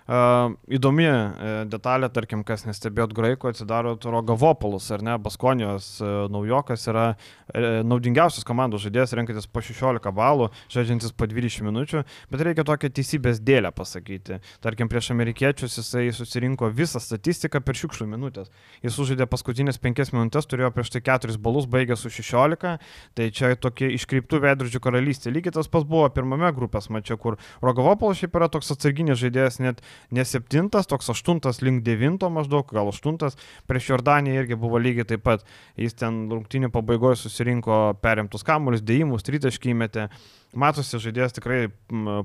Įdomi 0.09 1.05
uh, 1.05 1.61
detalė, 1.69 2.09
tarkim, 2.11 2.41
kas 2.43 2.65
nestebėt 2.65 3.13
graikų, 3.13 3.51
atsidaro 3.51 3.93
Rogavopolus, 4.01 4.89
ar 4.91 5.03
ne, 5.05 5.13
Baskonijos 5.21 5.93
uh, 6.01 6.25
naujokas 6.33 6.87
yra 6.89 7.03
uh, 7.13 7.81
naudingiausias 7.85 8.43
komandos 8.47 8.81
žaidėjas, 8.81 9.13
renkantis 9.19 9.45
po 9.45 9.61
16 9.61 10.11
balų, 10.17 10.49
žaidžiantis 10.73 11.13
po 11.13 11.27
20 11.29 11.67
minučių, 11.67 12.01
bet 12.33 12.43
reikia 12.47 12.65
tokią 12.67 12.89
teisybės 12.97 13.43
dėlę 13.45 13.69
pasakyti. 13.77 14.39
Tarkim, 14.65 14.89
prieš 14.89 15.11
amerikiečius 15.13 15.77
jisai 15.79 16.07
susirinko 16.17 16.71
visą 16.73 16.99
statistiką 16.99 17.61
per 17.61 17.77
šiukšlių 17.77 18.09
minutės. 18.09 18.49
Jis 18.81 18.97
sužaidė 18.97 19.29
paskutinės 19.29 19.79
5 19.85 20.15
minutės, 20.17 20.49
turėjo 20.49 20.73
prieš 20.73 20.95
tai 20.97 21.03
4 21.11 21.37
balus, 21.37 21.69
baigė 21.69 21.95
su 21.99 22.09
16, 22.09 22.75
tai 23.15 23.29
čia 23.29 23.53
tokie 23.53 23.93
iškreiptų 23.99 24.41
veidrodžių 24.47 24.81
karalystė. 24.81 25.31
Lygiai 25.31 25.53
tas 25.55 25.69
pats 25.71 25.85
buvo 25.87 26.09
pirmame 26.09 26.49
grupės 26.57 26.89
mače, 26.89 27.21
kur 27.21 27.37
Rogavopolas 27.61 28.19
šiaip 28.19 28.35
yra 28.39 28.49
toks 28.51 28.73
atsarginis 28.73 29.21
žaidėjas, 29.21 29.61
net 29.61 29.85
ne 30.11 30.25
septintas, 30.27 30.89
toks 30.89 31.11
aštuntas 31.13 31.61
link 31.61 31.83
devinto 31.85 32.29
maždaug, 32.33 32.67
gal 32.71 32.91
aštuntas, 32.91 33.37
prieš 33.69 33.91
Jordaniją 33.93 34.43
irgi 34.43 34.59
buvo 34.59 34.81
lygiai 34.81 35.07
taip 35.07 35.25
pat. 35.27 35.45
Jis 35.79 35.97
ten 35.99 36.23
rungtinių 36.31 36.71
pabaigoje 36.73 37.21
susirinko 37.23 37.81
perimtus 38.01 38.45
kamuolius, 38.47 38.85
dėjimus, 38.85 39.25
tritaškį 39.27 39.75
įmetė. 39.75 40.07
Matosi, 40.51 40.97
žaidėjas 40.99 41.31
tikrai 41.37 41.69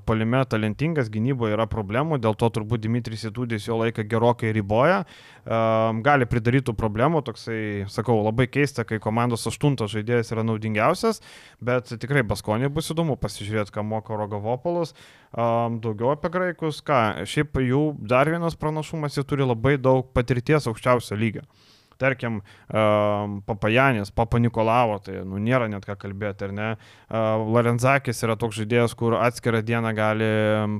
palime 0.02 0.40
talentingas, 0.50 1.06
gynyboje 1.14 1.54
yra 1.54 1.68
problemų, 1.70 2.18
dėl 2.18 2.34
to 2.34 2.48
turbūt 2.56 2.82
Dimitris 2.82 3.22
Įtūdis 3.28 3.68
jo 3.68 3.76
laiką 3.78 4.02
gerokai 4.10 4.50
riboja, 4.56 5.04
um, 5.44 6.00
gali 6.02 6.26
pridarytų 6.26 6.74
problemų, 6.74 7.22
toksai, 7.28 7.60
sakau, 7.92 8.16
labai 8.26 8.48
keista, 8.50 8.82
kai 8.88 8.98
komandos 9.02 9.46
aštuntas 9.46 9.94
žaidėjas 9.94 10.34
yra 10.34 10.42
naudingiausias, 10.48 11.22
bet 11.62 11.94
tikrai 12.02 12.26
Baskonė 12.26 12.72
bus 12.74 12.90
įdomu 12.90 13.14
pasižiūrėti, 13.22 13.76
ką 13.78 13.86
moka 13.86 14.18
Rogavopolas, 14.18 14.96
um, 15.30 15.78
daugiau 15.78 16.16
apie 16.16 16.32
graikus, 16.34 16.82
ką, 16.82 17.22
šiaip 17.30 17.62
jų 17.62 17.84
dar 18.10 18.26
vienas 18.26 18.58
pranašumas, 18.58 19.14
jie 19.14 19.22
turi 19.22 19.46
labai 19.46 19.78
daug 19.78 20.10
patirties 20.18 20.66
aukščiausio 20.66 21.14
lygio 21.14 21.46
tarkim, 22.00 22.40
Papajanis, 23.46 24.12
Papa 24.14 24.40
Nikolavo, 24.42 24.98
tai 25.04 25.22
nu, 25.24 25.40
nėra 25.42 25.68
net 25.72 25.86
ką 25.88 25.96
kalbėti, 26.06 26.48
ar 26.48 26.54
ne. 26.56 26.68
Larenzakis 27.56 28.22
yra 28.26 28.36
toks 28.40 28.60
žaidėjas, 28.60 28.96
kur 28.98 29.18
atskirą 29.20 29.62
dieną 29.66 29.92
gali 29.96 30.30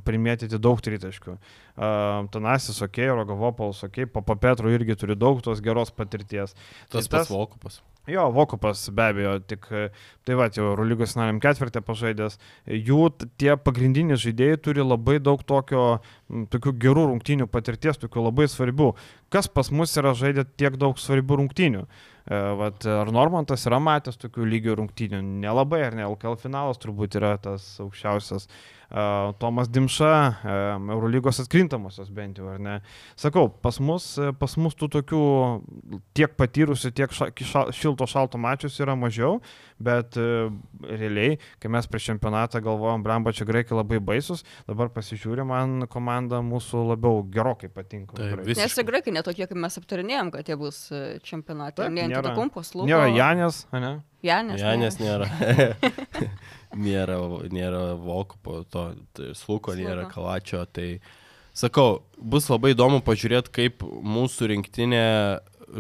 primėtyti 0.07 0.61
daug 0.63 0.81
tritaškių. 0.85 1.37
Tanasis, 2.33 2.81
ok, 2.87 3.03
Rogavopolas, 3.17 3.83
ok, 3.89 4.07
Papa 4.15 4.39
Petru 4.41 4.73
irgi 4.73 4.97
turi 4.99 5.19
daug 5.19 5.43
tos 5.45 5.61
geros 5.65 5.93
patirties. 5.93 6.57
Tas 6.89 7.07
Tai 7.09 7.19
pats 7.19 7.33
Volkupas. 7.33 7.81
Jo, 8.07 8.29
Vokupas 8.31 8.85
be 8.95 9.03
abejo, 9.11 9.33
tik 9.51 9.65
e, 9.75 9.89
tai 10.27 10.37
va, 10.39 10.47
jau 10.55 10.69
Eurolygos 10.69 11.17
finaliniam 11.17 11.41
ketvirtį 11.43 11.81
pažaidęs, 11.83 12.37
jų 12.71 13.09
tie 13.35 13.57
pagrindiniai 13.59 14.19
žaidėjai 14.23 14.61
turi 14.63 14.85
labai 14.87 15.17
daug 15.19 15.43
tokio, 15.43 15.87
tokių 16.53 16.75
gerų 16.85 17.09
rungtynių 17.11 17.49
patirties, 17.51 17.99
tokių 17.99 18.29
labai 18.29 18.47
svarbių. 18.53 18.93
Kas 19.35 19.51
pas 19.51 19.73
mus 19.75 19.97
yra 19.99 20.15
žaidė 20.15 20.47
tiek 20.55 20.79
daug 20.79 21.03
svarbių 21.03 21.41
rungtynių? 21.43 21.83
E, 21.83 22.41
vat, 22.63 22.87
ar 22.87 23.11
Normantas 23.15 23.67
yra 23.67 23.83
matęs 23.83 24.23
tokių 24.23 24.47
lygių 24.55 24.79
rungtynių? 24.85 25.25
Nelabai, 25.43 25.83
ar 25.89 25.99
ne? 25.99 26.07
LKL 26.07 26.39
finalas 26.47 26.79
turbūt 26.83 27.19
yra 27.19 27.35
tas 27.43 27.73
aukščiausias. 27.83 28.47
Tomas 29.43 29.67
Dimša, 29.73 30.11
Eurolygos 30.95 31.41
atkrintamosios 31.43 32.11
bent 32.15 32.39
jau, 32.39 32.47
ar 32.53 32.61
ne? 32.63 32.77
Sakau, 33.19 33.49
pas 33.51 33.81
mus, 33.83 34.07
pas 34.39 34.57
mus 34.63 34.77
tų 34.79 34.89
tokių 34.95 35.23
tiek 36.17 36.37
patyrusių, 36.39 36.93
tiek 36.95 37.11
ša, 37.13 37.31
ša, 37.35 37.65
šilto 37.75 38.07
šalto 38.07 38.39
mačius 38.39 38.79
yra 38.81 38.95
mažiau, 38.99 39.41
bet 39.83 40.15
realiai, 40.17 41.37
kai 41.61 41.73
mes 41.75 41.89
prieš 41.91 42.13
čempionatą 42.13 42.63
galvojom, 42.65 43.03
brambo 43.05 43.35
čia 43.35 43.45
graikai 43.49 43.77
labai 43.77 43.99
baisus, 43.99 44.45
dabar 44.71 44.89
pasižiūrėjom, 44.95 45.51
man 45.51 45.87
komanda 45.93 46.39
mūsų 46.47 46.87
labiau 46.93 47.25
gerokai 47.27 47.69
patinka. 47.73 48.17
Taip. 48.21 48.47
Nes 48.47 48.79
ir 48.79 48.87
graikai 48.89 49.15
netokie, 49.19 49.47
kaip 49.51 49.59
mes 49.67 49.81
aptarinėjom, 49.83 50.31
kad 50.35 50.49
jie 50.49 50.57
bus 50.61 50.85
e, 50.95 51.05
čempionate. 51.27 51.83
Taip, 51.83 51.93
Ne 51.97 52.07
nėra- 52.11 52.31
ant 52.33 52.39
kumpos, 52.39 52.71
lūpų. 52.77 52.87
Nėra 52.89 53.11
Janės, 53.13 53.65
ne? 53.85 53.97
Janės. 54.27 54.63
Janės 54.63 54.97
nėra. 54.99 55.27
nėra, 55.29 56.31
nėra 56.77 57.83
Volkupo, 58.01 58.63
to 58.71 58.89
tai 59.17 59.33
Sluko, 59.39 59.75
nėra 59.79 60.07
Sluko. 60.07 60.15
Kalačio. 60.15 60.63
Tai 60.69 60.89
sakau, 61.57 62.01
bus 62.19 62.49
labai 62.53 62.75
įdomu 62.75 63.03
pažiūrėti, 63.07 63.53
kaip 63.55 63.85
mūsų 63.87 64.53
rinktinė 64.53 65.07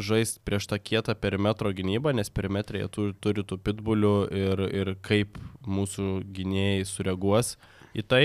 žais 0.02 0.36
prieš 0.44 0.66
tą 0.70 0.78
kietą 0.82 1.14
perimetro 1.18 1.70
gynybą, 1.74 2.14
nes 2.16 2.30
perimetrė 2.32 2.82
jie 2.82 2.90
turi, 2.92 3.14
turi 3.22 3.44
tų 3.46 3.58
pitbulių 3.62 4.16
ir, 4.34 4.64
ir 4.74 4.92
kaip 5.04 5.38
mūsų 5.66 6.20
gynėjai 6.36 6.86
sureaguos 6.88 7.54
į 7.96 8.06
tai. 8.06 8.24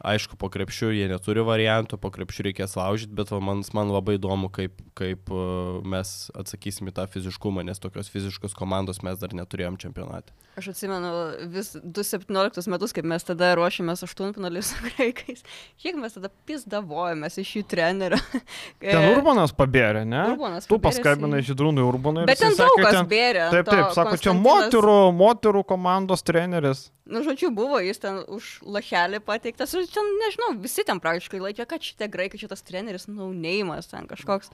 Aišku, 0.00 0.38
po 0.40 0.48
krepšių 0.52 0.94
jie 0.96 1.06
neturi 1.10 1.42
variantų, 1.44 1.98
po 2.00 2.08
krepšių 2.14 2.46
reikės 2.48 2.76
laužyti, 2.78 3.12
bet 3.16 3.32
man, 3.44 3.60
man 3.76 3.92
labai 3.92 4.16
įdomu, 4.16 4.48
kaip, 4.52 4.78
kaip 4.96 5.28
e, 5.28 5.40
mes 5.84 6.30
atsakysim 6.40 6.88
į 6.88 6.94
tą 6.96 7.04
fiziškumą, 7.12 7.66
nes 7.68 7.82
tokios 7.82 8.08
fiziškos 8.12 8.56
komandos 8.56 9.02
mes 9.04 9.20
dar 9.20 9.34
neturėjom 9.36 9.76
čempionate. 9.82 10.32
Aš 10.56 10.72
atsimenu 10.72 11.10
vis 11.52 11.74
2017 11.76 12.72
metus, 12.72 12.94
kaip 12.96 13.06
mes 13.12 13.24
tada 13.28 13.52
ruošėmės 13.58 14.04
aštuntfinalį 14.06 14.62
su 14.66 14.78
graikais. 14.88 15.44
Kiek 15.80 15.98
mes 16.00 16.16
tada 16.16 16.32
pizdavojomės 16.48 17.38
iš 17.44 17.52
jų 17.58 17.64
trenerio. 17.70 18.18
Ten 18.80 19.06
Urbanas 19.12 19.52
pabėrė, 19.56 20.06
ne? 20.08 20.24
Urbanas 20.32 20.68
Tu 20.70 20.80
paskambinai 20.80 21.44
Urbonui. 21.44 22.24
ir 22.24 22.30
Bet 22.32 22.40
ten 22.40 22.56
daug 22.58 22.76
kas 22.80 23.02
bėrė. 23.08 23.46
Taip, 23.52 23.68
taip, 23.68 23.92
sako, 23.96 24.16
čia 24.20 24.34
moterų, 24.36 24.96
moterų 25.16 25.64
komandos 25.68 26.24
treneris. 26.26 26.88
Nu, 27.10 27.24
žodžiu, 27.26 27.50
buvo 27.50 27.80
jis 27.82 27.98
ten 27.98 28.20
už 28.30 28.60
lachelį 28.62 29.18
pateiktas. 29.26 29.72
Ir 29.74 29.88
ten, 29.94 30.08
nežinau, 30.22 30.50
visi 30.62 30.84
ten 30.86 31.00
praktiškai 31.02 31.40
laikė, 31.42 31.66
kad 31.70 31.84
šitie 31.84 32.08
graikai, 32.12 32.40
šitas 32.40 32.64
treneris, 32.66 33.06
nu, 33.10 33.30
neįmas 33.36 33.90
ten 33.90 34.08
kažkoks 34.10 34.52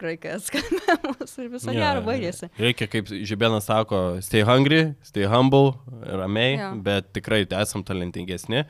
graikas, 0.00 0.50
kad 0.54 0.68
mūsų 1.06 1.46
ir 1.46 1.50
Jo, 1.74 1.80
gero 1.82 2.02
jo, 2.02 2.06
baigėsi. 2.10 2.50
Reikia, 2.60 2.88
kaip 2.90 3.10
Žibėnas 3.10 3.68
sako, 3.70 4.02
stay 4.24 4.44
hungry, 4.48 4.94
stay 5.06 5.26
humble, 5.30 5.74
ramiai, 6.04 6.56
Jo. 6.60 6.70
bet 6.86 7.12
tikrai 7.16 7.42
esam 7.58 7.84
talentingesni. 7.86 8.64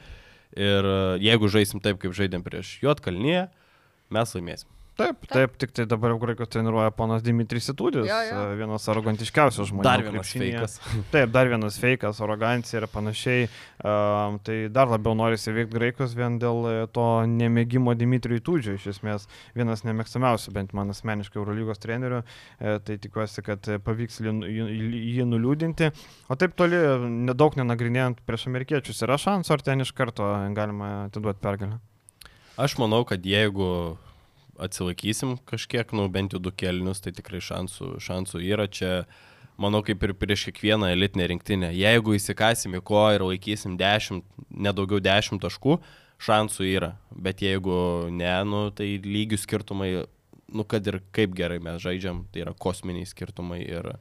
Ir 0.59 0.87
e, 0.89 0.99
jeigu 1.23 1.51
žaisim 1.53 1.83
taip, 1.85 2.01
kaip 2.01 2.15
žaidėm 2.17 2.43
prieš 2.47 2.79
Juotkalnyje, 2.83 3.47
mes 4.15 4.35
laimėsim. 4.35 4.71
Taip, 4.99 5.29
taip, 5.31 5.53
tik 5.63 5.71
tai 5.77 5.85
dabar 5.87 6.11
jau 6.11 6.19
graikus 6.19 6.49
treniruoja 6.51 6.91
ponas 6.91 7.23
Dimitris 7.23 7.69
Itudis, 7.71 8.09
Jo, 8.09 8.17
jo. 8.27 8.39
vienas 8.59 8.87
arogantiškiausių 8.91 9.67
žmonių. 9.69 9.85
Dar 9.87 10.03
vienas 10.03 10.33
feikas. 10.35 10.73
Taip, 11.13 11.31
dar 11.31 11.47
vienas 11.53 11.77
feikas, 11.79 12.19
arogancija 12.25 12.81
ir 12.81 12.87
panašiai. 12.91 13.45
Um, 13.79 14.41
tai 14.43 14.57
dar 14.75 14.91
labiau 14.91 15.15
norisi 15.15 15.55
veikti 15.55 15.77
graikus 15.77 16.17
vien 16.19 16.41
dėl 16.43 16.67
e, 16.67 16.73
to 16.91 17.05
nemėgimo 17.31 17.95
Dimitrijui 17.95 18.43
Tūdžio, 18.43 18.75
iš 18.75 18.89
esmės 18.97 19.29
vienas 19.55 19.85
nemėgstamiausių, 19.87 20.57
bent 20.57 20.75
man 20.75 20.91
asmeniškai 20.91 21.39
Eurolygos 21.39 21.79
trenerių. 21.85 22.25
E, 22.59 22.75
tai 22.83 22.99
tikiuosi, 22.99 23.47
kad 23.47 23.71
e, 23.71 23.79
pavyks 23.79 24.19
jį, 24.25 24.35
jį, 24.51 24.67
jį 25.21 25.29
nuliūdinti. 25.31 25.93
O 26.27 26.41
taip 26.43 26.59
toli, 26.59 26.83
nedaug 27.31 27.55
nenagrinėjant 27.61 28.27
prieš 28.27 28.49
amerikiečius, 28.51 29.07
yra 29.07 29.21
šansų, 29.23 29.55
ar 29.55 29.67
ten 29.71 29.87
iš 29.87 29.95
karto 29.95 30.27
galima 30.59 30.91
atiduoti 31.07 31.45
pergalę? 31.47 31.79
Aš 32.59 32.75
manau, 32.83 33.05
kad 33.07 33.23
jeigu 33.23 33.95
atsilaikysim 34.59 35.37
kažkiek, 35.49 35.93
nu 35.97 36.09
bent 36.13 36.35
jau 36.35 36.41
du 36.43 36.53
kelnius, 36.53 37.03
tai 37.05 37.13
tikrai 37.17 37.41
šansų, 37.45 37.97
šansų 38.03 38.43
yra. 38.45 38.67
Čia, 38.71 39.05
manau, 39.61 39.83
kaip 39.87 40.03
ir 40.07 40.15
prieš 40.19 40.49
kiekvieną 40.49 40.91
elitinę 40.95 41.29
rinktinę. 41.33 41.73
Jeigu 41.77 42.17
įsikasim 42.19 42.79
į 42.79 42.83
ko 42.87 43.07
ir 43.15 43.25
laikysim 43.27 43.79
10, 43.81 44.23
nedaugiau 44.51 45.03
10 45.05 45.43
taškų, 45.43 45.79
šansų 46.23 46.69
yra. 46.69 46.93
Bet 47.15 47.43
jeigu 47.45 48.09
ne, 48.15 48.35
nu, 48.49 48.67
tai 48.75 48.97
lygių 49.05 49.39
skirtumai, 49.39 49.93
nu 50.55 50.67
kad 50.67 50.87
ir 50.91 51.01
kaip 51.15 51.37
gerai 51.39 51.61
mes 51.63 51.83
žaidžiam, 51.83 52.25
tai 52.33 52.47
yra 52.47 52.55
kosminiai 52.55 53.07
skirtumai 53.09 53.63
ir 53.67 53.95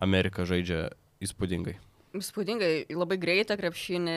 Amerika 0.00 0.46
žaidžia 0.48 0.88
įspūdingai. 1.20 1.76
Įspūdingai, 2.10 2.88
labai 2.90 3.16
greitą 3.22 3.54
krepšinį, 3.54 4.14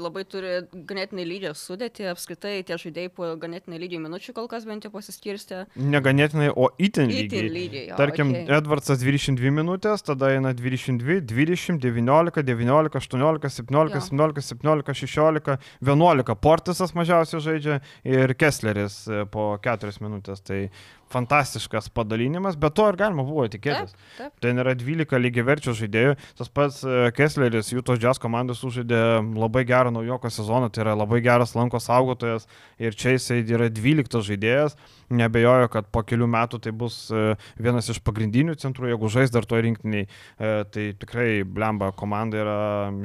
labai 0.00 0.22
turi 0.24 0.52
ganėtinai 0.88 1.26
lydžią 1.28 1.50
sudėti, 1.60 2.06
apskritai 2.08 2.54
tie 2.64 2.78
žaidėjai 2.80 3.10
po 3.12 3.28
ganėtinai 3.42 3.76
lydžių 3.82 4.00
minučių 4.06 4.32
kol 4.38 4.48
kas 4.48 4.64
bent 4.64 4.86
jau 4.86 4.90
pasiskirstė. 4.94 5.66
Neganėtinai, 5.76 6.48
o 6.56 6.70
itin 6.80 7.12
Itin 7.12 7.28
lygiai. 7.28 7.52
lygiai. 7.52 7.84
jo, 7.90 7.98
Tarkim, 8.00 8.32
okei. 8.32 8.46
Edvardsas 8.58 9.02
22 9.04 9.52
minutės, 9.52 10.06
tada 10.08 10.32
eina 10.32 10.54
22, 10.56 11.20
20, 11.28 11.76
19, 11.84 12.44
19, 12.48 12.96
18, 12.96 13.52
17, 13.60 13.98
Jo. 13.98 14.04
17, 14.08 14.46
17, 14.48 14.96
16, 15.04 15.58
11. 15.84 16.34
Portisas 16.48 16.96
mažiausiai 16.96 17.44
žaidžia 17.44 17.80
ir 18.08 18.32
Kessleris 18.40 19.02
e, 19.04 19.26
po 19.28 19.50
4 19.60 20.00
minutės. 20.00 20.40
Tai 20.48 20.64
fantastiškas 21.08 21.88
padalinimas, 21.96 22.56
bet 22.60 22.74
to 22.76 22.84
ir 22.90 22.96
galima 23.00 23.24
buvo 23.24 23.46
tikėtis. 23.48 23.94
Taip, 23.94 24.16
taip. 24.18 24.34
Ten 24.44 24.60
yra 24.60 24.74
12 24.76 25.20
lygiai 25.24 25.44
verčių 25.48 25.72
žaidėjų. 25.78 26.16
Tas 26.36 26.50
pats 26.52 26.82
e, 26.84 27.08
Kessleris, 27.18 27.72
jų 27.72 27.82
tos 27.82 27.98
jazz 27.98 28.20
komandos 28.22 28.60
sužaidė 28.62 28.98
labai 29.34 29.64
gerą 29.66 29.90
naujoko 29.90 30.30
sezoną, 30.30 30.68
tai 30.70 30.84
yra 30.84 30.94
labai 30.94 31.18
geras 31.24 31.56
lanko 31.58 31.80
saugotojas 31.82 32.46
ir 32.78 32.94
čia 32.94 33.16
jisai 33.16 33.40
yra 33.42 33.66
12 33.74 34.22
žaidėjas. 34.28 34.76
Nebejoju, 35.08 35.70
kad 35.72 35.88
po 35.92 36.02
kelių 36.04 36.26
metų 36.28 36.60
tai 36.64 36.72
bus 36.76 37.06
e, 37.08 37.34
vienas 37.56 37.88
iš 37.88 38.02
pagrindinių 38.04 38.58
centrų, 38.60 38.90
jeigu 38.92 39.08
žais 39.12 39.32
dar 39.32 39.46
to 39.48 39.60
rinktiniai. 39.64 40.08
E, 40.36 40.48
Tai 40.68 40.84
tikrai 41.00 41.42
blemba 41.44 41.90
komanda 41.96 42.38
yra 42.42 42.56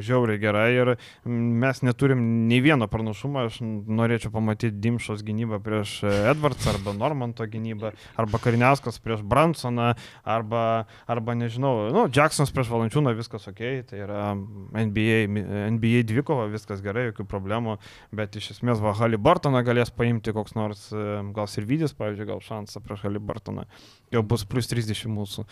žiauriai 0.03 0.39
gera 0.41 0.65
ir 0.71 0.93
mes 1.25 1.81
neturim 1.85 2.21
nei 2.49 2.59
vieno 2.63 2.87
pranašumo. 2.91 3.45
Aš 3.47 3.59
norėčiau 3.63 4.33
pamatyti 4.33 4.75
Dimšos 4.83 5.23
gynybą 5.25 5.61
prieš 5.63 5.95
e, 6.03 6.11
Edvardsą 6.33 6.73
arba 6.73 6.93
Normanto 6.97 7.47
gynybą, 7.47 7.93
arba 8.19 8.41
Kariniauskas 8.43 8.99
prieš 9.03 9.23
Bransoną, 9.23 9.93
arba, 10.27 10.63
arba 11.07 11.37
nežinau, 11.39 11.89
nu, 11.95 12.05
Jacksonas 12.13 12.51
prieš 12.53 12.71
Valančiūną, 12.73 13.15
viskas 13.17 13.47
ok, 13.51 13.63
tai 13.89 14.03
yra 14.03 14.33
NBA, 14.35 15.23
NBA 15.77 16.03
dvikova, 16.09 16.49
viskas 16.51 16.83
gerai, 16.83 17.07
jokių 17.11 17.27
problemų, 17.29 17.77
bet 18.15 18.37
iš 18.39 18.53
esmės 18.57 18.83
va 18.83 18.95
Halibartoną 18.99 19.63
galės 19.65 19.93
paimti 19.93 20.35
koks 20.35 20.57
nors, 20.59 20.89
gal 20.91 21.49
Sirvidis, 21.93 21.97
pavyzdžiui, 21.97 22.29
gal 22.29 22.41
šansą 22.41 22.81
prieš 22.83 23.03
Halibartoną, 23.05 23.65
jau 24.11 24.23
bus 24.23 24.45
plus 24.45 24.67
30 24.67 25.07
mūsų. 25.09 25.45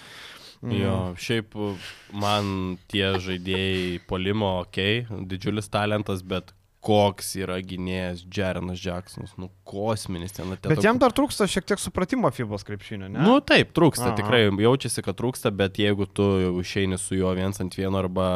Mm. 0.61 0.73
Jo, 0.77 0.95
šiaip 1.17 1.55
uh, 1.55 1.77
man 2.13 2.77
tie 2.87 3.17
žaidėjai 3.17 4.01
polimo, 4.07 4.61
ok, 4.61 5.07
didžiulis 5.25 5.69
talentas, 5.69 6.21
bet 6.21 6.53
koks 6.81 7.35
yra 7.37 7.59
gynėjas 7.61 8.23
Jerenas 8.25 8.81
Jacksonas, 8.81 9.35
nu 9.37 9.51
kosminis 9.63 10.33
ten 10.33 10.49
atėjo. 10.49 10.73
Bet 10.73 10.85
jam 10.85 10.97
dar 10.97 11.13
trūksta 11.13 11.45
šiek 11.49 11.65
tiek 11.69 11.81
supratimo 11.81 12.29
FIBOS 12.33 12.65
krepšinio, 12.65 13.09
ne? 13.09 13.21
Nu 13.21 13.37
taip, 13.41 13.73
trūksta, 13.77 14.11
Aha. 14.11 14.17
tikrai 14.17 14.47
jaučiasi, 14.49 15.03
kad 15.05 15.17
trūksta, 15.17 15.53
bet 15.53 15.77
jeigu 15.77 16.09
tu 16.09 16.25
išeini 16.61 16.97
su 16.97 17.19
juo 17.19 17.33
viens 17.37 17.61
ant 17.61 17.77
vieno 17.77 18.01
arba 18.01 18.31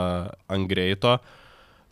ant 0.46 0.70
greito, 0.70 1.18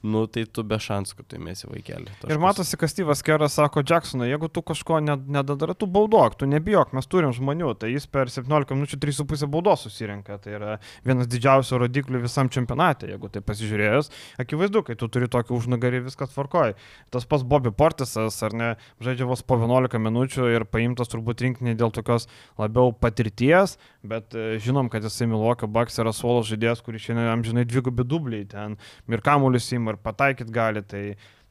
nu 0.03 0.25
tai 0.27 0.43
tu 0.51 0.65
be 0.67 0.75
šansų, 0.83 1.15
kad 1.15 1.27
tu 1.31 1.37
įmėsi 1.39 1.69
vaikelį. 1.71 2.11
Ir 2.11 2.17
taškus. 2.25 2.39
matosi, 2.43 2.77
kad 2.79 2.91
Steve'as 2.91 3.23
Keras 3.23 3.55
sako, 3.55 3.83
Jacksonai, 3.87 4.27
jeigu 4.27 4.49
tu 4.51 4.61
kažko 4.61 4.99
ne- 4.99 5.15
nedadarai, 5.15 5.75
tu 5.79 5.87
baudok, 5.87 6.35
tu 6.41 6.45
nebijok, 6.49 6.91
mes 6.97 7.07
turim 7.07 7.31
žmonių, 7.31 7.71
tai 7.79 7.93
jis 7.93 8.05
per 8.11 8.27
17 8.27 8.75
minučių 8.75 8.99
3,5 8.99 9.47
baudos 9.47 9.85
susirenka, 9.87 10.35
tai 10.43 10.57
yra 10.57 10.73
vienas 11.07 11.29
didžiausių 11.31 11.79
rodiklių 11.85 12.19
visam 12.25 12.51
čempionate, 12.51 13.07
jeigu 13.13 13.31
tai 13.31 13.39
pasižiūrėjus, 13.47 14.11
akivaizdu, 14.43 14.83
kai 14.83 14.97
tu 14.99 15.07
turi 15.07 15.31
tokį 15.31 15.55
užnugarį, 15.55 16.03
viskas 16.09 16.35
tvarkoja. 16.35 16.75
Tas 17.09 17.23
pats 17.23 17.47
Bobby 17.47 17.71
Portisas, 17.71 18.41
ar 18.43 18.51
ne, 18.53 18.73
žaidžia 18.99 19.29
vos 19.29 19.41
po 19.41 19.55
11 19.55 20.03
minučių 20.03 20.51
ir 20.51 20.67
paimtas 20.67 21.07
turbūt 21.07 21.45
rinkinį 21.47 21.77
dėl 21.79 21.95
tokios 21.95 22.27
labiau 22.59 22.91
patirties, 22.91 23.77
bet 24.03 24.35
e, 24.35 24.59
žinom, 24.59 24.91
kad 24.91 25.03
jisai 25.07 25.29
Milwaukee 25.31 25.69
Bucks 25.71 25.95
yra 26.03 26.11
suolo 26.11 26.43
žaidėjas, 26.43 26.83
kuris 26.83 27.07
šiandien 27.07 27.31
amžinai 27.31 27.63
dvigubi 27.63 28.03
dubliai 28.03 28.43
ten 28.51 28.75
ir 29.07 29.23
kamuolius 29.23 29.71
įima 29.71 29.92
ir 29.93 30.01
pataikyt 30.03 30.51
gali, 30.53 30.83
tai 30.83 31.03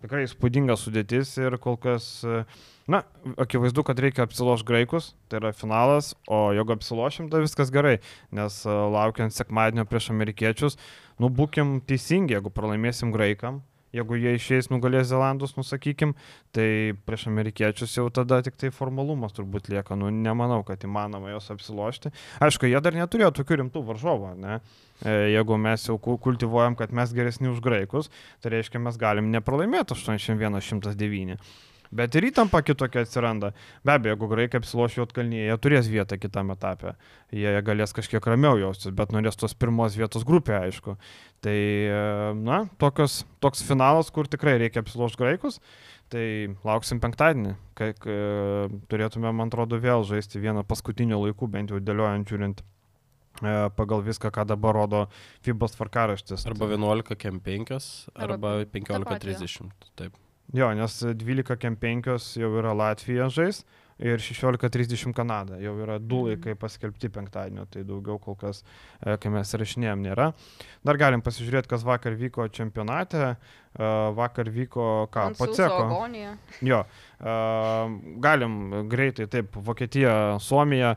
tikrai 0.03 0.27
įspūdinga 0.27 0.77
sudėtis 0.79 1.35
ir 1.41 1.57
kol 1.63 1.79
kas, 1.81 2.07
e, 2.27 2.43
na, 2.91 3.03
akivaizdu, 3.41 3.85
kad 3.87 4.01
reikia 4.03 4.27
apsiloš 4.27 4.67
graikus, 4.69 5.13
tai 5.31 5.41
yra 5.41 5.53
finalas, 5.57 6.13
o 6.27 6.51
jeigu 6.57 6.75
apsilošim, 6.75 7.31
tai 7.33 7.45
viskas 7.47 7.73
gerai, 7.75 7.99
nes 8.35 8.63
e, 8.67 8.79
laukiant 8.97 9.35
sekmadienio 9.35 9.87
prieš 9.89 10.11
amerikiečius, 10.15 10.79
nu 11.23 11.31
būkim 11.33 11.79
teisingi, 11.87 12.37
jeigu 12.37 12.53
pralaimėsim 12.55 13.15
graikam 13.15 13.63
jeigu 13.97 14.19
jie 14.21 14.35
išeis 14.39 14.71
nugalės 14.73 15.11
Zelandus, 15.11 15.55
nusakykim, 15.59 16.15
tai 16.55 16.95
prieš 17.07 17.27
amerikiečius 17.31 17.97
jau 17.99 18.07
tada 18.15 18.41
tik 18.45 18.57
tai 18.61 18.73
formalumas 18.75 19.35
turbūt 19.37 19.71
lieka, 19.73 19.97
nu 19.99 20.11
nemanau, 20.15 20.63
kad 20.67 20.85
įmanoma 20.87 21.33
jos 21.35 21.51
apsilošti. 21.55 22.13
Aišku, 22.45 22.71
jie 22.71 22.81
dar 22.85 22.97
neturėjo 22.97 23.33
tokių 23.41 23.63
rimtų 23.63 23.85
varžovų, 23.91 24.33
ne? 24.43 24.61
E, 25.03 25.17
jeigu 25.35 25.59
mes 25.61 25.89
jau 25.89 25.99
kultivuojam, 25.99 26.79
kad 26.79 26.95
mes 26.95 27.13
geresni 27.17 27.51
už 27.51 27.61
graikus, 27.65 28.11
tai 28.45 28.57
reiškia, 28.57 28.81
mes 28.83 28.99
galim 29.01 29.33
nepralaimėti 29.35 29.97
81-109. 29.99 31.39
Bet 31.93 32.17
ir 32.17 32.25
įtampa 32.31 32.63
kitokia 32.65 33.03
atsiranda. 33.05 33.51
Be 33.85 33.93
abejo, 33.93 34.15
jeigu 34.15 34.29
graikai 34.31 34.63
apsiloš 34.63 34.97
Jotkalnyje, 34.97 35.45
jie 35.51 35.57
turės 35.61 35.91
vietą 35.93 36.17
kitame 36.17 36.57
etape. 36.57 36.95
Jie 37.37 37.53
galės 37.67 37.93
kažkiek 37.93 38.25
ramiau 38.33 38.57
jaustis, 38.61 38.95
bet 38.97 39.13
norės 39.13 39.37
tos 39.37 39.53
pirmos 39.53 39.99
vietos 40.01 40.25
grupė, 40.29 40.57
aišku. 40.71 40.97
Tai, 41.45 41.59
na, 42.41 42.63
tokios, 42.81 43.23
toks 43.45 43.65
finalas, 43.69 44.09
kur 44.15 44.31
tikrai 44.31 44.57
reikia 44.63 44.81
apsilošti 44.81 45.21
graikus. 45.21 45.61
Tai 46.13 46.25
lauksim 46.65 47.01
penktadienį, 47.01 47.55
kai 47.77 47.93
turėtume, 48.89 49.29
man 49.33 49.53
atrodo, 49.53 49.79
vėl 49.81 50.05
žaisti 50.09 50.41
vieną 50.41 50.65
paskutinių 50.69 51.21
laikų, 51.27 51.49
bent 51.53 51.73
jau 51.73 51.81
dėliojant 51.81 52.29
žiūrint 52.29 52.65
e, 52.65 53.55
pagal 53.77 54.05
viską, 54.05 54.33
ką 54.33 54.49
dabar 54.49 54.77
rodo 54.81 55.07
FIBOS 55.45 55.77
tvarkaraštis. 55.77 56.45
Arba 56.49 56.73
11 56.73 57.17
kem 57.21 57.41
5, 57.41 57.89
arba 58.17 58.59
15.30. 58.77 59.73
Taip. 59.97 60.21
Jo, 60.53 60.73
nes 60.77 60.99
12 61.17 61.57
kem 61.57 61.79
5 61.81 62.37
jau 62.41 62.51
yra 62.61 62.75
Latvija 62.77 63.31
žais 63.33 63.63
ir 64.03 64.21
16.30 64.21 65.13
Kanada. 65.15 65.59
Jau 65.63 65.75
yra 65.83 65.99
du 65.99 66.23
mhm. 66.23 66.33
laikai 66.33 66.55
paskelbti 66.59 67.11
penktadienio, 67.13 67.67
tai 67.71 67.85
daugiau 67.87 68.19
kol 68.23 68.37
kas, 68.39 68.63
e, 69.01 69.17
kai 69.21 69.33
mes 69.33 69.55
rašinėjom, 69.63 70.05
nėra. 70.07 70.31
Dar 70.87 70.99
galim 71.01 71.23
pasižiūrėti, 71.25 71.71
kas 71.71 71.85
vakar 71.87 72.17
vyko 72.19 72.49
čempionate. 72.53 73.33
E, 73.33 73.91
vakar 74.19 74.51
vyko 74.53 74.89
ką? 75.13 75.29
Paceko. 75.39 76.03
Jo, 76.67 76.83
e, 76.83 77.37
galim 78.25 78.89
greitai, 78.93 79.29
taip, 79.31 79.59
Vokietija, 79.71 80.39
Suomija. 80.43 80.97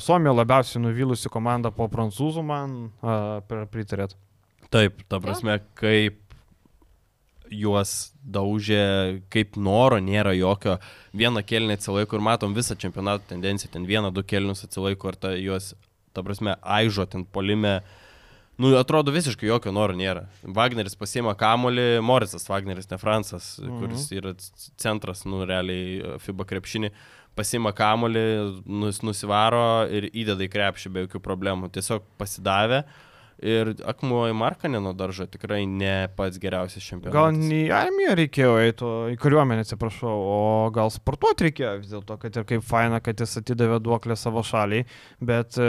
Suomija 0.00 0.32
labiausiai 0.32 0.80
nuvylusi 0.80 1.28
komanda 1.28 1.68
po 1.74 1.84
prancūzų, 1.92 2.40
man 2.48 2.78
pritarėt. 3.68 4.14
Taip, 4.72 5.02
ta 5.10 5.20
prasme, 5.20 5.58
kaip 5.76 6.25
juos 7.52 8.12
daužė 8.22 9.22
kaip 9.32 9.56
noro, 9.60 9.98
nėra 10.02 10.34
jokio 10.36 10.78
vieną 11.16 11.42
kelnį 11.46 11.76
atsilaiko 11.76 12.18
ir 12.18 12.24
matom 12.24 12.56
visą 12.56 12.76
čempionato 12.78 13.26
tendenciją, 13.30 13.70
ten 13.72 13.86
vieną, 13.88 14.12
du 14.14 14.24
kelnius 14.26 14.64
atsilaiko 14.66 15.12
ir 15.12 15.20
ta, 15.20 15.32
juos, 15.38 15.72
ta 16.16 16.24
prasme, 16.26 16.56
aižo 16.62 17.06
ten 17.10 17.24
polime. 17.24 17.80
Nu, 18.56 18.70
atrodo 18.78 19.12
visiškai 19.12 19.50
jokio 19.50 19.72
noro 19.74 19.92
nėra. 19.96 20.24
Wagneris 20.56 20.96
pasiema 20.96 21.34
kamolį, 21.36 22.00
Morisas 22.00 22.48
Wagneris, 22.48 22.88
ne 22.90 22.98
Francas, 23.00 23.56
mhm. 23.60 23.82
kuris 23.82 24.06
yra 24.16 24.32
centras, 24.80 25.26
nu, 25.28 25.42
realiai 25.48 26.16
FIBA 26.24 26.48
krepšinį, 26.48 26.92
pasiima 27.36 27.74
kamolį, 27.76 28.28
nus, 28.64 29.02
nusivaro 29.04 29.84
ir 29.92 30.08
įdeda 30.08 30.46
į 30.46 30.52
krepšį 30.54 30.94
be 30.94 31.04
jokių 31.04 31.20
problemų. 31.26 31.68
Tiesiog 31.74 32.08
pasidavė. 32.16 32.86
Uh, 32.86 33.02
Ir 33.44 33.74
akmuo 33.84 34.22
į 34.30 34.34
Markanino 34.36 34.94
daržą 34.96 35.26
tikrai 35.28 35.66
ne 35.68 36.08
pats 36.16 36.40
geriausias 36.40 36.84
čempionatas. 36.86 37.16
Gal 37.36 37.52
į 37.52 37.66
armiją 37.76 38.14
reikėjo 38.16 38.54
eiti, 38.62 38.92
į 39.12 39.18
kariuomenę, 39.20 39.66
atsiprašau, 39.66 40.14
o 40.16 40.38
gal 40.72 40.92
sportuoti 40.94 41.50
reikėjo 41.50 41.74
vis 41.82 41.92
dėlto, 41.92 42.16
kad 42.22 42.40
ir 42.40 42.46
kaip 42.48 42.64
faina, 42.64 43.02
kad 43.04 43.20
jis 43.20 43.36
atidavė 43.42 43.82
duoklę 43.84 44.16
savo 44.16 44.40
šaliai, 44.46 44.86
bet 45.20 45.60
e, 45.60 45.68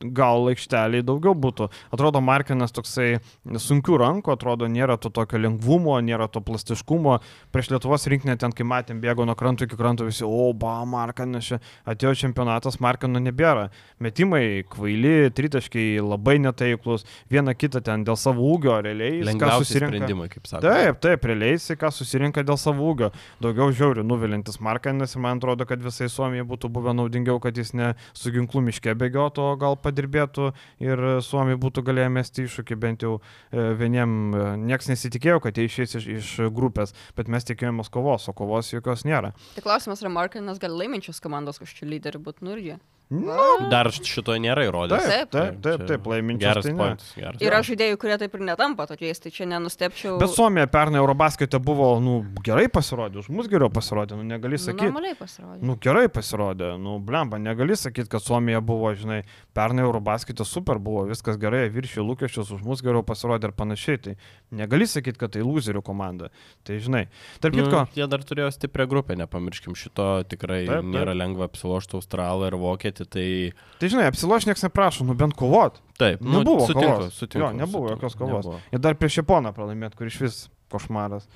gal 0.00 0.48
aikšteliai 0.50 1.04
daugiau 1.04 1.34
būtų. 1.36 1.68
Atrodo, 1.92 2.22
Markinas 2.24 2.72
toksai 2.72 3.20
sunkių 3.44 3.98
rankų, 4.00 4.32
atrodo, 4.34 4.68
nėra 4.70 4.96
to 5.00 5.12
tokio 5.12 5.40
lengvumo, 5.40 5.98
nėra 6.04 6.28
to 6.32 6.40
plastiškumo. 6.44 7.18
Prieš 7.52 7.70
Lietuvos 7.74 8.06
rinkinę 8.10 8.36
ten, 8.40 8.54
kai 8.56 8.64
matėm, 8.64 9.02
bėgo 9.02 9.26
nuo 9.28 9.36
kranto 9.38 9.66
iki 9.66 9.78
kranto 9.78 10.06
visi, 10.08 10.24
o, 10.24 10.50
ba, 10.56 10.78
Markinas 10.88 11.52
atėjo 11.88 12.14
čempionatas, 12.24 12.80
Markino 12.80 13.20
nebėra. 13.20 13.68
Metimai 14.00 14.64
kvaili, 14.70 15.30
tritaškiai 15.36 16.00
labai 16.04 16.38
netaiklus, 16.40 17.04
viena 17.30 17.54
kita 17.54 17.82
ten 17.84 18.06
dėl 18.06 18.16
savo 18.20 18.48
ūgio, 18.54 18.78
realiai. 18.84 19.20
Lengviausi 19.28 19.82
sprendimai, 19.82 20.30
kaip 20.32 20.48
sakė. 20.48 20.64
Taip, 20.64 21.00
taip, 21.04 21.28
realiai 21.28 21.58
jisai 21.58 21.76
ką 21.80 21.92
susirinka 21.92 22.44
dėl 22.46 22.58
savo 22.60 22.88
ūgio. 22.92 23.10
Daugiau 23.44 23.68
žiaurių 23.76 24.06
nuvilintis 24.06 24.60
Markinas 24.64 25.14
ir 25.14 25.24
man 25.24 25.40
atrodo, 25.40 25.68
kad 25.68 25.82
visai 25.84 26.08
Suomijai 26.12 26.46
būtų 26.48 26.72
buvę 26.72 26.96
naudingiau, 26.96 27.40
kad 27.42 27.56
jis 27.56 27.74
ne 27.76 27.92
su 28.16 28.32
ginklu 28.32 28.64
miške 28.64 28.94
bėgiotų, 28.98 29.44
o 29.52 29.56
gal 29.60 29.76
padirbėtų 29.90 30.50
ir 30.86 31.02
Suomiai 31.26 31.58
būtų 31.60 31.84
galėję 31.90 32.12
mesti 32.14 32.46
iššūkį 32.46 32.78
bent 32.80 33.06
jau 33.06 33.18
e, 33.18 33.70
vieniem. 33.80 34.16
E, 34.30 34.46
Niekas 34.70 34.90
nesitikėjo, 34.92 35.40
kad 35.44 35.58
jie 35.58 35.66
išės 35.68 35.98
iš, 36.00 36.08
iš 36.18 36.30
grupės, 36.54 36.94
bet 37.18 37.30
mes 37.32 37.46
tikėjomės 37.48 37.90
kovos, 37.92 38.28
o 38.30 38.36
kovos 38.36 38.72
jokios 38.72 39.04
nėra. 39.08 39.34
Tai 39.56 39.66
klausimas, 39.66 40.04
ar 40.04 40.14
Markinas 40.14 40.62
gali 40.62 40.84
laiminčios 40.84 41.20
komandos 41.22 41.60
kažkokiu 41.62 41.90
lyderiu 41.90 42.22
būti, 42.22 42.46
nu 42.46 42.54
irgi. 42.56 42.78
Nu, 43.10 43.66
Dar 43.66 43.88
šito 43.90 44.36
nėra 44.38 44.62
įrodęs. 44.68 45.02
Taip, 45.02 45.30
taip, 45.34 45.56
taip, 45.64 45.80
taip 45.88 46.04
laiminčius. 46.06 46.44
Geras 46.44 46.66
tai 46.66 46.74
pointas. 46.78 47.08
Geras. 47.18 47.40
Yra 47.42 47.58
žaidėjų, 47.66 47.96
kurie 47.98 48.18
taip 48.22 48.36
ir 48.38 48.44
netampa 48.46 48.84
tokiais, 48.86 49.18
tai 49.18 49.32
čia 49.34 49.48
nenustepčiau. 49.50 50.14
Bet 50.20 50.30
Suomija 50.30 50.68
pernai 50.70 51.00
Eurobaskete 51.02 51.58
buvo, 51.58 51.88
nu, 51.98 52.20
gerai 52.46 52.68
pasirodė, 52.70 53.18
už 53.24 53.30
mus 53.34 53.48
geriau 53.50 53.66
pasirodė, 53.74 54.14
nu, 54.14 54.26
negali 54.28 54.60
sakyti. 54.62 54.86
Nu, 54.86 54.94
normaliai 54.94 55.18
pasirodė. 55.18 55.58
Nu, 55.66 55.74
gerai 55.82 56.04
pasirodė, 56.06 56.68
nu, 56.78 57.00
blemba, 57.02 57.40
negali 57.42 57.74
sakyti, 57.74 58.06
kad 58.12 58.22
Suomija 58.22 58.62
buvo, 58.62 58.92
žinai, 58.94 59.24
pernai 59.58 59.82
Eurobaskete 59.88 60.46
super 60.46 60.78
buvo, 60.78 61.02
viskas 61.10 61.40
gerai, 61.42 61.64
viršė 61.74 62.06
lūkesčius, 62.06 62.54
už 62.54 62.62
mus 62.62 62.84
geriau 62.86 63.02
pasirodė 63.02 63.50
ir 63.50 63.56
panašiai. 63.58 64.02
Tai 64.06 64.16
negali 64.62 64.86
sakyti, 64.86 65.18
kad 65.18 65.34
tai 65.34 65.42
loserių 65.42 65.82
komanda. 65.82 66.30
Tai, 66.62 66.78
žinai, 66.78 67.08
tarp 67.42 67.58
nu, 67.58 67.66
kitko. 67.66 67.82
Nu, 67.90 67.98
jie 67.98 68.08
dar 68.14 68.22
turėjo 68.30 68.54
stiprią 68.54 68.86
grupę, 68.94 69.18
nepamirškim, 69.18 69.74
šito 69.74 70.08
tikrai 70.30 70.62
taip, 70.62 70.76
taip. 70.78 70.90
nėra 70.94 71.18
lengva 71.18 71.50
apsilošti 71.50 71.98
Australą 71.98 72.46
ir 72.52 72.58
Vokietį 72.60 72.99
laimėti. 73.00 73.54
Tai, 73.54 73.78
tai 73.78 73.88
žinai, 73.88 74.08
apsiloš 74.10 74.46
niekas 74.46 74.64
neprašo, 74.66 75.04
nu 75.04 75.14
bent 75.14 75.34
kovot. 75.34 75.80
Taip, 75.98 76.20
nu, 76.20 76.38
nebuvo 76.38 76.66
sutinku, 76.66 76.86
kovos. 76.86 77.14
Sutinku, 77.14 77.44
jo, 77.44 77.52
nebuvo 77.52 77.88
sutinku, 77.88 77.96
jokios 77.96 78.16
kovos. 78.16 78.44
Nebuvo. 78.44 78.60
Ir 78.72 78.78
dar 78.80 78.96
prieš 78.96 79.20
Japoną 79.20 79.52
pralaimėt, 79.52 79.96
kur 79.96 80.06
iš 80.06 80.20
vis 80.20 80.38
košmaras. 80.70 81.26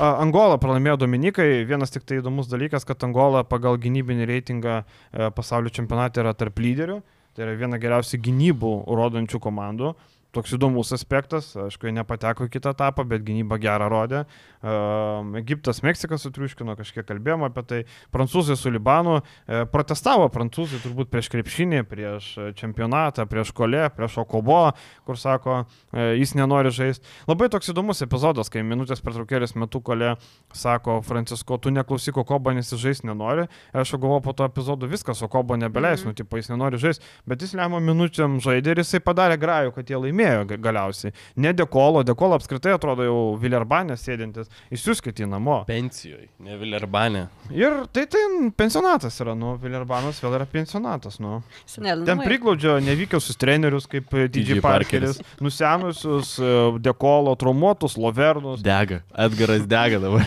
Angola 0.00 0.58
pralaimėjo 0.58 0.98
Dominikai. 1.04 1.64
Vienas 1.68 1.90
tik 1.94 2.04
tai 2.04 2.18
įdomus 2.20 2.50
dalykas, 2.50 2.84
kad 2.84 3.02
Angola 3.06 3.44
pagal 3.46 3.78
gynybinį 3.78 4.26
reitingą 4.26 4.80
e, 4.82 5.30
pasaulio 5.30 5.70
čempionate 5.70 6.20
yra 6.24 6.34
tarp 6.34 6.58
lyderių. 6.58 7.00
Tai 7.36 7.46
yra 7.46 7.54
viena 7.54 7.78
geriausių 7.78 8.18
gynybų 8.18 8.72
rodančių 8.90 9.38
komandų 9.38 9.94
toks 10.34 10.54
įdomus 10.54 10.92
aspektas, 10.94 11.50
aišku, 11.58 11.88
jie 11.88 11.94
nepateko 11.96 12.46
į 12.46 12.52
kitą 12.54 12.72
etapą, 12.74 13.04
bet 13.08 13.24
gynyba 13.26 13.58
gerą 13.60 13.88
rodė. 13.90 14.22
Uh, 14.60 15.26
Egiptas, 15.40 15.80
Meksika 15.82 16.18
sutriuškino, 16.20 16.76
kažkiek 16.78 17.06
kalbėjome 17.08 17.48
apie 17.48 17.64
tai. 17.66 17.80
Prancūzai 18.14 18.56
su 18.58 18.70
Libanu 18.70 19.18
uh, 19.18 19.24
protestavo, 19.72 20.28
prancūzai 20.32 20.82
turbūt 20.84 21.10
prieš 21.10 21.30
krepšinį, 21.32 21.82
prieš 21.90 22.30
čempionatą, 22.58 23.26
prieš 23.30 23.54
kolę, 23.56 23.88
prieš 23.96 24.20
Okobo, 24.22 24.60
kur 25.08 25.18
sako, 25.18 25.62
uh, 25.64 26.02
jis 26.18 26.36
nenori 26.38 26.72
žaisti. 26.74 27.06
Labai 27.30 27.50
toks 27.52 27.72
įdomus 27.74 28.04
epizodas, 28.06 28.52
kai 28.52 28.62
minutės 28.66 29.02
pertraukėlės 29.02 29.56
metu 29.58 29.82
kolė 29.82 30.14
sako, 30.54 31.00
Francisko, 31.06 31.58
tu 31.58 31.74
neklausyk 31.74 32.20
Okobo, 32.22 32.54
nes 32.54 32.70
jis 32.70 32.84
žaisti 32.84 33.10
nenori. 33.10 33.48
Aš 33.74 33.96
galvoju 33.96 34.26
po 34.28 34.36
to 34.36 34.46
epizodo 34.46 34.90
viskas, 34.90 35.24
Okobo 35.26 35.56
nebeleis, 35.58 36.04
mm 36.04 36.10
-hmm. 36.10 36.14
nu, 36.14 36.20
tipo, 36.22 36.36
jis 36.36 36.52
nenori 36.52 36.78
žaisti, 36.78 37.04
bet 37.26 37.42
jis 37.42 37.54
lemia 37.54 37.80
minutėm 37.80 38.38
žaidė 38.38 38.76
ir 38.76 38.84
jisai 38.84 39.00
padarė 39.00 39.40
grajų, 39.40 39.72
kad 39.74 39.90
jie 39.90 39.96
laimėjo 39.96 40.19
laimėjo 40.20 40.60
galiausiai. 40.60 41.12
Ne 41.40 41.52
Dekolo, 41.56 42.02
Dekolo 42.06 42.36
apskritai 42.38 42.74
atrodo 42.76 43.04
jau 43.06 43.18
Villerbanė 43.40 43.96
sėdintis, 43.98 44.50
išsiuskit 44.72 45.22
į 45.24 45.28
namo. 45.30 45.60
Pensijoje, 45.68 46.28
ne 46.44 46.56
Villerbanė. 46.60 47.26
Ir 47.54 47.84
tai 47.94 48.06
ten 48.10 48.50
pensionatas 48.56 49.18
yra, 49.22 49.34
nu, 49.38 49.56
Villerbanas 49.60 50.20
vėl 50.22 50.36
yra 50.38 50.46
pensionatas, 50.50 51.18
nu. 51.22 51.40
Senel, 51.68 52.04
ten 52.08 52.22
priglaudžia 52.24 52.78
nevykiausius 52.84 53.38
trenerius 53.40 53.88
kaip 53.90 54.10
DJ 54.32 54.60
Parkeris, 54.64 55.20
nusenusius 55.42 56.36
e, 56.38 56.54
Dekolo, 56.82 57.34
traumuotus, 57.40 57.96
Lovernus. 58.00 58.64
Dega, 58.64 59.02
Edgaras 59.26 59.66
dega 59.70 60.02
dabar. 60.02 60.26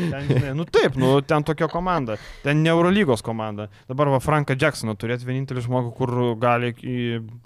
ten, 0.00 0.28
žinai, 0.28 0.54
nu 0.56 0.66
taip, 0.68 0.96
nu, 1.00 1.16
ten 1.26 1.44
tokia 1.46 1.68
komanda, 1.70 2.16
ten 2.44 2.62
ne 2.64 2.72
Eurolygos 2.72 3.24
komanda. 3.26 3.68
Dabar 3.90 4.12
va 4.14 4.20
Franką 4.22 4.56
Jacksoną 4.58 4.94
turėti 4.98 5.26
vienintelį 5.28 5.64
žmogų, 5.66 5.92
kur 5.98 6.14
gali 6.40 6.72
į, 6.76 6.98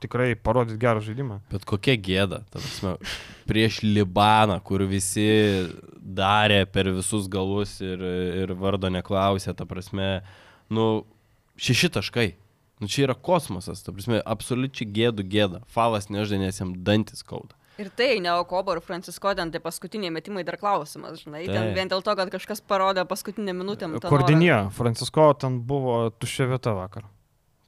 tikrai 0.03 0.35
parodyti 0.37 0.79
gerą 0.81 1.03
žaidimą. 1.05 1.41
Bet 1.53 1.67
kokia 1.69 1.84
kokia 1.85 2.01
gėda, 2.01 2.41
prasme, 2.53 2.95
prieš 3.49 3.83
Libaną, 3.85 4.61
kur 4.65 4.85
visi 4.89 5.69
darė 6.01 6.65
per 6.67 6.89
visus 6.95 7.29
galus 7.29 7.81
ir, 7.85 8.01
ir 8.45 8.55
vardo 8.57 8.89
neklausė, 8.89 9.55
ta 9.57 9.67
prasme, 9.69 10.23
nu, 10.73 11.05
šeši 11.57 11.93
taškai. 11.99 12.31
Nu, 12.81 12.89
čia 12.91 13.07
yra 13.07 13.15
kosmosas, 13.15 13.85
ta 13.85 13.93
prasme, 13.95 14.19
absoliučiai 14.25 14.89
gėdų 14.91 15.27
gėda. 15.31 15.61
Falas 15.71 16.11
nežinai, 16.11 16.49
nes 16.49 16.59
jam 16.59 16.75
dantis 16.85 17.23
skauda. 17.23 17.55
Ir 17.79 17.89
tai 17.91 18.21
ne 18.23 18.31
Okobo 18.39 18.75
ir 18.77 18.81
Francisko, 18.83 19.33
ten 19.35 19.51
tai 19.51 19.59
paskutiniai 19.63 20.13
metimai 20.15 20.45
dar 20.47 20.59
klausimas, 20.61 21.19
žinai, 21.25 21.43
tai. 21.47 21.55
ten 21.55 21.73
vien 21.75 21.91
dėl 21.91 22.05
to, 22.07 22.15
kad 22.19 22.31
kažkas 22.31 22.63
parodė 22.63 23.03
paskutinę 23.11 23.55
minutę. 23.55 23.89
Kordinė, 24.05 24.71
Francisko 24.75 25.33
ten 25.43 25.59
buvo 25.67 26.07
tuščia 26.15 26.47
vieta 26.53 26.75
vakar. 26.79 27.09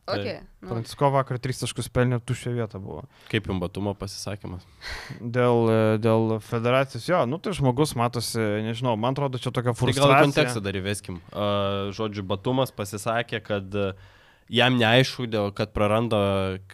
Okay, 0.07 0.37
nu, 0.63 0.69
Francisko 0.71 1.09
vakar 1.11 1.41
3 1.43 1.59
taškus 1.65 1.89
pelnė, 1.91 2.21
tuščia 2.23 2.53
vieta 2.55 2.79
buvo. 2.79 3.03
Kaip 3.31 3.49
jums 3.51 3.59
batumo 3.65 3.95
pasisakymas? 3.99 4.63
Dėl, 5.19 5.65
e, 5.67 5.79
dėl 5.99 6.37
federacijos, 6.47 7.09
jo, 7.11 7.25
nu 7.27 7.41
tai 7.43 7.55
žmogus 7.59 7.97
matosi, 7.99 8.39
nežinau, 8.67 8.95
man 8.95 9.17
atrodo, 9.19 9.41
čia 9.43 9.51
tokia 9.51 9.73
Tai 9.73 9.75
gal 9.75 9.81
frustracija. 9.83 10.21
kontekstą 10.29 10.63
dar 10.63 10.79
įveskim. 10.79 11.19
Uh, 11.33 11.91
žodžiu, 11.97 12.23
Batumas 12.23 12.71
pasisakė, 12.71 13.43
kad 13.43 13.75
uh, 13.75 14.07
jam 14.53 14.79
neaišku, 14.79 15.27
dėl, 15.31 15.51
kad 15.57 15.73
praranda 15.75 16.21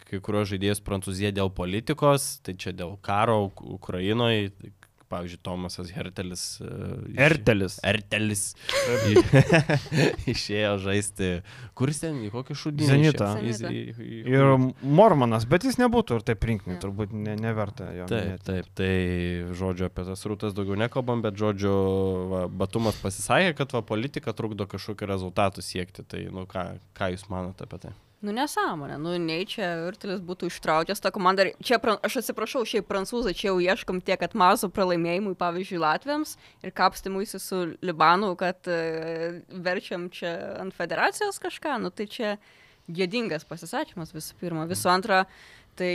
kai 0.05 0.21
kurios 0.21 0.51
žaidėjus 0.53 0.83
Prancūzija 0.85 1.33
dėl 1.33 1.49
politikos, 1.53 2.35
tai 2.45 2.53
čia 2.53 2.73
dėl 2.75 2.97
karo 3.01 3.47
Uk- 3.49 3.65
Ukrainoje, 3.79 4.51
pavyzdžiui, 5.13 5.39
Tomasas 5.45 5.91
Hertelis. 5.93 6.43
Uh, 6.63 7.05
Ertelis. 7.21 7.77
Ertelis. 7.85 8.43
Išėjo 10.33 10.75
žaisti. 10.83 11.31
Kur 11.77 11.93
jis 11.93 12.03
ten, 12.03 12.19
į 12.25 12.31
kokį 12.33 12.57
šudinį? 12.57 12.89
Zenitą. 12.89 13.29
Ir 14.03 14.53
Mormanas, 14.83 15.47
bet 15.49 15.67
jis 15.67 15.79
nebūtų 15.81 16.19
ir 16.19 16.27
taip 16.31 16.47
rinkiniai, 16.49 16.79
turbūt 16.81 17.13
ne, 17.15 17.37
neverta 17.39 17.89
jo. 17.95 18.07
Taip, 18.11 18.29
minėti. 18.29 18.47
taip, 18.49 18.71
tai 18.77 18.91
žodžiu 19.59 19.89
apie 19.89 20.07
tas 20.09 20.25
rūtas 20.29 20.55
daugiau 20.57 20.77
nekalbam, 20.79 21.23
bet 21.25 21.37
žodžiu, 21.39 21.75
va, 22.33 22.45
Batumas 22.63 22.97
pasisakė, 23.03 23.53
kad 23.59 23.77
va, 23.77 23.83
politika 23.85 24.33
trukdo 24.35 24.67
kažkokiu 24.69 25.09
rezultatu 25.09 25.65
siekti. 25.65 26.05
Tai, 26.07 26.25
nu, 26.33 26.47
ką, 26.49 26.65
ką 26.97 27.13
Jūs 27.13 27.27
manote 27.29 27.67
apie 27.67 27.85
tai? 27.85 27.93
Nu 28.23 28.33
nesąmonė, 28.35 28.97
nu 29.03 29.13
nei 29.21 29.45
čia 29.49 29.67
Virtelis 29.83 30.21
būtų 30.23 30.47
ištraukęs 30.51 31.03
tą 31.03 31.11
komandą. 31.15 31.49
Čia, 31.63 31.79
aš 32.07 32.21
atsiprašau, 32.21 32.63
šiaip 32.67 32.87
prancūzai 32.89 33.35
čia 33.35 33.49
jau 33.51 33.59
ieškom 33.63 33.99
tiek 34.05 34.23
atmazo 34.23 34.69
pralaimėjimui, 34.73 35.35
pavyzdžiui, 35.39 35.81
Latviams 35.83 36.37
ir 36.63 36.73
kapstimuisi 36.75 37.41
su 37.43 37.61
Libanu, 37.83 38.33
kad 38.39 38.71
e, 38.71 39.41
verčiam 39.51 40.07
čia 40.13 40.33
ant 40.63 40.75
federacijos 40.77 41.41
kažką, 41.43 41.77
nu 41.83 41.91
tai 41.91 42.07
čia 42.11 42.37
gėdingas 42.87 43.47
pasisakymas 43.47 44.15
visų 44.15 44.39
pirma. 44.39 44.67
Visų 44.71 44.91
antra, 44.91 45.23
tai 45.79 45.93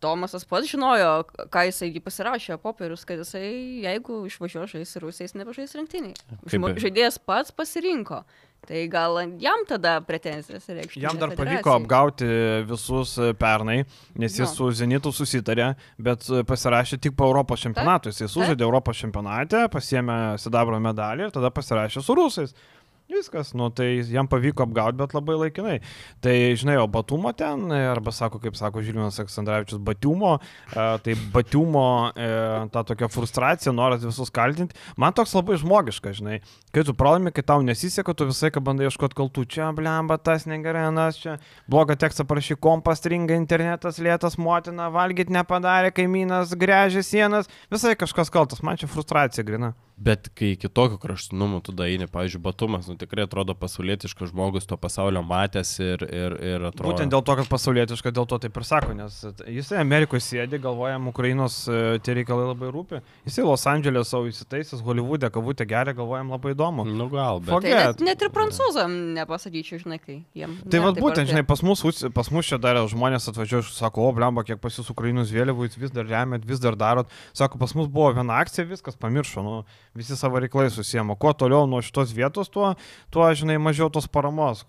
Tomasas 0.00 0.44
pats 0.46 0.68
žinojo, 0.70 1.24
ką 1.50 1.64
jisai 1.68 1.88
pasirašė 2.04 2.58
popierius, 2.62 3.02
kad 3.08 3.18
jisai, 3.18 3.48
jeigu 3.82 4.20
išvažiuos 4.30 4.70
žais 4.76 4.92
ir 4.96 5.02
Rusijais, 5.02 5.34
nebežais 5.34 5.74
rinktiniai. 5.74 6.14
Žmo- 6.46 6.76
Žaidėjas 6.78 7.18
pats 7.26 7.50
pasirinko. 7.50 8.22
Tai 8.68 8.80
gal 8.90 9.14
jam 9.40 9.60
tada 9.68 10.00
pretenzijas 10.02 10.66
reikšti. 10.68 11.00
Jam 11.00 11.16
dar 11.16 11.30
pavyko 11.30 11.44
federacijai. 11.46 11.76
apgauti 11.78 12.26
visus 12.68 13.12
e, 13.22 13.28
pernai, 13.38 13.84
nes 14.18 14.34
jis 14.34 14.40
Jo. 14.50 14.54
su 14.54 14.70
Zenitu 14.82 15.12
susitarė, 15.14 15.70
bet 15.98 16.26
e, 16.28 16.42
pasirašė 16.42 16.98
tik 17.00 17.14
po 17.16 17.24
Europos 17.30 17.62
čempionato. 17.62 18.10
Jis 18.10 18.26
sužaidė 18.34 18.66
Europos 18.66 18.98
čempionate, 18.98 19.62
pasiemė 19.72 20.38
sidabro 20.42 20.78
medalį 20.82 21.28
ir 21.28 21.30
tada 21.38 21.50
pasirašė 21.54 22.02
su 22.02 22.14
rusais. 22.18 22.52
Viskas, 23.08 23.54
nu 23.56 23.70
tai 23.72 24.02
jam 24.04 24.26
pavyko 24.28 24.66
apgauti, 24.66 24.98
bet 25.00 25.14
labai 25.16 25.38
laikinai. 25.40 25.76
Tai, 26.20 26.34
žinai, 26.60 26.74
o 26.76 26.84
Batumo 26.92 27.30
ten, 27.32 27.70
arba 27.72 28.12
sako, 28.12 28.36
kaip 28.42 28.58
sako 28.58 28.82
Žilinas 28.84 29.16
Aleksandраvičius, 29.22 29.80
Batiumo, 29.80 30.34
e, 30.68 30.84
tai 31.06 31.14
Batiumo 31.32 31.84
e, 32.12 32.28
ta 32.74 32.82
tokia 32.84 33.08
frustracija, 33.08 33.72
noras 33.72 34.04
visus 34.04 34.28
kaltinti, 34.28 34.76
man 35.00 35.16
toks 35.16 35.32
labai 35.38 35.56
žmogiška, 35.62 36.12
žinai. 36.20 36.42
Kai 36.68 36.84
tu 36.84 36.92
pralaimi, 36.92 37.32
kai 37.32 37.46
tau 37.48 37.64
nesiseka, 37.64 38.12
tu 38.12 38.28
visai, 38.28 38.52
kai 38.52 38.60
bandai 38.68 38.90
ieškoti 38.90 39.16
kaltų, 39.16 39.46
čia 39.56 39.70
blemba, 39.72 40.20
tas 40.20 40.44
negerai, 40.44 40.84
anas 40.92 41.16
čia, 41.24 41.38
blogą 41.64 41.96
tekstą 41.96 42.28
parašy, 42.28 42.60
kompas 42.60 43.00
stringa, 43.00 43.40
internetas 43.40 44.02
lėtas, 44.04 44.36
motina, 44.36 44.92
valgyti 44.92 45.32
nepadarė, 45.32 45.96
kaimynas 45.96 46.52
grėžė 46.60 47.06
sienas, 47.08 47.48
visai 47.72 47.96
kažkas 47.96 48.28
kaltas, 48.36 48.60
man 48.60 48.76
čia 48.76 48.92
frustracija 48.92 49.48
grina. 49.48 49.72
Bet 49.98 50.28
kai 50.38 50.52
iki 50.54 50.68
tokio 50.70 50.94
kraštutinumų 51.02 51.58
tu 51.66 51.72
daini, 51.74 52.06
pavyzdžiui, 52.12 52.44
Batumas, 52.44 52.86
nu 52.86 52.94
tikrai 53.00 53.26
atrodo 53.26 53.54
pasaulietiškas 53.58 54.32
žmogus 54.32 54.68
to 54.68 54.76
pasaulio 54.80 55.22
matęs 55.26 55.74
ir, 55.82 56.04
ir, 56.04 56.36
ir 56.52 56.66
atrodo. 56.70 56.90
Būtent 56.90 57.14
dėl 57.14 57.24
to, 57.24 57.36
kad 57.40 57.50
pasaulietiška, 57.50 58.12
dėl 58.14 58.28
to 58.30 58.38
taip 58.42 58.58
ir 58.58 58.66
sako, 58.68 58.94
nes 58.98 59.20
jisai 59.46 59.80
Amerikoje 59.82 60.24
sėdi, 60.24 60.60
galvojam, 60.62 61.08
Ukrainos 61.12 61.60
e, 61.70 61.98
tie 62.04 62.16
reikalai 62.18 62.48
labai 62.50 62.72
rūpi. 62.74 63.02
Jisai 63.28 63.46
Los 63.46 63.66
Andželė 63.70 64.02
savo 64.08 64.28
įsitaisęs, 64.30 64.82
Hollywoodė, 64.86 65.30
kavutė 65.34 65.66
geria, 65.68 65.94
galvojam 65.96 66.32
labai 66.34 66.54
įdomu. 66.54 66.86
Nu 66.88 67.08
gal, 67.12 67.42
bet. 67.42 67.54
Fuck. 67.54 67.66
Tai 67.66 67.74
net, 67.74 67.84
Forget. 67.86 68.04
net 68.08 68.24
ir 68.26 68.32
prancūzam 68.34 68.96
nepasakyčiau, 69.16 69.82
žinai, 69.84 70.00
kai 70.02 70.18
jiem. 70.36 70.56
Tai 70.70 70.82
vad 70.84 71.00
būtent, 71.00 71.30
žinai, 71.30 71.44
pas 71.48 71.62
mus, 71.66 71.84
pas 72.14 72.32
mus 72.34 72.50
čia 72.50 72.60
dar 72.62 72.80
žmonės 72.90 73.30
atvažiuoja, 73.32 73.66
sako, 73.74 74.08
o, 74.08 74.14
blemba, 74.16 74.44
kiek 74.46 74.60
pas 74.62 74.74
jūs 74.74 74.90
Ukrainos 74.92 75.32
vėliavų, 75.34 75.68
jūs 75.68 75.78
vis 75.82 75.94
dar 75.94 76.08
remiat, 76.08 76.46
vis 76.48 76.62
dar 76.62 76.78
darot. 76.78 77.12
Sako, 77.36 77.60
pas 77.60 77.74
mus 77.78 77.90
buvo 77.92 78.10
viena 78.16 78.40
akcija, 78.42 78.66
viskas 78.68 78.98
pamiršo, 79.00 79.44
nu, 79.44 79.56
visi 79.98 80.16
savo 80.18 80.40
reikalai 80.42 80.70
susiemo. 80.72 81.16
Kuo 81.20 81.32
toliau 81.36 81.66
nuo 81.70 81.82
šitos 81.84 82.14
vietos, 82.16 82.50
tuo, 82.54 82.72
tuo, 83.14 83.26
žinai, 83.36 83.58
mažiau 83.62 83.90
tos 83.92 84.06
paramos, 84.10 84.64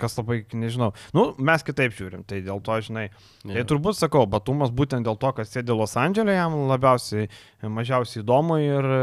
kas 0.00 0.18
labai, 0.18 0.42
nežinau. 0.58 0.90
Nu, 1.16 1.30
mes 1.38 1.64
kitaip 1.66 1.94
žiūrim, 1.96 2.26
tai 2.28 2.42
dėl 2.44 2.60
to, 2.64 2.78
žinai. 2.88 3.08
Jo. 3.46 3.54
Tai 3.54 3.64
turbūt 3.74 3.98
sakau, 3.98 4.26
Batumas 4.30 4.72
būtent 4.74 5.06
dėl 5.06 5.18
to, 5.20 5.32
kad 5.36 5.48
sėdi 5.48 5.74
Los 5.76 5.94
Andželė, 6.00 6.34
jam 6.36 6.56
labiausiai, 6.70 7.28
mažiausiai 7.62 8.22
įdomu 8.24 8.58
ir 8.62 8.86
e, 8.86 9.00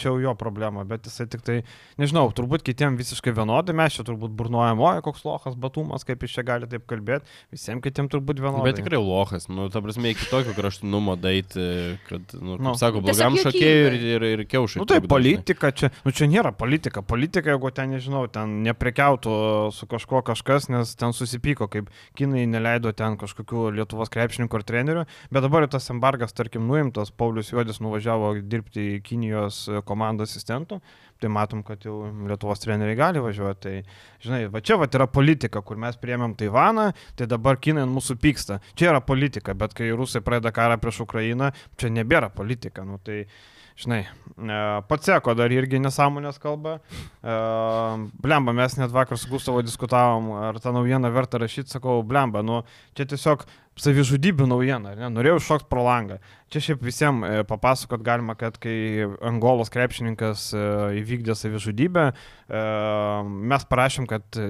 čia 0.00 0.10
jau 0.10 0.16
jo 0.22 0.34
problema, 0.38 0.82
bet 0.88 1.06
jisai 1.06 1.28
tik 1.30 1.44
tai, 1.46 1.58
nežinau, 2.00 2.26
turbūt 2.34 2.64
kitiems 2.66 2.98
visiškai 2.98 3.34
vienodai, 3.36 3.74
mes 3.78 3.94
čia 3.94 4.04
turbūt 4.08 4.34
burnuojam, 4.38 4.80
oi, 4.82 4.96
koks 5.06 5.22
lochas 5.26 5.58
Batumas, 5.60 6.06
kaip 6.08 6.24
jis 6.26 6.34
čia 6.38 6.44
gali 6.46 6.68
taip 6.70 6.86
kalbėti, 6.90 7.28
visiems 7.54 7.84
kitiems 7.84 8.10
turbūt 8.14 8.42
vienodai. 8.42 8.66
Bet 8.70 8.80
tikrai 8.82 8.98
lohas, 9.02 9.46
nu, 9.52 9.68
ta 9.70 9.82
prasme, 9.84 10.14
iki 10.14 10.26
tokio 10.30 10.54
kraštutinumo 10.56 11.14
daiti, 11.20 11.66
kad, 12.08 12.34
nu, 12.40 12.56
kaip 12.58 12.70
Nu. 12.70 12.74
sako, 12.78 13.02
blogam 13.04 13.36
šokėjui 13.38 13.86
ir, 13.90 13.98
ir, 14.14 14.26
ir 14.34 14.44
kiaušui. 14.50 14.80
Nu 14.82 14.86
tai 14.88 14.98
žinai. 15.00 15.10
Politika 15.20 15.70
čia, 15.70 15.90
nu 16.04 16.12
čia 16.16 16.28
nėra 16.30 16.52
politika. 16.56 17.02
Politika, 17.06 17.52
jeigu 17.52 17.70
ten, 17.74 17.94
nežinau, 17.94 18.24
ten 18.32 18.60
neprekiautų 18.66 19.34
su 19.76 19.88
kažkuo 19.90 20.22
kažkas, 20.26 20.70
nes 20.72 20.94
ten 20.98 21.14
susipyko, 21.16 21.68
kaip 21.72 21.90
kinai 22.18 22.46
neleido 22.50 22.92
ten 22.96 23.18
kažkokių 23.20 23.68
Lietuvos 23.78 24.12
krepšininkų 24.12 24.60
ar 24.60 24.66
trenerių, 24.66 25.04
bet 25.30 25.46
dabar 25.46 25.68
tas 25.70 25.90
embargas, 25.92 26.34
tarkim, 26.36 26.66
nuimtas, 26.70 27.12
Paulius 27.14 27.52
Juodis 27.52 27.80
nuvažiavo 27.84 28.34
dirbti 28.40 28.96
į 28.96 28.98
Kinijos 29.06 29.62
komandos 29.88 30.34
asistentų, 30.34 30.80
tai 31.20 31.30
matom, 31.32 31.62
kad 31.66 31.84
jau 31.84 32.08
Lietuvos 32.28 32.62
treneriai 32.64 32.98
gali 32.98 33.22
važiuoti. 33.22 33.60
Tai, 33.60 33.74
žinai, 34.24 34.44
va 34.52 34.62
čia 34.64 34.78
va 34.80 34.88
yra 34.88 35.06
politika, 35.10 35.60
kur 35.66 35.80
mes 35.80 35.98
priemėm 36.00 36.34
Taivaną, 36.40 36.90
tai 37.18 37.28
dabar 37.30 37.60
kinai 37.60 37.84
mūsų 37.90 38.16
pyksta. 38.22 38.60
Čia 38.78 38.92
yra 38.94 39.02
politika, 39.04 39.54
bet 39.58 39.76
kai 39.76 39.90
rusai 39.96 40.24
pradeda 40.24 40.52
karą 40.56 40.78
prieš 40.80 41.02
Ukrainą, 41.04 41.50
čia 41.76 41.92
nebėra 41.92 42.30
politika. 42.32 42.86
Nu, 42.88 42.96
tai, 43.04 43.26
žinai, 43.80 44.02
e, 44.04 44.58
pats 44.88 45.08
seko 45.08 45.34
dar 45.38 45.52
irgi 45.52 45.80
nesąmonės 45.82 46.40
kalba. 46.42 46.78
E, 47.22 47.38
Blemba, 48.22 48.54
mes 48.56 48.76
net 48.78 48.92
vakar 48.92 49.18
su 49.20 49.30
Gustavo 49.30 49.62
diskutavom, 49.64 50.32
ar 50.50 50.60
tą 50.60 50.74
naujieną 50.76 51.10
verta 51.14 51.40
rašyti, 51.40 51.72
sakau, 51.72 52.02
blemba, 52.06 52.44
nu, 52.46 52.62
čia 52.98 53.08
tiesiog 53.10 53.46
savižudybių 53.80 54.44
naujiena, 54.50 54.92
ne? 54.98 55.08
norėjau 55.14 55.38
šokti 55.40 55.70
pro 55.70 55.86
langą. 55.86 56.18
Čia 56.52 56.60
šiaip 56.66 56.82
visiems 56.84 57.24
e, 57.24 57.42
papasakot 57.48 58.02
galima, 58.04 58.34
kad 58.36 58.58
kai 58.60 59.06
Angolos 59.24 59.72
krepšininkas 59.72 60.50
įvykdė 61.00 61.36
savižudybę, 61.38 62.06
mes 63.50 63.68
parašėm, 63.70 64.08
kad 64.10 64.40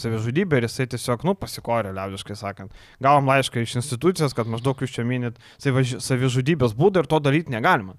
savižudybė 0.00 0.58
ir 0.58 0.66
jisai 0.66 0.88
tiesiog, 0.90 1.26
nu, 1.28 1.36
pasikorė, 1.38 1.92
liaudiškai 1.94 2.38
sakant. 2.40 2.74
Gavom 3.04 3.30
laišką 3.30 3.62
iš 3.62 3.76
institucijos, 3.82 4.34
kad 4.34 4.50
maždaug 4.50 4.80
jūs 4.82 4.96
čia 4.96 5.06
minit 5.06 5.38
saviž- 5.62 6.00
savižudybės 6.02 6.74
būdą 6.74 7.04
ir 7.04 7.12
to 7.12 7.20
daryti 7.22 7.54
negalima. 7.54 7.94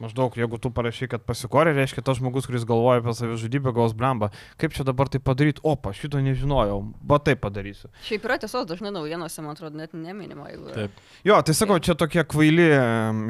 Maždaug, 0.00 0.32
jeigu 0.32 0.56
tu 0.56 0.70
parašy, 0.72 1.10
kad 1.12 1.24
pasikorė, 1.28 1.74
reiškia 1.76 2.00
tas 2.04 2.16
žmogus, 2.16 2.46
kuris 2.48 2.64
galvoja 2.64 3.02
apie 3.02 3.12
savižudybę, 3.18 3.74
gaus 3.76 3.92
blamba. 3.92 4.30
Kaip 4.60 4.72
čia 4.72 4.86
dabar 4.88 5.10
tai 5.12 5.20
padaryti? 5.20 5.60
Opa, 5.66 5.92
šito 5.92 6.22
nežinojau, 6.24 6.78
bet 7.04 7.26
tai 7.28 7.34
padarysiu. 7.36 7.90
Šiaip 8.06 8.24
yra 8.24 8.38
tiesos, 8.40 8.64
dažnai 8.70 8.94
naujienose, 8.94 9.44
man 9.44 9.52
atrodo, 9.52 9.76
net 9.76 9.92
neminima, 9.92 10.48
jeigu... 10.48 10.70
Taip. 10.72 11.02
Jo, 11.28 11.36
tai 11.44 11.56
sakau, 11.58 11.76
čia 11.84 11.92
tokie 12.00 12.24
kvaili 12.24 12.70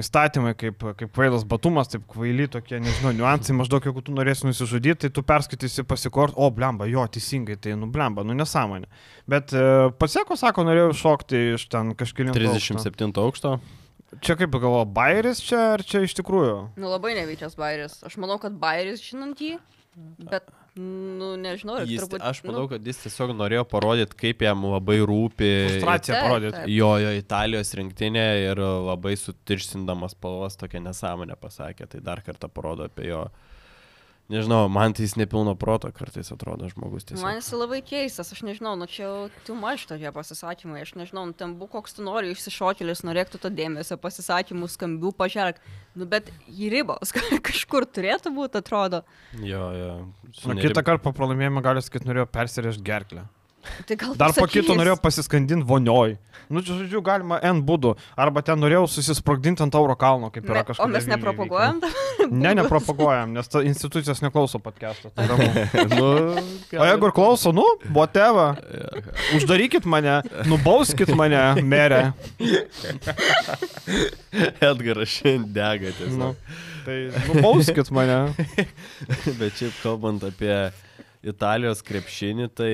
įstatymai, 0.04 0.54
kaip, 0.62 0.86
kaip 1.02 1.10
kvailas 1.10 1.42
batumas, 1.50 1.90
taip 1.90 2.06
kvaili 2.14 2.46
tokie, 2.54 2.78
nežinau, 2.78 3.16
niuansai, 3.18 3.58
maždaug 3.58 3.90
jeigu 3.90 4.06
tu 4.06 4.14
norėsi 4.14 4.46
nusižudyti, 4.46 5.08
tai 5.08 5.12
tu 5.18 5.26
perskaitysi 5.26 5.82
pasikort, 5.90 6.38
o 6.38 6.52
blemba, 6.54 6.86
jo, 6.86 7.02
teisingai, 7.10 7.58
tai 7.58 7.74
nu 7.74 7.90
blemba, 7.90 8.22
nu 8.22 8.38
nesąmonė. 8.38 8.86
Bet 9.30 9.58
e, 9.58 9.66
pasako, 9.98 10.38
sako, 10.38 10.68
norėjau 10.70 10.94
šokti 11.02 11.44
iš 11.58 11.66
ten 11.74 11.96
kažkėlį. 11.98 12.38
37 12.38 13.10
aukšto. 13.26 13.58
Čia 14.18 14.34
kaip 14.34 14.54
galvo, 14.58 14.82
bairis 14.90 15.38
čia 15.44 15.58
ar 15.76 15.84
čia 15.86 16.02
iš 16.02 16.16
tikrųjų? 16.18 16.54
Nu 16.80 16.88
labai 16.90 17.12
nevykęs 17.20 17.54
bairis. 17.58 18.00
Aš 18.06 18.16
manau, 18.18 18.40
kad 18.42 18.56
bairis 18.58 19.02
žinant 19.04 19.38
jį, 19.38 19.52
bet, 20.26 20.48
nu, 20.74 21.36
nežinau, 21.38 21.76
Jis, 21.86 22.02
turbūt... 22.02 22.24
aš 22.26 22.42
manau, 22.46 22.64
nu, 22.64 22.70
kad 22.72 22.90
jis 22.90 22.98
tiesiog 23.04 23.32
norėjo 23.38 23.62
parodyti, 23.70 24.18
kaip 24.18 24.42
jam 24.42 24.66
labai 24.66 24.98
rūpi 25.06 25.50
Frustraciją 25.68 26.18
parodyti. 26.24 26.64
jo, 26.74 26.90
jo 27.04 27.12
Italijos 27.20 27.70
rinktinė 27.78 28.26
ir 28.48 28.64
labai 28.90 29.14
sutiršindamas 29.20 30.18
spalvas 30.18 30.58
tokią 30.58 30.82
nesąmonę 30.88 31.38
pasakė. 31.38 31.86
Tai 31.94 32.02
dar 32.11 32.24
kartą 32.26 32.50
parodo 32.50 32.90
apie 32.90 33.12
jo. 33.12 33.28
Nežinau, 34.31 34.68
man 34.70 34.95
tai 34.95 35.09
jis 35.09 35.16
nepilno 35.18 35.57
proto 35.59 35.89
kartais 35.95 36.28
atrodo 36.31 36.68
žmogus 36.70 37.09
tiesiog. 37.09 37.24
Man 37.24 37.41
jis 37.41 37.49
labai 37.57 37.81
keistas, 37.83 38.31
aš 38.31 38.45
nežinau, 38.47 38.76
nu 38.78 38.87
čia 38.87 39.03
jau 39.09 39.16
tu 39.47 39.57
maž 39.59 39.89
tokie 39.91 40.12
pasisakymai, 40.14 40.85
aš 40.85 40.95
nežinau, 41.01 41.24
nu, 41.26 41.35
ten 41.35 41.57
būk 41.59 41.72
koks 41.74 41.99
tu 41.99 42.07
nori, 42.07 42.31
išsišokėlis, 42.31 43.03
norėtų 43.09 43.41
to 43.43 43.51
dėmesio, 43.51 43.99
pasisakymų, 43.99 44.70
skambių, 44.70 45.11
pažerk. 45.18 45.59
Nu, 45.99 46.07
bet 46.07 46.31
į 46.47 46.70
ribos 46.76 47.11
kažkur 47.51 47.89
turėtų 47.91 48.31
būti, 48.37 48.62
atrodo. 48.62 49.03
Jo, 49.43 49.66
jo. 49.74 49.93
O 50.47 50.59
kitą 50.61 50.87
kartą 50.87 51.09
po 51.09 51.16
pralaimėjimo 51.16 51.64
gali 51.66 51.83
sakyti, 51.83 52.07
norėjau 52.12 52.31
persirėžti 52.31 52.87
gerklę. 52.87 53.26
Tai 53.86 53.96
gal 53.96 54.16
Dar 54.16 54.32
po 54.36 54.46
kito 54.48 54.74
norėjau 54.76 54.96
pasiskandinti 55.02 55.66
vonioj. 55.68 56.16
Nu, 56.50 56.62
čia, 56.64 56.74
žodžiu, 56.80 57.02
galima 57.04 57.38
N 57.46 57.61
būdų. 57.66 57.92
Arba 58.18 58.42
ten 58.42 58.58
norėjau 58.58 58.88
susisprogdinti 58.90 59.62
ant 59.62 59.70
Tauro 59.74 59.94
kalno, 59.98 60.32
kaip 60.34 60.48
yra 60.48 60.64
kažkas. 60.66 60.82
O 60.82 60.88
mes 60.90 61.06
nepropaguojam. 61.11 61.78
Ne, 62.30 62.54
nepropaguojam, 62.58 63.34
nes 63.36 63.50
ta 63.52 63.62
institucijos 63.66 64.22
neklauso 64.24 64.58
podcast'o. 64.62 65.12
Tai 65.14 65.28
nu, 65.92 66.08
o 66.40 66.88
jeigu 66.88 67.11
ir 67.11 67.14
klauso, 67.14 67.52
nu, 67.54 67.66
boteva. 67.94 68.48
Uždarykit 69.38 69.86
mane, 69.86 70.20
nubauskit 70.50 71.12
mane, 71.16 71.44
merė. 71.62 72.02
Edgaras 74.61 75.14
šiandien 75.20 75.48
dega 75.54 75.94
tiesiog. 76.00 76.18
Nu, 76.18 76.34
tai 76.86 77.00
nubauskit 77.28 77.94
mane. 77.94 78.22
Bet 79.40 79.61
šiaip 79.61 79.76
kalbant 79.84 80.24
apie 80.26 80.54
Italijos 81.20 81.82
krepšinį, 81.84 82.46
tai 82.56 82.72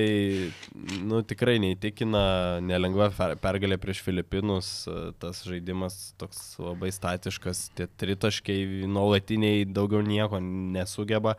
nu, 1.03 1.19
tikrai 1.27 1.57
neįtikina 1.59 2.21
nelengva 2.63 3.09
pergalė 3.43 3.75
prieš 3.81 3.99
Filipinus, 4.05 4.69
e, 4.87 5.09
tas 5.19 5.41
žaidimas 5.43 6.13
toks 6.21 6.55
labai 6.61 6.93
statiškas, 6.95 7.65
tie 7.75 7.89
tritaškiai 7.99 8.87
nuolatiniai 8.87 9.65
daugiau 9.67 9.99
nieko 10.05 10.39
nesugeba. 10.39 11.35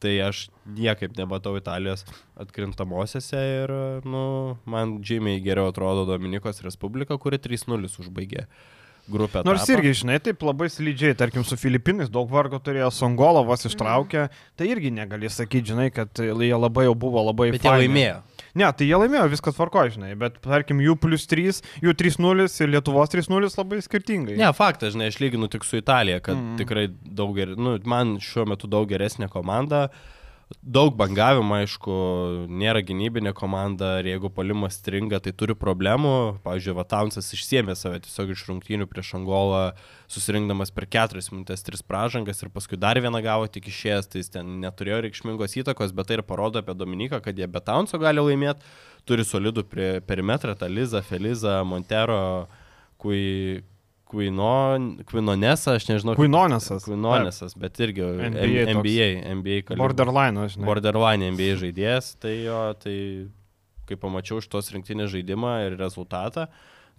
Tai 0.00 0.14
aš 0.24 0.46
niekaip 0.64 1.12
nematau 1.18 1.52
Italijos 1.60 2.06
atkrintamosiose 2.40 3.40
ir 3.60 3.72
nu, 4.08 4.22
man 4.64 4.96
žymiai 5.04 5.42
geriau 5.44 5.68
atrodo 5.68 6.06
Dominikos 6.08 6.62
Respublika, 6.64 7.18
kuri 7.20 7.36
3-0 7.36 8.00
užbaigė 8.00 8.46
grupę. 9.08 9.44
Nors 9.46 9.62
etapą. 9.62 9.78
irgi, 9.78 9.92
žinai, 10.02 10.18
taip 10.24 10.42
labai 10.42 10.66
slidžiai, 10.72 11.14
tarkim, 11.18 11.44
su 11.46 11.56
Filipinais 11.60 12.10
daug 12.10 12.26
vargo 12.30 12.58
turėjo, 12.58 12.90
Songolo 12.94 13.44
vos 13.46 13.64
ištraukė, 13.70 14.26
tai 14.58 14.68
irgi 14.72 14.90
negali 14.96 15.30
sakyti, 15.30 15.70
žinai, 15.72 15.88
kad 15.94 16.18
jie 16.18 16.50
labai 16.56 16.88
jau 16.88 16.96
buvo 16.98 17.22
labai... 17.30 17.52
Bet 17.54 17.62
jie 17.62 17.70
faini. 17.70 17.86
laimėjo. 17.86 18.18
Ne, 18.58 18.66
tai 18.74 18.88
jie 18.88 18.98
laimėjo, 18.98 19.28
viskas 19.30 19.54
tvarko, 19.54 19.86
žinai, 19.94 20.16
bet, 20.18 20.40
tarkim, 20.42 20.82
jų 20.82 20.96
plus 20.98 21.28
3, 21.30 21.62
jų 21.86 21.94
3-0 21.94 22.48
ir 22.50 22.72
Lietuvos 22.74 23.12
3-0 23.14 23.52
labai 23.54 23.78
skirtingai. 23.86 24.34
Ne, 24.40 24.50
faktas, 24.56 24.96
žinai, 24.96 25.12
aš 25.12 25.20
lyginu 25.22 25.46
tik 25.52 25.62
su 25.68 25.78
Italija, 25.78 26.18
kad 26.18 26.40
Mm. 26.40 26.52
mm. 26.52 26.56
tikrai 26.58 26.88
daug 26.88 27.34
ger... 27.36 27.54
nu, 27.56 27.76
man 27.84 28.16
šiuo 28.22 28.46
metu 28.48 28.70
daug 28.70 28.88
geresnė 28.90 29.28
komanda. 29.32 29.88
Daug 30.58 30.96
bangavimo, 30.98 31.54
aišku, 31.62 31.92
nėra 32.50 32.82
gynybinė 32.82 33.30
komanda 33.38 33.92
ir 34.00 34.08
jeigu 34.10 34.32
polimas 34.34 34.80
stringa, 34.80 35.20
tai 35.22 35.30
turi 35.30 35.54
problemų. 35.54 36.40
Pavyzdžiui, 36.42 36.74
Vataunsas 36.74 37.30
išsiemė 37.36 37.76
save 37.78 38.00
tiesiog 38.04 38.32
iš 38.34 38.42
rungtynių 38.48 38.88
prieš 38.90 39.12
Angolą, 39.20 39.62
susirinkdamas 40.10 40.74
per 40.74 40.88
4 40.90 41.22
minutės 41.30 41.62
3 41.68 41.86
pražangas 41.86 42.42
ir 42.42 42.50
paskui 42.50 42.80
dar 42.82 42.98
vieną 42.98 43.22
gavo 43.22 43.46
tik 43.46 43.70
išėjęs, 43.70 44.10
tai 44.10 44.24
jis 44.24 44.34
ten 44.34 44.58
neturėjo 44.64 45.00
reikšmingos 45.06 45.54
įtakos, 45.62 45.94
bet 45.94 46.10
tai 46.10 46.18
ir 46.18 46.26
parodo 46.26 46.60
apie 46.60 46.74
Dominiką, 46.74 47.22
kad 47.22 47.38
jie 47.38 47.46
be 47.46 47.62
Taunso 47.62 48.02
gali 48.02 48.20
laimėti, 48.20 48.66
turi 49.06 49.24
solidų 49.24 49.64
perimetrą, 50.06 50.58
tą 50.58 50.66
Lizą, 50.66 51.04
Felizą, 51.06 51.60
Montero, 51.62 52.48
kui... 52.98 53.62
Quino, 54.10 54.54
Quinonesą, 55.06 55.76
aš 55.78 55.86
nežinau. 55.88 56.16
Kuinonesas. 56.18 56.86
Quinonesas, 56.88 57.54
bet 57.58 57.78
irgi 57.82 58.02
NBA 58.02 58.30
NBA, 58.32 58.64
toks. 58.66 58.80
NBA, 58.80 59.08
NBA 59.38 59.60
kalibro. 59.68 59.84
Borderline, 59.84 60.48
žinai. 60.50 60.66
Borderline 60.66 61.30
NBA 61.36 61.54
žaidėjas, 61.62 62.14
tai 62.22 62.34
jo, 62.42 62.64
tai 62.82 62.96
kai 63.90 63.98
pamačiau 64.00 64.42
šitos 64.42 64.70
rinktinės 64.74 65.10
žaidimą 65.14 65.54
ir 65.68 65.76
rezultatą, 65.78 66.48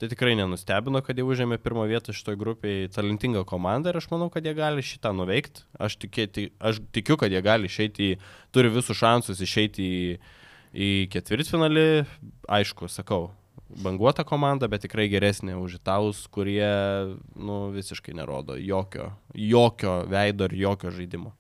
tai 0.01 0.09
tikrai 0.12 0.34
nenustebino, 0.39 1.03
kad 1.05 1.20
jie 1.20 1.26
užėmė 1.28 1.59
pirmą 1.62 1.86
vietą 1.91 2.16
šitoje 2.16 2.39
grupėje, 2.41 2.91
talentinga 2.95 3.43
komanda 3.47 3.91
ir 3.91 3.99
aš 3.99 4.09
manau, 4.12 4.32
kad 4.34 4.47
jie 4.47 4.55
gali 4.57 4.84
šitą 4.86 5.12
nuveikti. 5.16 5.68
Aš, 5.80 5.99
tikėti, 6.01 6.49
aš 6.59 6.82
tikiu, 6.95 7.20
kad 7.22 7.34
jie 7.34 7.43
gali 7.45 7.70
išeiti, 7.70 8.16
į, 8.16 8.32
turi 8.55 8.72
visus 8.74 8.97
šansus 8.97 9.43
išeiti 9.45 9.86
į, 9.86 10.01
į 10.72 10.89
ketvirtfinalį, 11.14 11.86
aišku, 12.59 12.89
sakau. 12.91 13.30
Banguota 13.71 14.25
komanda, 14.27 14.67
bet 14.67 14.83
tikrai 14.83 15.07
geresnė 15.11 15.55
už 15.55 15.77
italus, 15.79 16.25
kurie 16.27 16.67
nu, 17.39 17.59
visiškai 17.71 18.15
nerodo 18.17 18.57
jokio, 18.59 19.13
jokio 19.31 20.01
veido 20.11 20.49
ir 20.49 20.57
jokio 20.65 20.91
žaidimo. 20.91 21.31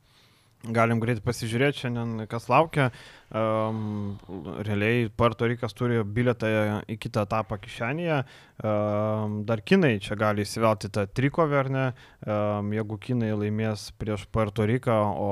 Galim 0.61 1.01
greitai 1.01 1.23
pasižiūrėti 1.25 1.83
šiandien, 1.83 2.27
kas 2.31 2.47
laukia. 2.51 2.91
Um, 3.31 4.17
realiai 4.59 5.09
Puerto 5.15 5.47
Rikas 5.47 5.71
turi 5.77 6.01
bilietą 6.03 6.49
į 6.91 6.97
kitą 6.99 7.23
etapą 7.23 7.55
kišenėje. 7.63 8.17
Um, 8.61 9.37
dar 9.47 9.61
kinai 9.65 9.95
čia 10.03 10.17
gali 10.19 10.43
įsivelti 10.43 10.91
tą 10.93 11.05
trikovę, 11.07 11.55
ar 11.61 11.69
ne? 11.71 11.85
Um, 12.27 12.73
jeigu 12.75 12.97
kinai 13.01 13.31
laimės 13.33 13.87
prieš 14.01 14.27
Puerto 14.35 14.67
Riką, 14.67 14.97
o 15.15 15.29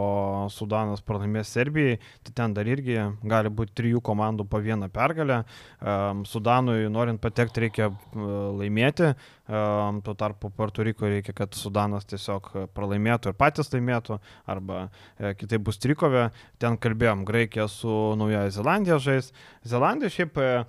Sudanas 0.54 1.04
pralaimės 1.06 1.52
Serbijai, 1.54 2.00
tai 2.24 2.36
ten 2.39 2.56
dar 2.56 2.70
irgi 2.72 2.95
gali 3.22 3.52
būti 3.52 3.76
trijų 3.82 4.02
komandų 4.06 4.47
po 4.50 4.64
vieną 4.64 4.88
pergalę. 4.95 5.41
Um, 5.84 6.24
Sudanui 6.26 6.88
norint 6.89 7.22
patekti 7.22 7.68
reikia 7.68 7.91
uh, 7.91 8.32
laimėti, 8.62 9.12
um, 9.52 10.00
tuo 10.06 10.16
tarpu 10.18 10.54
Puerto 10.56 10.88
Riko 10.88 11.12
reikia, 11.12 11.36
kad 11.36 11.58
Sudanas 11.58 12.08
tiesiog 12.10 12.50
pralaimėtų 12.74 13.34
ir 13.34 13.38
patys 13.38 13.70
laimėtų, 13.74 14.20
arba 14.50 14.88
e, 14.88 15.34
kitaip 15.38 15.68
bus 15.68 15.80
trikovė. 15.82 16.30
Ten 16.62 16.78
kalbėjom, 16.82 17.26
Graikija 17.28 17.68
su 17.72 17.89
Naujoje 18.20 18.52
Zelandija 18.56 19.00
žais. 19.02 19.32
Zelandija 19.68 20.12
šiaip, 20.14 20.38
e, 20.38 20.64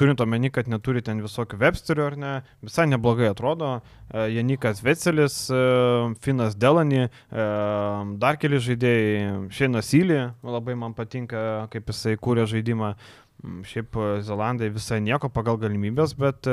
turint 0.00 0.20
omeny, 0.20 0.50
kad 0.52 0.68
neturi 0.70 1.02
ten 1.04 1.20
visokių 1.24 1.58
websterių 1.60 2.04
ar 2.06 2.16
ne, 2.20 2.32
visai 2.64 2.86
neblogai 2.90 3.28
atrodo. 3.30 3.76
E, 4.10 4.28
Janikas 4.34 4.82
Vecelis, 4.84 5.36
e, 5.50 5.60
Finas 6.24 6.56
Delany, 6.56 7.08
dar 8.22 8.38
keli 8.40 8.62
žaidėjai, 8.62 9.50
ŠeinasYlį, 9.54 10.22
labai 10.56 10.78
man 10.78 10.96
patinka, 10.96 11.68
kaip 11.74 11.92
jisai 11.92 12.16
kūrė 12.16 12.48
žaidimą. 12.50 12.94
Mm, 13.44 13.62
Šiaip 13.68 13.96
Zelandai 14.24 14.70
visai 14.72 15.00
nieko 15.04 15.28
pagal 15.28 15.58
galimybės, 15.60 16.14
bet 16.16 16.46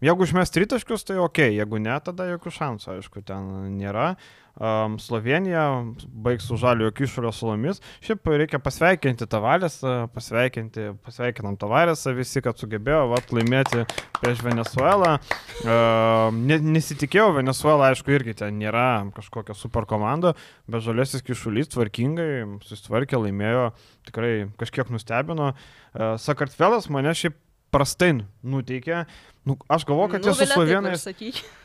jeigu 0.00 0.24
užmes 0.24 0.54
tritaškius, 0.54 1.04
tai 1.04 1.18
ok, 1.20 1.42
jeigu 1.58 1.80
ne, 1.82 1.96
tada 2.00 2.28
jokių 2.30 2.54
šansų, 2.54 2.92
aišku, 2.94 3.24
ten 3.26 3.74
nėra. 3.76 4.12
Um, 4.58 4.96
Slovenija 4.98 5.62
baigs 6.10 6.48
su 6.48 6.56
žaliojo 6.58 6.90
kišulio 6.98 7.30
sulomis. 7.32 7.78
Šiaip 8.02 8.26
reikia 8.32 8.58
pasveikinti 8.58 9.28
Tavarės, 9.30 9.78
pasveikinti, 10.14 10.88
pasveikinam 11.06 11.54
Tavarėsą 11.60 12.14
visi, 12.16 12.42
kad 12.42 12.58
sugebėjo 12.58 13.04
vat, 13.12 13.30
laimėti 13.30 13.84
prieš 14.18 14.42
Venezuelą. 14.42 15.14
Ne, 16.34 16.58
nesitikėjau, 16.74 17.30
Venezuela, 17.38 17.92
aišku, 17.92 18.10
irgi 18.18 18.34
ten 18.42 18.58
nėra 18.58 18.88
kažkokia 19.14 19.54
super 19.54 19.86
komanda, 19.86 20.34
bet 20.66 20.82
žalėsis 20.86 21.22
kišulys 21.26 21.70
tvarkingai 21.76 22.30
susitvarkė, 22.66 23.22
laimėjo, 23.28 23.68
tikrai 24.10 24.32
kažkiek 24.58 24.90
nustebino. 24.90 25.52
Uh, 25.52 26.16
Sakartvelas 26.18 26.90
mane 26.90 27.14
šiaip 27.14 27.38
prastai 27.74 28.12
nuteikė. 28.42 29.04
Nu, 29.48 29.56
aš 29.72 29.86
galvoju, 29.88 30.10
kad 30.12 30.26
jie 30.26 30.34
su 30.36 30.46
slovenais... 30.50 31.06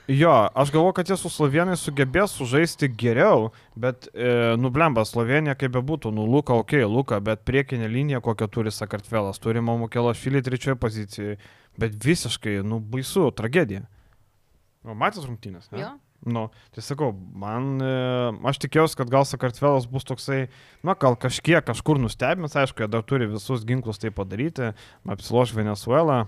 Jo, 0.08 0.32
aš 0.56 0.72
galvoju, 0.72 0.94
kad 1.00 1.10
jie 1.10 1.18
su 1.20 1.32
slovenais 1.32 1.82
sugebės 1.84 2.36
sužaisti 2.38 2.88
geriau, 2.88 3.50
bet, 3.76 4.08
e, 4.14 4.54
nublemba, 4.60 5.04
Slovenija 5.08 5.56
kaip 5.60 5.74
bebūtų, 5.76 6.12
nu, 6.16 6.24
Luka, 6.30 6.56
ok, 6.60 6.78
Luka, 6.88 7.20
bet 7.24 7.44
priekinė 7.48 7.90
linija, 7.92 8.24
kokią 8.24 8.48
turi 8.52 8.72
Sakartvelas, 8.72 9.42
turi 9.44 9.64
Mamukelo 9.64 10.14
Šilį 10.16 10.44
trečioje 10.48 10.78
pozicijoje, 10.80 11.38
bet 11.80 12.00
visiškai, 12.06 12.62
nu, 12.68 12.80
baisu, 12.80 13.30
tragedija. 13.36 13.84
O 14.84 14.96
matęs 14.96 15.28
rungtynės, 15.28 15.72
ne? 15.72 15.84
Jo. 15.84 15.94
Nu, 16.24 16.46
tai 16.72 16.84
sakau, 16.86 17.12
man, 17.36 17.74
e, 17.84 17.96
aš 18.48 18.62
tikėjausi, 18.64 18.96
kad 19.00 19.10
gal 19.12 19.26
Sakartvelas 19.28 19.90
bus 19.92 20.06
toksai, 20.08 20.46
na, 20.86 20.96
gal 21.00 21.18
kažkiek 21.20 21.66
kažkur 21.68 22.00
nustebins, 22.00 22.56
aišku, 22.56 22.86
jie 22.86 22.92
dar 22.92 23.04
turi 23.04 23.28
visus 23.28 23.66
ginklus 23.68 24.00
tai 24.00 24.14
padaryti, 24.16 24.72
apsiloš 25.04 25.52
Venezuelą, 25.58 26.22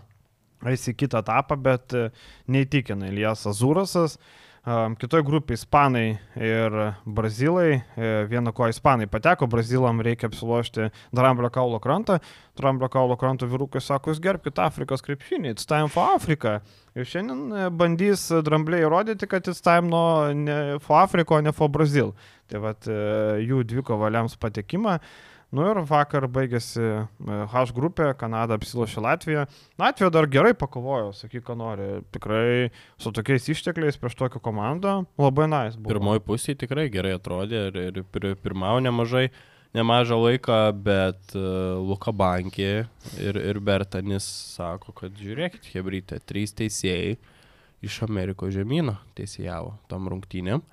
eis 0.68 0.84
į 0.92 0.98
kitą 1.00 1.24
etapą, 1.24 1.56
bet 1.70 1.96
e, 1.96 2.10
neįtikina 2.52 3.08
Ilijas 3.14 3.48
Azūrasas. 3.52 4.20
Um, 4.20 4.45
Kitoje 4.66 5.22
grupėje 5.22 5.60
Ispanai 5.60 6.16
ir 6.42 6.76
Brazilai. 7.06 7.84
E, 7.94 8.08
Viena 8.26 8.50
ko 8.50 8.66
Ispanai 8.66 9.06
pateko, 9.06 9.46
Brazilam 9.46 10.02
reikia 10.02 10.26
apsilošti 10.26 10.88
Dramblio 11.14 11.52
kaulo 11.54 11.78
krantą. 11.84 12.18
Dramblio 12.58 12.90
kaulo 12.90 13.14
kranto 13.22 13.46
vyrukai 13.46 13.84
sako, 13.84 14.10
jūs 14.10 14.24
gerbkite 14.24 14.64
Afrikos 14.66 15.06
krepšinį, 15.06 15.54
it's 15.54 15.70
time 15.70 15.92
for 15.94 16.16
Africa. 16.16 16.56
Ir 16.98 17.06
šiandien 17.06 17.46
e, 17.54 17.68
bandys 17.70 18.26
Drambliai 18.48 18.88
įrodyti, 18.88 19.30
kad 19.30 19.46
it's 19.52 19.62
time 19.62 19.92
no, 19.94 20.34
ne 20.34 20.80
for 20.82 20.98
Africa, 21.04 21.38
o 21.38 21.46
ne 21.46 21.54
for 21.54 21.70
Brazil. 21.70 22.16
Tai 22.50 22.66
vad 22.66 22.90
jų 22.90 23.62
dviko 23.70 24.02
valiams 24.02 24.34
patekimą. 24.42 24.98
Nu 25.54 25.66
ir 25.70 25.80
vakar 25.88 26.26
baigėsi 26.32 26.82
e, 26.82 27.06
H 27.52 27.64
grupė, 27.76 28.10
Kanada 28.18 28.58
apsilošė 28.58 29.04
Latviją. 29.06 29.46
Latvija 29.80 30.10
dar 30.14 30.28
gerai 30.32 30.54
pakovojo, 30.58 31.12
sakyk, 31.16 31.44
ką 31.46 31.56
nori. 31.60 31.90
Tikrai 32.16 32.72
su 33.02 33.14
tokiais 33.16 33.46
ištekliais 33.54 34.00
prieš 34.02 34.18
tokią 34.20 34.42
komandą 34.44 34.98
labai 35.22 35.48
nais. 35.52 35.78
Nice 35.78 35.88
Pirmoji 35.88 36.24
pusė 36.26 36.58
tikrai 36.60 36.88
gerai 36.94 37.14
atrodė 37.20 37.68
ir, 37.70 37.78
ir 37.92 38.02
pir, 38.12 38.32
pirmavo 38.42 38.82
nemažai, 38.84 39.30
nemažą 39.78 40.18
laiką, 40.24 40.60
bet 40.86 41.38
uh, 41.38 41.78
Luka 41.84 42.12
Bankė 42.16 42.74
ir, 43.22 43.40
ir 43.40 43.62
Bertanis 43.64 44.28
sako, 44.58 44.96
kad 44.98 45.16
žiūrėkit, 45.22 45.72
Hebrytė, 45.76 46.20
trys 46.26 46.56
teisėjai 46.58 47.16
iš 47.86 48.02
Amerikos 48.08 48.56
žemynų 48.56 48.98
teisėjavo 49.16 49.76
tom 49.92 50.10
rungtynėm 50.12 50.66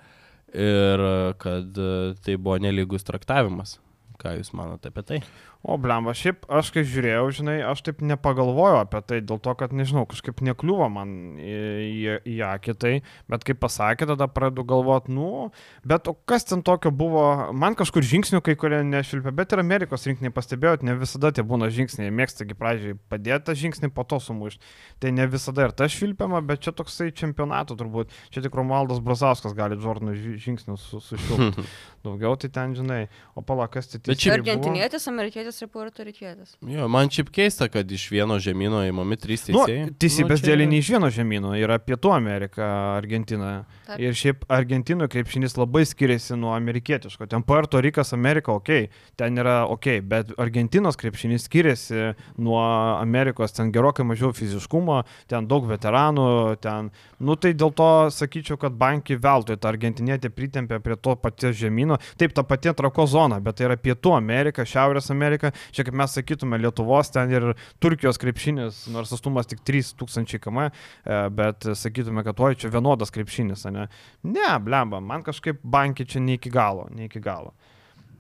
ir 0.53 1.07
uh, 1.07 1.33
kad 1.39 1.81
tai 2.25 2.39
buvo 2.41 2.59
nelygus 2.63 3.07
traktavimas. 3.07 3.79
Ką 4.21 4.37
Jūs 4.37 4.53
manote 4.57 4.91
apie 4.93 5.05
tai? 5.07 5.19
O, 5.63 5.77
blemba, 5.79 6.11
šiaip 6.11 6.43
aš 6.51 6.73
kai 6.75 6.83
žiūrėjau, 6.83 7.27
žinai, 7.39 7.55
aš 7.63 7.85
taip 7.87 8.01
nepagalvojau 8.03 8.81
apie 8.81 8.99
tai, 9.07 9.21
dėl 9.23 9.39
to, 9.43 9.53
kad, 9.55 9.71
nežinau, 9.71 10.03
kažkaip 10.11 10.41
nekliuvo 10.43 10.89
man 10.91 11.13
į, 11.39 11.53
į, 11.87 12.17
į 12.33 12.37
akį 12.49 12.75
tai, 12.83 12.91
bet 13.31 13.47
kai 13.47 13.55
pasakė, 13.55 14.09
tada 14.11 14.27
pradedu 14.27 14.65
galvoti, 14.67 15.15
nu, 15.15 15.53
bet 15.87 16.11
o 16.11 16.17
kas 16.27 16.49
ten 16.51 16.65
tokio 16.67 16.91
buvo, 16.91 17.23
man 17.55 17.79
kažkur 17.79 18.03
žingsnių 18.03 18.43
kai 18.43 18.57
kurie 18.59 18.81
nešilpė, 18.89 19.31
bet 19.39 19.55
ir 19.55 19.63
Amerikos 19.63 20.09
rinkiniai 20.11 20.35
pastebėjot, 20.35 20.83
ne 20.83 20.97
visada 20.99 21.31
tie 21.31 21.47
būna 21.47 21.71
žingsniai, 21.71 22.11
mėgstagi 22.11 22.59
pradžiai 22.59 22.99
padėti 23.13 23.47
tą 23.47 23.57
žingsnį, 23.63 23.93
po 23.95 24.03
to 24.09 24.19
sumušti. 24.19 24.67
Tai 24.99 25.15
ne 25.15 25.29
visada 25.31 25.69
ir 25.69 25.77
ta 25.79 25.87
švilpiama, 25.91 26.43
bet 26.47 26.67
čia 26.67 26.75
toksai 26.75 27.13
čempionato 27.15 27.79
turbūt, 27.79 28.11
čia 28.35 28.43
tik 28.43 28.59
Romualdas 28.59 28.99
Brazauskas 29.05 29.55
gali 29.55 29.79
Jordanų 29.79 30.19
žingsnius 30.43 30.91
sušilpti. 31.07 31.67
Daugiau 32.07 32.35
tai 32.35 32.51
ten, 32.51 32.75
žinai, 32.75 33.05
o 33.39 33.47
palakas 33.47 33.93
tai 33.95 34.03
Bet 34.13 34.21
šiaip- 34.23 34.39
Argentinietis, 34.39 35.09
amerikietis 35.09 35.63
ir 35.65 35.69
puertorikietis. 35.73 36.55
Jo, 36.69 36.89
man 36.89 37.09
šiaip 37.09 37.31
keista, 37.33 37.69
kad 37.73 37.89
iš 37.91 38.11
vieno 38.13 38.37
žemynų 38.37 38.85
įmami 38.93 39.17
trys 39.17 39.49
Nu, 39.49 39.65
teisėjai. 39.65 39.95
teisybės 39.99 40.41
čia- 40.43 40.53
dėlį 40.53 40.69
ne 40.69 40.79
iš 40.83 40.91
vieno 40.93 41.09
žemynų, 41.09 41.57
yra 41.65 41.79
Pietų 41.79 42.13
Amerika, 42.17 42.97
Argentina. 42.99 43.65
Taip. 43.87 43.99
Ir 44.01 44.13
šiaip 44.13 44.45
Argentinoje 44.49 45.09
krepšinis 45.09 45.57
labai 45.57 45.83
skiriasi 45.85 46.37
nuo 46.39 46.53
amerikietiško. 46.57 47.27
Ten 47.29 47.43
Puerto 47.43 47.81
Rikas, 47.81 48.13
Amerika, 48.13 48.53
ok, 48.53 48.89
ten 49.17 49.37
yra 49.37 49.67
ok, 49.69 50.01
bet 50.03 50.33
Argentinos 50.39 50.97
krepšinis 50.97 51.49
skiriasi 51.49 52.15
nuo 52.39 52.59
Amerikos, 53.01 53.53
ten 53.53 53.73
gerokai 53.73 54.05
mažiau 54.05 54.33
fiziškumo, 54.33 55.05
ten 55.29 55.47
daug 55.47 55.65
veteranų, 55.69 56.57
ten, 56.61 56.91
nu 57.21 57.37
tai 57.37 57.53
dėl 57.55 57.73
to 57.75 58.09
sakyčiau, 58.11 58.59
kad 58.59 58.73
banki 58.73 59.17
veltui 59.17 59.57
tą 59.57 59.69
argentinietį 59.73 60.31
pritempė 60.31 60.83
prie 60.83 60.97
to 60.97 61.17
paties 61.17 61.57
žemynų. 61.57 61.99
Taip, 62.19 62.33
ta 62.35 62.43
pati 62.43 62.73
trako 62.73 63.07
zona, 63.07 63.41
bet 63.41 63.57
tai 63.57 63.67
yra 63.67 63.77
Pietų 63.77 63.92
Amerika, 64.17 64.65
Šiaurės 64.65 65.11
Amerika, 65.11 65.51
čia 65.73 65.85
kaip 65.85 65.95
mes 65.95 66.15
sakytume 66.17 66.59
Lietuvos, 66.63 67.11
ten 67.13 67.31
ir 67.31 67.53
Turkijos 67.83 68.19
krepšinis, 68.23 68.87
nors 68.95 69.13
atstumas 69.13 69.47
tik 69.51 69.61
3000 69.67 70.39
km, 70.43 70.71
e, 71.05 71.19
bet 71.31 71.69
sakytume, 71.79 72.25
kad 72.25 72.41
oi, 72.41 72.55
čia 72.57 72.69
vienodas 72.73 73.11
krepšinis, 73.11 73.67
ne? 73.73 73.89
Ne, 74.23 74.49
blemba, 74.61 75.01
man 75.01 75.23
kažkaip 75.27 75.61
banki 75.63 76.05
čia 76.07 76.21
ne 76.21 76.39
iki 76.39 76.51
galo, 76.51 76.89
ne 76.91 77.07
iki 77.11 77.21
galo. 77.21 77.53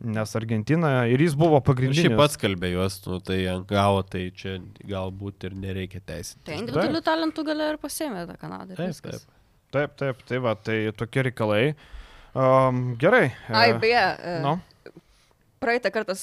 Nes 0.02 0.32
Argentina 0.34 1.04
ir 1.06 1.20
jis 1.22 1.36
buvo 1.38 1.60
pagrindinis. 1.62 2.08
šiaip 2.08 2.16
pats 2.18 2.34
kalbė 2.36 2.72
juos, 2.72 2.96
nu, 3.06 3.20
tai 3.22 3.36
gavo, 3.70 4.00
tai 4.02 4.32
čia 4.34 4.56
galbūt 4.82 5.46
ir 5.46 5.54
nereikia 5.54 6.00
teisinti. 6.02 6.42
Tai 6.48 6.56
individualių 6.58 7.02
talentų 7.06 7.44
gali 7.46 7.68
ir 7.70 7.78
pasėmė 7.78 8.24
tą 8.26 8.34
Kanadą. 8.40 8.72
ir 8.74 8.80
Taip, 8.80 8.90
viskas. 8.90 9.22
taip. 9.22 9.38
Taip, 9.72 9.94
taip, 9.96 10.24
tai 10.28 10.38
va, 10.42 10.56
tai 10.58 10.90
tokie 10.92 11.22
reikalai. 11.28 11.62
Um, 12.34 12.96
gerai. 12.98 13.28
e, 13.30 13.54
Ai, 13.54 13.78
beje, 13.78 14.02
e, 14.18 14.34
Nu, 14.42 14.56
praeitą 15.62 15.92
kartą 15.94 16.16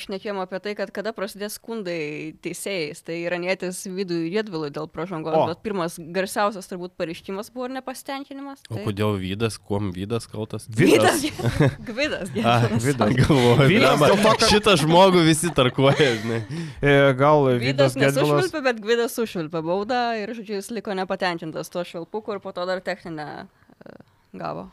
šnekėjom 0.00 0.38
apie 0.42 0.58
tai, 0.64 0.72
kad 0.78 0.90
kada 0.96 1.12
prasidės 1.16 1.58
skundai 1.60 2.32
teisėjais. 2.44 3.02
Tai 3.06 3.16
iranietis 3.20 3.82
vidų 3.92 4.22
Jėdvilui 4.32 4.70
dėl 4.74 4.88
pražangos, 4.90 5.36
O. 5.36 5.44
bet 5.52 5.60
pirmas 5.64 5.98
garsiausias 6.00 6.66
turbūt 6.70 6.94
pareiškimas 6.96 7.52
buvo 7.54 7.68
ir 7.68 7.76
nepasitenkinimas. 7.76 8.64
O 8.70 8.78
tai- 8.78 8.86
kodėl 8.88 9.18
Vydas, 9.20 9.58
kuom 9.60 9.92
Vydas 9.94 10.26
kaltas? 10.32 10.64
Vidas. 10.68 11.20
Gvidas. 11.90 12.32
A, 12.46 12.56
Vidas. 12.72 13.14
galvoju. 13.20 13.68
Vydas 13.70 14.00
dėl 14.00 14.16
to, 14.24 14.34
kad- 14.40 14.48
Šitą 14.56 14.76
žmogų 14.80 15.22
visi 15.28 15.52
tarkuoja, 15.52 16.10
žinai. 16.22 16.40
E, 16.80 16.96
Gal 17.20 17.44
Vydas 17.52 17.62
Vydas 17.66 17.94
Gedvilas. 18.00 18.16
nesušvilpė, 18.16 18.64
bet 18.70 18.80
Gvidas 18.84 19.14
sušvilpė 19.20 19.60
baudą 19.66 20.00
ir, 20.22 20.32
žodžiu, 20.38 20.56
jis 20.62 20.72
liko 20.72 20.94
nepatenkintas 20.96 21.68
tuo 21.72 21.84
švilpuku 21.84 22.36
ir 22.36 22.40
po 22.40 22.52
to 22.56 22.64
dar 22.68 22.80
techninę 22.80 23.46
e, 23.46 23.96
gavo. 24.36 24.66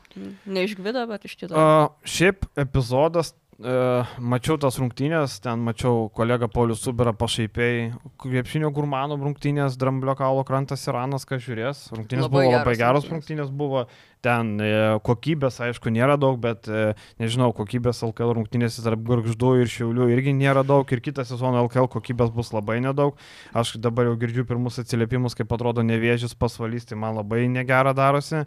Ne 0.46 0.64
iš 0.68 0.76
Gvido, 0.80 1.04
bet 1.10 1.26
iš 1.28 1.36
kito. 1.40 1.56
A, 1.58 1.90
šiaip 2.08 2.46
epizodas, 2.60 3.34
e, 3.64 3.74
mačiau 4.20 4.58
tas 4.62 4.78
rungtynės, 4.82 5.40
ten 5.44 5.64
mačiau 5.66 6.08
kolegą 6.16 6.50
Paulius 6.52 6.84
Subera 6.84 7.14
pašaipiai, 7.18 7.92
krepšinio 8.22 8.72
gurmanų 8.76 9.18
rungtynės, 9.22 9.78
Dramblio 9.80 10.16
kaulo 10.20 10.44
krantas 10.48 10.84
Iranas, 10.90 11.26
kas 11.30 11.44
žiūrės. 11.46 11.86
Rungtynės 11.96 12.28
Labai 12.28 12.44
buvo 12.44 12.58
labai 12.58 12.76
geros 12.76 12.84
geros 12.84 13.08
rungtynės. 13.08 13.48
rungtynės 13.48 13.56
buvo. 13.64 13.88
Ten 14.24 14.56
e, 14.64 14.72
kokybės, 15.04 15.58
aišku, 15.66 15.92
nėra 15.92 16.16
daug, 16.16 16.38
bet 16.40 16.70
e, 16.72 16.94
nežinau, 17.20 17.50
kokybės 17.56 18.00
LKL 18.08 18.38
rungtynėse 18.38 18.84
tarp 18.86 19.02
Gargždų 19.04 19.50
ir 19.60 19.72
Šiaulių 19.72 20.08
irgi 20.14 20.32
nėra 20.38 20.64
daug 20.64 20.88
ir 20.96 21.02
kitą 21.04 21.26
sezoną 21.28 21.66
LKL 21.66 21.90
kokybės 21.92 22.32
bus 22.32 22.54
labai 22.56 22.78
nedaug. 22.84 23.20
Aš 23.52 23.76
dabar 23.84 24.08
jau 24.08 24.16
girdžiu 24.22 24.46
pirmus 24.48 24.80
atsiliepimus, 24.80 25.36
kaip 25.36 25.52
atrodo 25.52 25.84
nevėžys 25.84 26.38
pasvalys, 26.40 26.88
tai 26.88 26.96
man 27.02 27.18
labai 27.20 27.44
negera 27.52 27.92
darosi. 27.98 28.46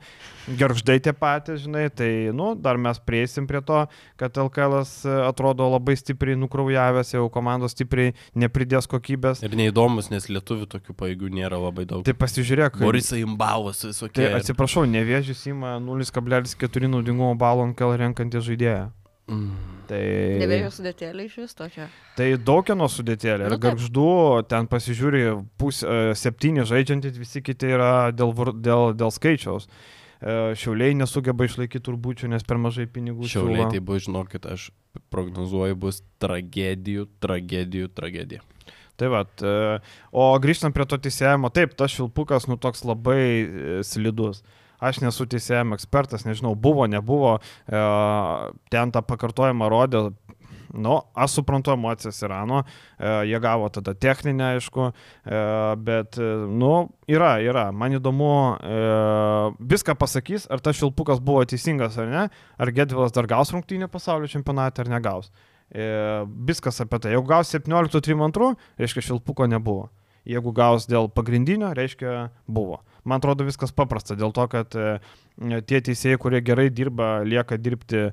Gerždai 0.48 0.96
tie 1.04 1.12
patys, 1.16 1.66
žinai, 1.66 1.90
tai, 1.92 2.10
nu, 2.32 2.54
dar 2.56 2.80
mes 2.80 2.96
prieisim 3.04 3.44
prie 3.50 3.60
to, 3.66 3.82
kad 4.16 4.40
LKL 4.40 4.78
atrodo 5.26 5.68
labai 5.74 5.98
stipriai 6.00 6.38
nukraujavęs, 6.40 7.12
jau 7.18 7.26
komandos 7.32 7.76
stipriai 7.76 8.14
nepridės 8.32 8.88
kokybės. 8.88 9.44
Ir 9.44 9.58
neįdomus, 9.60 10.08
nes 10.14 10.30
lietuvių 10.32 10.70
tokių 10.72 10.96
paėgių 10.96 11.34
nėra 11.36 11.60
labai 11.60 11.84
daug. 11.84 12.06
Tai 12.06 12.16
pasižiūrėk, 12.16 12.80
Borisai 12.80 13.20
Imbavas 13.26 13.84
visokie. 13.90 14.24
Tai 14.24 14.40
atsiprašau, 14.40 14.86
nevėžys 14.88 15.44
įma 15.66 15.80
0,4 15.82 16.88
naudingumo 16.90 17.34
balų 17.38 17.66
ant 17.70 17.76
kel 17.78 17.94
renkantį 17.98 18.42
žaidėją. 18.46 18.86
Mm. 19.26 19.54
Tai, 19.86 19.98
Nevėjau 20.42 20.70
sudėtėlį 20.74 21.24
iš 21.26 21.34
vis 21.44 21.54
to 21.58 21.66
čia. 21.70 21.88
tai 22.18 22.32
daug 22.38 22.64
kieno 22.66 22.86
sudėtėlė. 22.90 23.46
Ir 23.46 23.52
Nu, 23.54 23.58
taip. 23.58 23.62
garždu, 23.76 24.06
ten 24.50 24.66
pasižiūri, 24.70 25.22
pus, 25.58 25.82
e, 25.82 26.14
septyni 26.14 26.62
žaidžiantys, 26.66 27.18
visi 27.18 27.42
kiti 27.42 27.66
yra 27.74 28.10
dėl, 28.12 28.32
dėl, 28.54 28.94
dėl 28.94 29.10
skaičiaus. 29.14 29.66
E, 30.22 30.54
Šiauliai 30.58 30.94
nesugeba 30.94 31.44
išlaikyti 31.46 31.84
turbučių, 31.86 32.28
nes 32.28 32.42
per 32.42 32.56
mažai 32.58 32.86
pinigų 32.86 33.26
Šiauliai, 33.30 33.66
siūlo. 33.66 33.70
tai 33.70 33.80
bus, 33.80 34.06
žinokit, 34.06 34.46
aš 34.46 34.70
prognozuoju, 35.10 35.76
bus 35.76 36.02
tragedijų, 36.22 37.06
tragedijų, 37.22 37.90
tragedija. 37.94 38.42
Tai 38.96 39.08
va, 39.12 39.24
o 40.10 40.38
grįžtant 40.40 40.72
prie 40.72 40.86
to 40.88 40.96
teisėjimo, 40.98 41.50
taip, 41.52 41.74
tas 41.76 41.90
šilpukas, 41.92 42.46
nu 42.48 42.56
toks 42.56 42.82
labai 42.86 43.20
e, 43.22 43.82
slidus. 43.84 44.42
Aš 44.80 45.00
nesu 45.04 45.26
teisėjimo 45.30 45.78
ekspertas, 45.78 46.26
nežinau, 46.28 46.54
buvo, 46.54 46.86
nebuvo, 46.90 47.38
e, 47.38 47.82
ten 48.72 48.92
tą 48.92 49.02
pakartojimą 49.06 49.70
rodė, 49.72 50.10
nu, 50.76 51.00
aš 51.14 51.38
suprantu 51.38 51.72
emocijas 51.72 52.22
Irano, 52.22 52.62
e, 52.98 53.08
jie 53.30 53.40
gavo 53.40 53.68
tada 53.72 53.94
techninę, 53.94 54.52
aišku, 54.56 54.90
e, 54.90 55.40
bet, 55.76 56.18
e, 56.20 56.30
nu, 56.48 56.72
yra, 57.08 57.36
yra, 57.44 57.70
man 57.72 57.96
įdomu, 57.96 58.30
e, 58.60 58.78
viską 59.72 59.96
pasakys, 59.98 60.48
ar 60.52 60.60
tas 60.60 60.78
šilpukas 60.78 61.22
buvo 61.24 61.44
teisingas 61.48 61.98
ar 61.98 62.10
ne, 62.12 62.24
ar 62.58 62.72
Gedvilas 62.76 63.14
dar 63.16 63.28
gaus 63.30 63.52
rungtynį 63.54 63.88
pasaulio 63.92 64.30
čempionatą 64.30 64.84
ar 64.84 64.92
negaus. 64.92 65.32
E, 65.70 65.86
viskas 66.46 66.78
apie 66.80 67.00
tai. 67.02 67.14
Jeigu 67.16 67.26
gaus 67.26 67.50
17-32, 67.54 68.52
reiškia 68.78 69.08
šilpuko 69.08 69.48
nebuvo. 69.50 69.88
Jeigu 70.26 70.52
gaus 70.54 70.88
dėl 70.90 71.08
pagrindinio, 71.10 71.72
reiškia 71.74 72.28
buvo. 72.50 72.80
Man 73.06 73.22
atrodo 73.22 73.44
viskas 73.46 73.70
paprasta, 73.70 74.16
dėl 74.18 74.32
to, 74.34 74.44
kad 74.50 74.74
e, 74.74 74.96
tie 75.70 75.78
teisėjai, 75.88 76.18
kurie 76.18 76.40
gerai 76.42 76.66
dirba, 76.74 77.20
lieka 77.22 77.54
dirbti 77.60 78.00
e, 78.02 78.10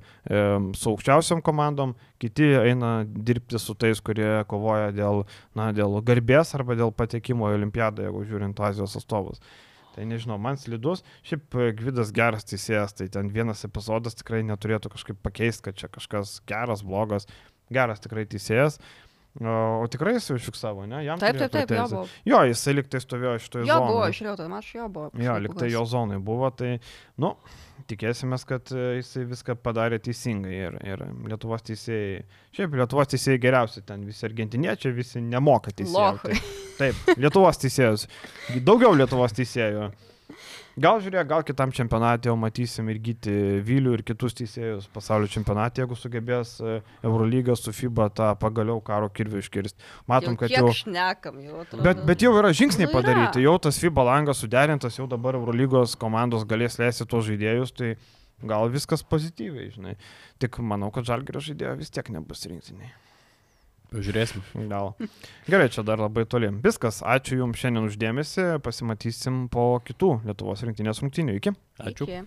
su 0.77 0.91
aukščiausiam 0.91 1.41
komandom, 1.45 1.95
kiti 2.21 2.51
eina 2.59 2.91
dirbti 3.03 3.57
su 3.57 3.73
tais, 3.73 4.01
kurie 4.05 4.43
kovoja 4.49 4.91
dėl, 4.93 5.23
na, 5.57 5.71
dėl 5.73 5.97
garbės 6.05 6.53
arba 6.53 6.77
dėl 6.77 6.93
patekimo 6.93 7.49
į 7.49 7.57
olimpiadą, 7.57 8.05
jeigu 8.05 8.21
žiūrint 8.29 8.61
Azijos 8.69 8.93
atstovus. 8.99 9.41
Tai 9.95 10.05
nežinau, 10.09 10.37
man 10.41 10.61
slidus, 10.61 11.01
šiaip 11.25 11.57
e, 11.57 11.71
Gvidas 11.79 12.13
geras 12.13 12.45
teisėjas, 12.49 12.93
tai 12.99 13.09
ten 13.13 13.33
vienas 13.33 13.65
epizodas 13.65 14.19
tikrai 14.21 14.43
neturėtų 14.45 14.93
kažkaip 14.93 15.25
pakeisti, 15.25 15.71
kad 15.71 15.81
čia 15.81 15.89
kažkas 15.89 16.37
geras, 16.49 16.85
blogas, 16.85 17.25
geras 17.73 18.01
tikrai 18.05 18.27
teisėjas. 18.29 18.77
O, 18.77 19.12
o 19.41 19.87
tikrai 19.89 20.13
jis 20.13 20.27
užfiksavo, 20.35 20.83
ne? 20.85 20.99
Jam 21.07 21.17
Taip, 21.17 21.37
taip, 21.41 21.51
taip, 21.55 21.71
jo 21.73 21.85
buvo. 21.89 22.03
Jo, 22.29 22.43
jisai 22.45 22.75
liktai 22.77 22.99
stovėjo 23.01 23.39
šitoje 23.41 23.65
Jo 23.65 23.79
zonoje. 23.79 23.89
buvo, 23.89 24.03
aš 24.05 24.19
žiūrėjau 24.19 24.37
tą 24.37 24.47
mačą, 24.51 24.73
jo 24.77 24.87
buvo. 24.93 25.09
Jo, 25.25 25.37
liktai 25.41 25.69
jo 25.73 25.81
zonai 25.89 26.19
buvo, 26.21 26.51
tai, 26.53 26.75
nu, 27.17 27.31
tikėsime, 27.89 28.37
kad 28.47 28.69
e, 28.77 28.83
jisai 28.99 29.25
viską 29.31 29.55
padarė 29.65 29.97
teisingai 30.05 30.53
ir, 30.53 30.77
ir 30.85 31.03
Lietuvos 31.33 31.65
teisėjai, 31.65 32.21
šiaip 32.55 32.77
Lietuvos 32.77 33.09
teisėjai 33.15 33.41
geriausi 33.47 33.81
ten, 33.89 34.05
visi 34.05 34.27
argentiniečiai, 34.29 34.93
visi 35.01 35.21
nemoka 35.25 35.73
teisėjų. 35.73 35.97
Lochai. 35.97 36.37
Taip, 36.77 37.01
Lietuvos 37.17 37.57
teisėjus, 37.65 38.05
daugiau 38.61 38.93
Lietuvos 38.95 39.33
teisėjų. 39.41 39.89
Gal 40.73 40.97
žiūrėk, 41.05 41.27
gal 41.29 41.43
kitam 41.45 41.69
čempionatė 41.75 42.31
jau 42.31 42.35
matysim 42.39 42.87
ir 42.89 42.97
gyti 43.03 43.33
Vilių 43.65 43.91
ir 43.93 44.01
kitus 44.07 44.33
teisėjus 44.39 44.87
pasaulio 44.93 45.29
čempionatė, 45.29 45.83
jeigu 45.83 45.97
sugebės 45.97 46.55
e, 46.65 46.79
Eurolygą 47.05 47.53
su 47.59 47.69
FIBA 47.77 48.07
tą 48.17 48.31
pagaliau 48.41 48.81
karo 48.81 49.11
kirvių 49.13 49.43
iškirsti. 49.43 49.85
Matom, 50.09 50.33
kad 50.39 50.49
jau... 50.49 50.71
šnekam 50.73 51.37
jau. 51.45 51.61
atrodo. 51.61 51.85
Bet, 51.85 52.01
bet 52.09 52.25
jau 52.25 52.33
yra 52.39 52.49
žingsniai 52.57 52.89
Nu, 52.89 52.95
padaryti, 52.95 53.45
jau 53.45 53.53
tas 53.61 53.77
FIBA 53.83 54.07
langas 54.09 54.41
suderintas, 54.41 54.97
jau 54.97 55.05
dabar 55.09 55.37
Eurolygos 55.37 55.93
komandos 56.01 56.47
galės 56.49 56.79
leisti 56.81 57.05
tos 57.05 57.29
žaidėjus, 57.29 57.77
tai 57.77 57.93
gal 58.41 58.65
viskas 58.73 59.05
pozityviai, 59.05 59.69
žinai. 59.77 59.97
Tik 60.41 60.57
manau, 60.65 60.89
kad 60.95 61.05
žalgerio 61.05 61.43
žaidėjo 61.51 61.77
vis 61.85 61.93
tiek 61.93 62.09
nebus 62.17 62.47
rinktiniai. 62.49 62.89
Pažiūrėsim. 63.93 64.43
Gal. 64.71 64.93
Gerai, 65.45 65.69
čia 65.73 65.85
dar 65.85 66.01
labai 66.01 66.25
toli. 66.29 66.49
Viskas, 66.63 67.03
ačiū 67.05 67.43
Jums 67.43 67.61
šiandien 67.61 67.89
uždėmesi, 67.89 68.47
pasimatysim 68.65 69.45
po 69.53 69.67
kitų 69.85 70.15
Lietuvos 70.25 70.65
rinktinės 70.65 71.03
rungtynių. 71.03 71.37
Iki. 71.41 71.53
Ačiū. 71.83 72.09
Iki. 72.09 72.23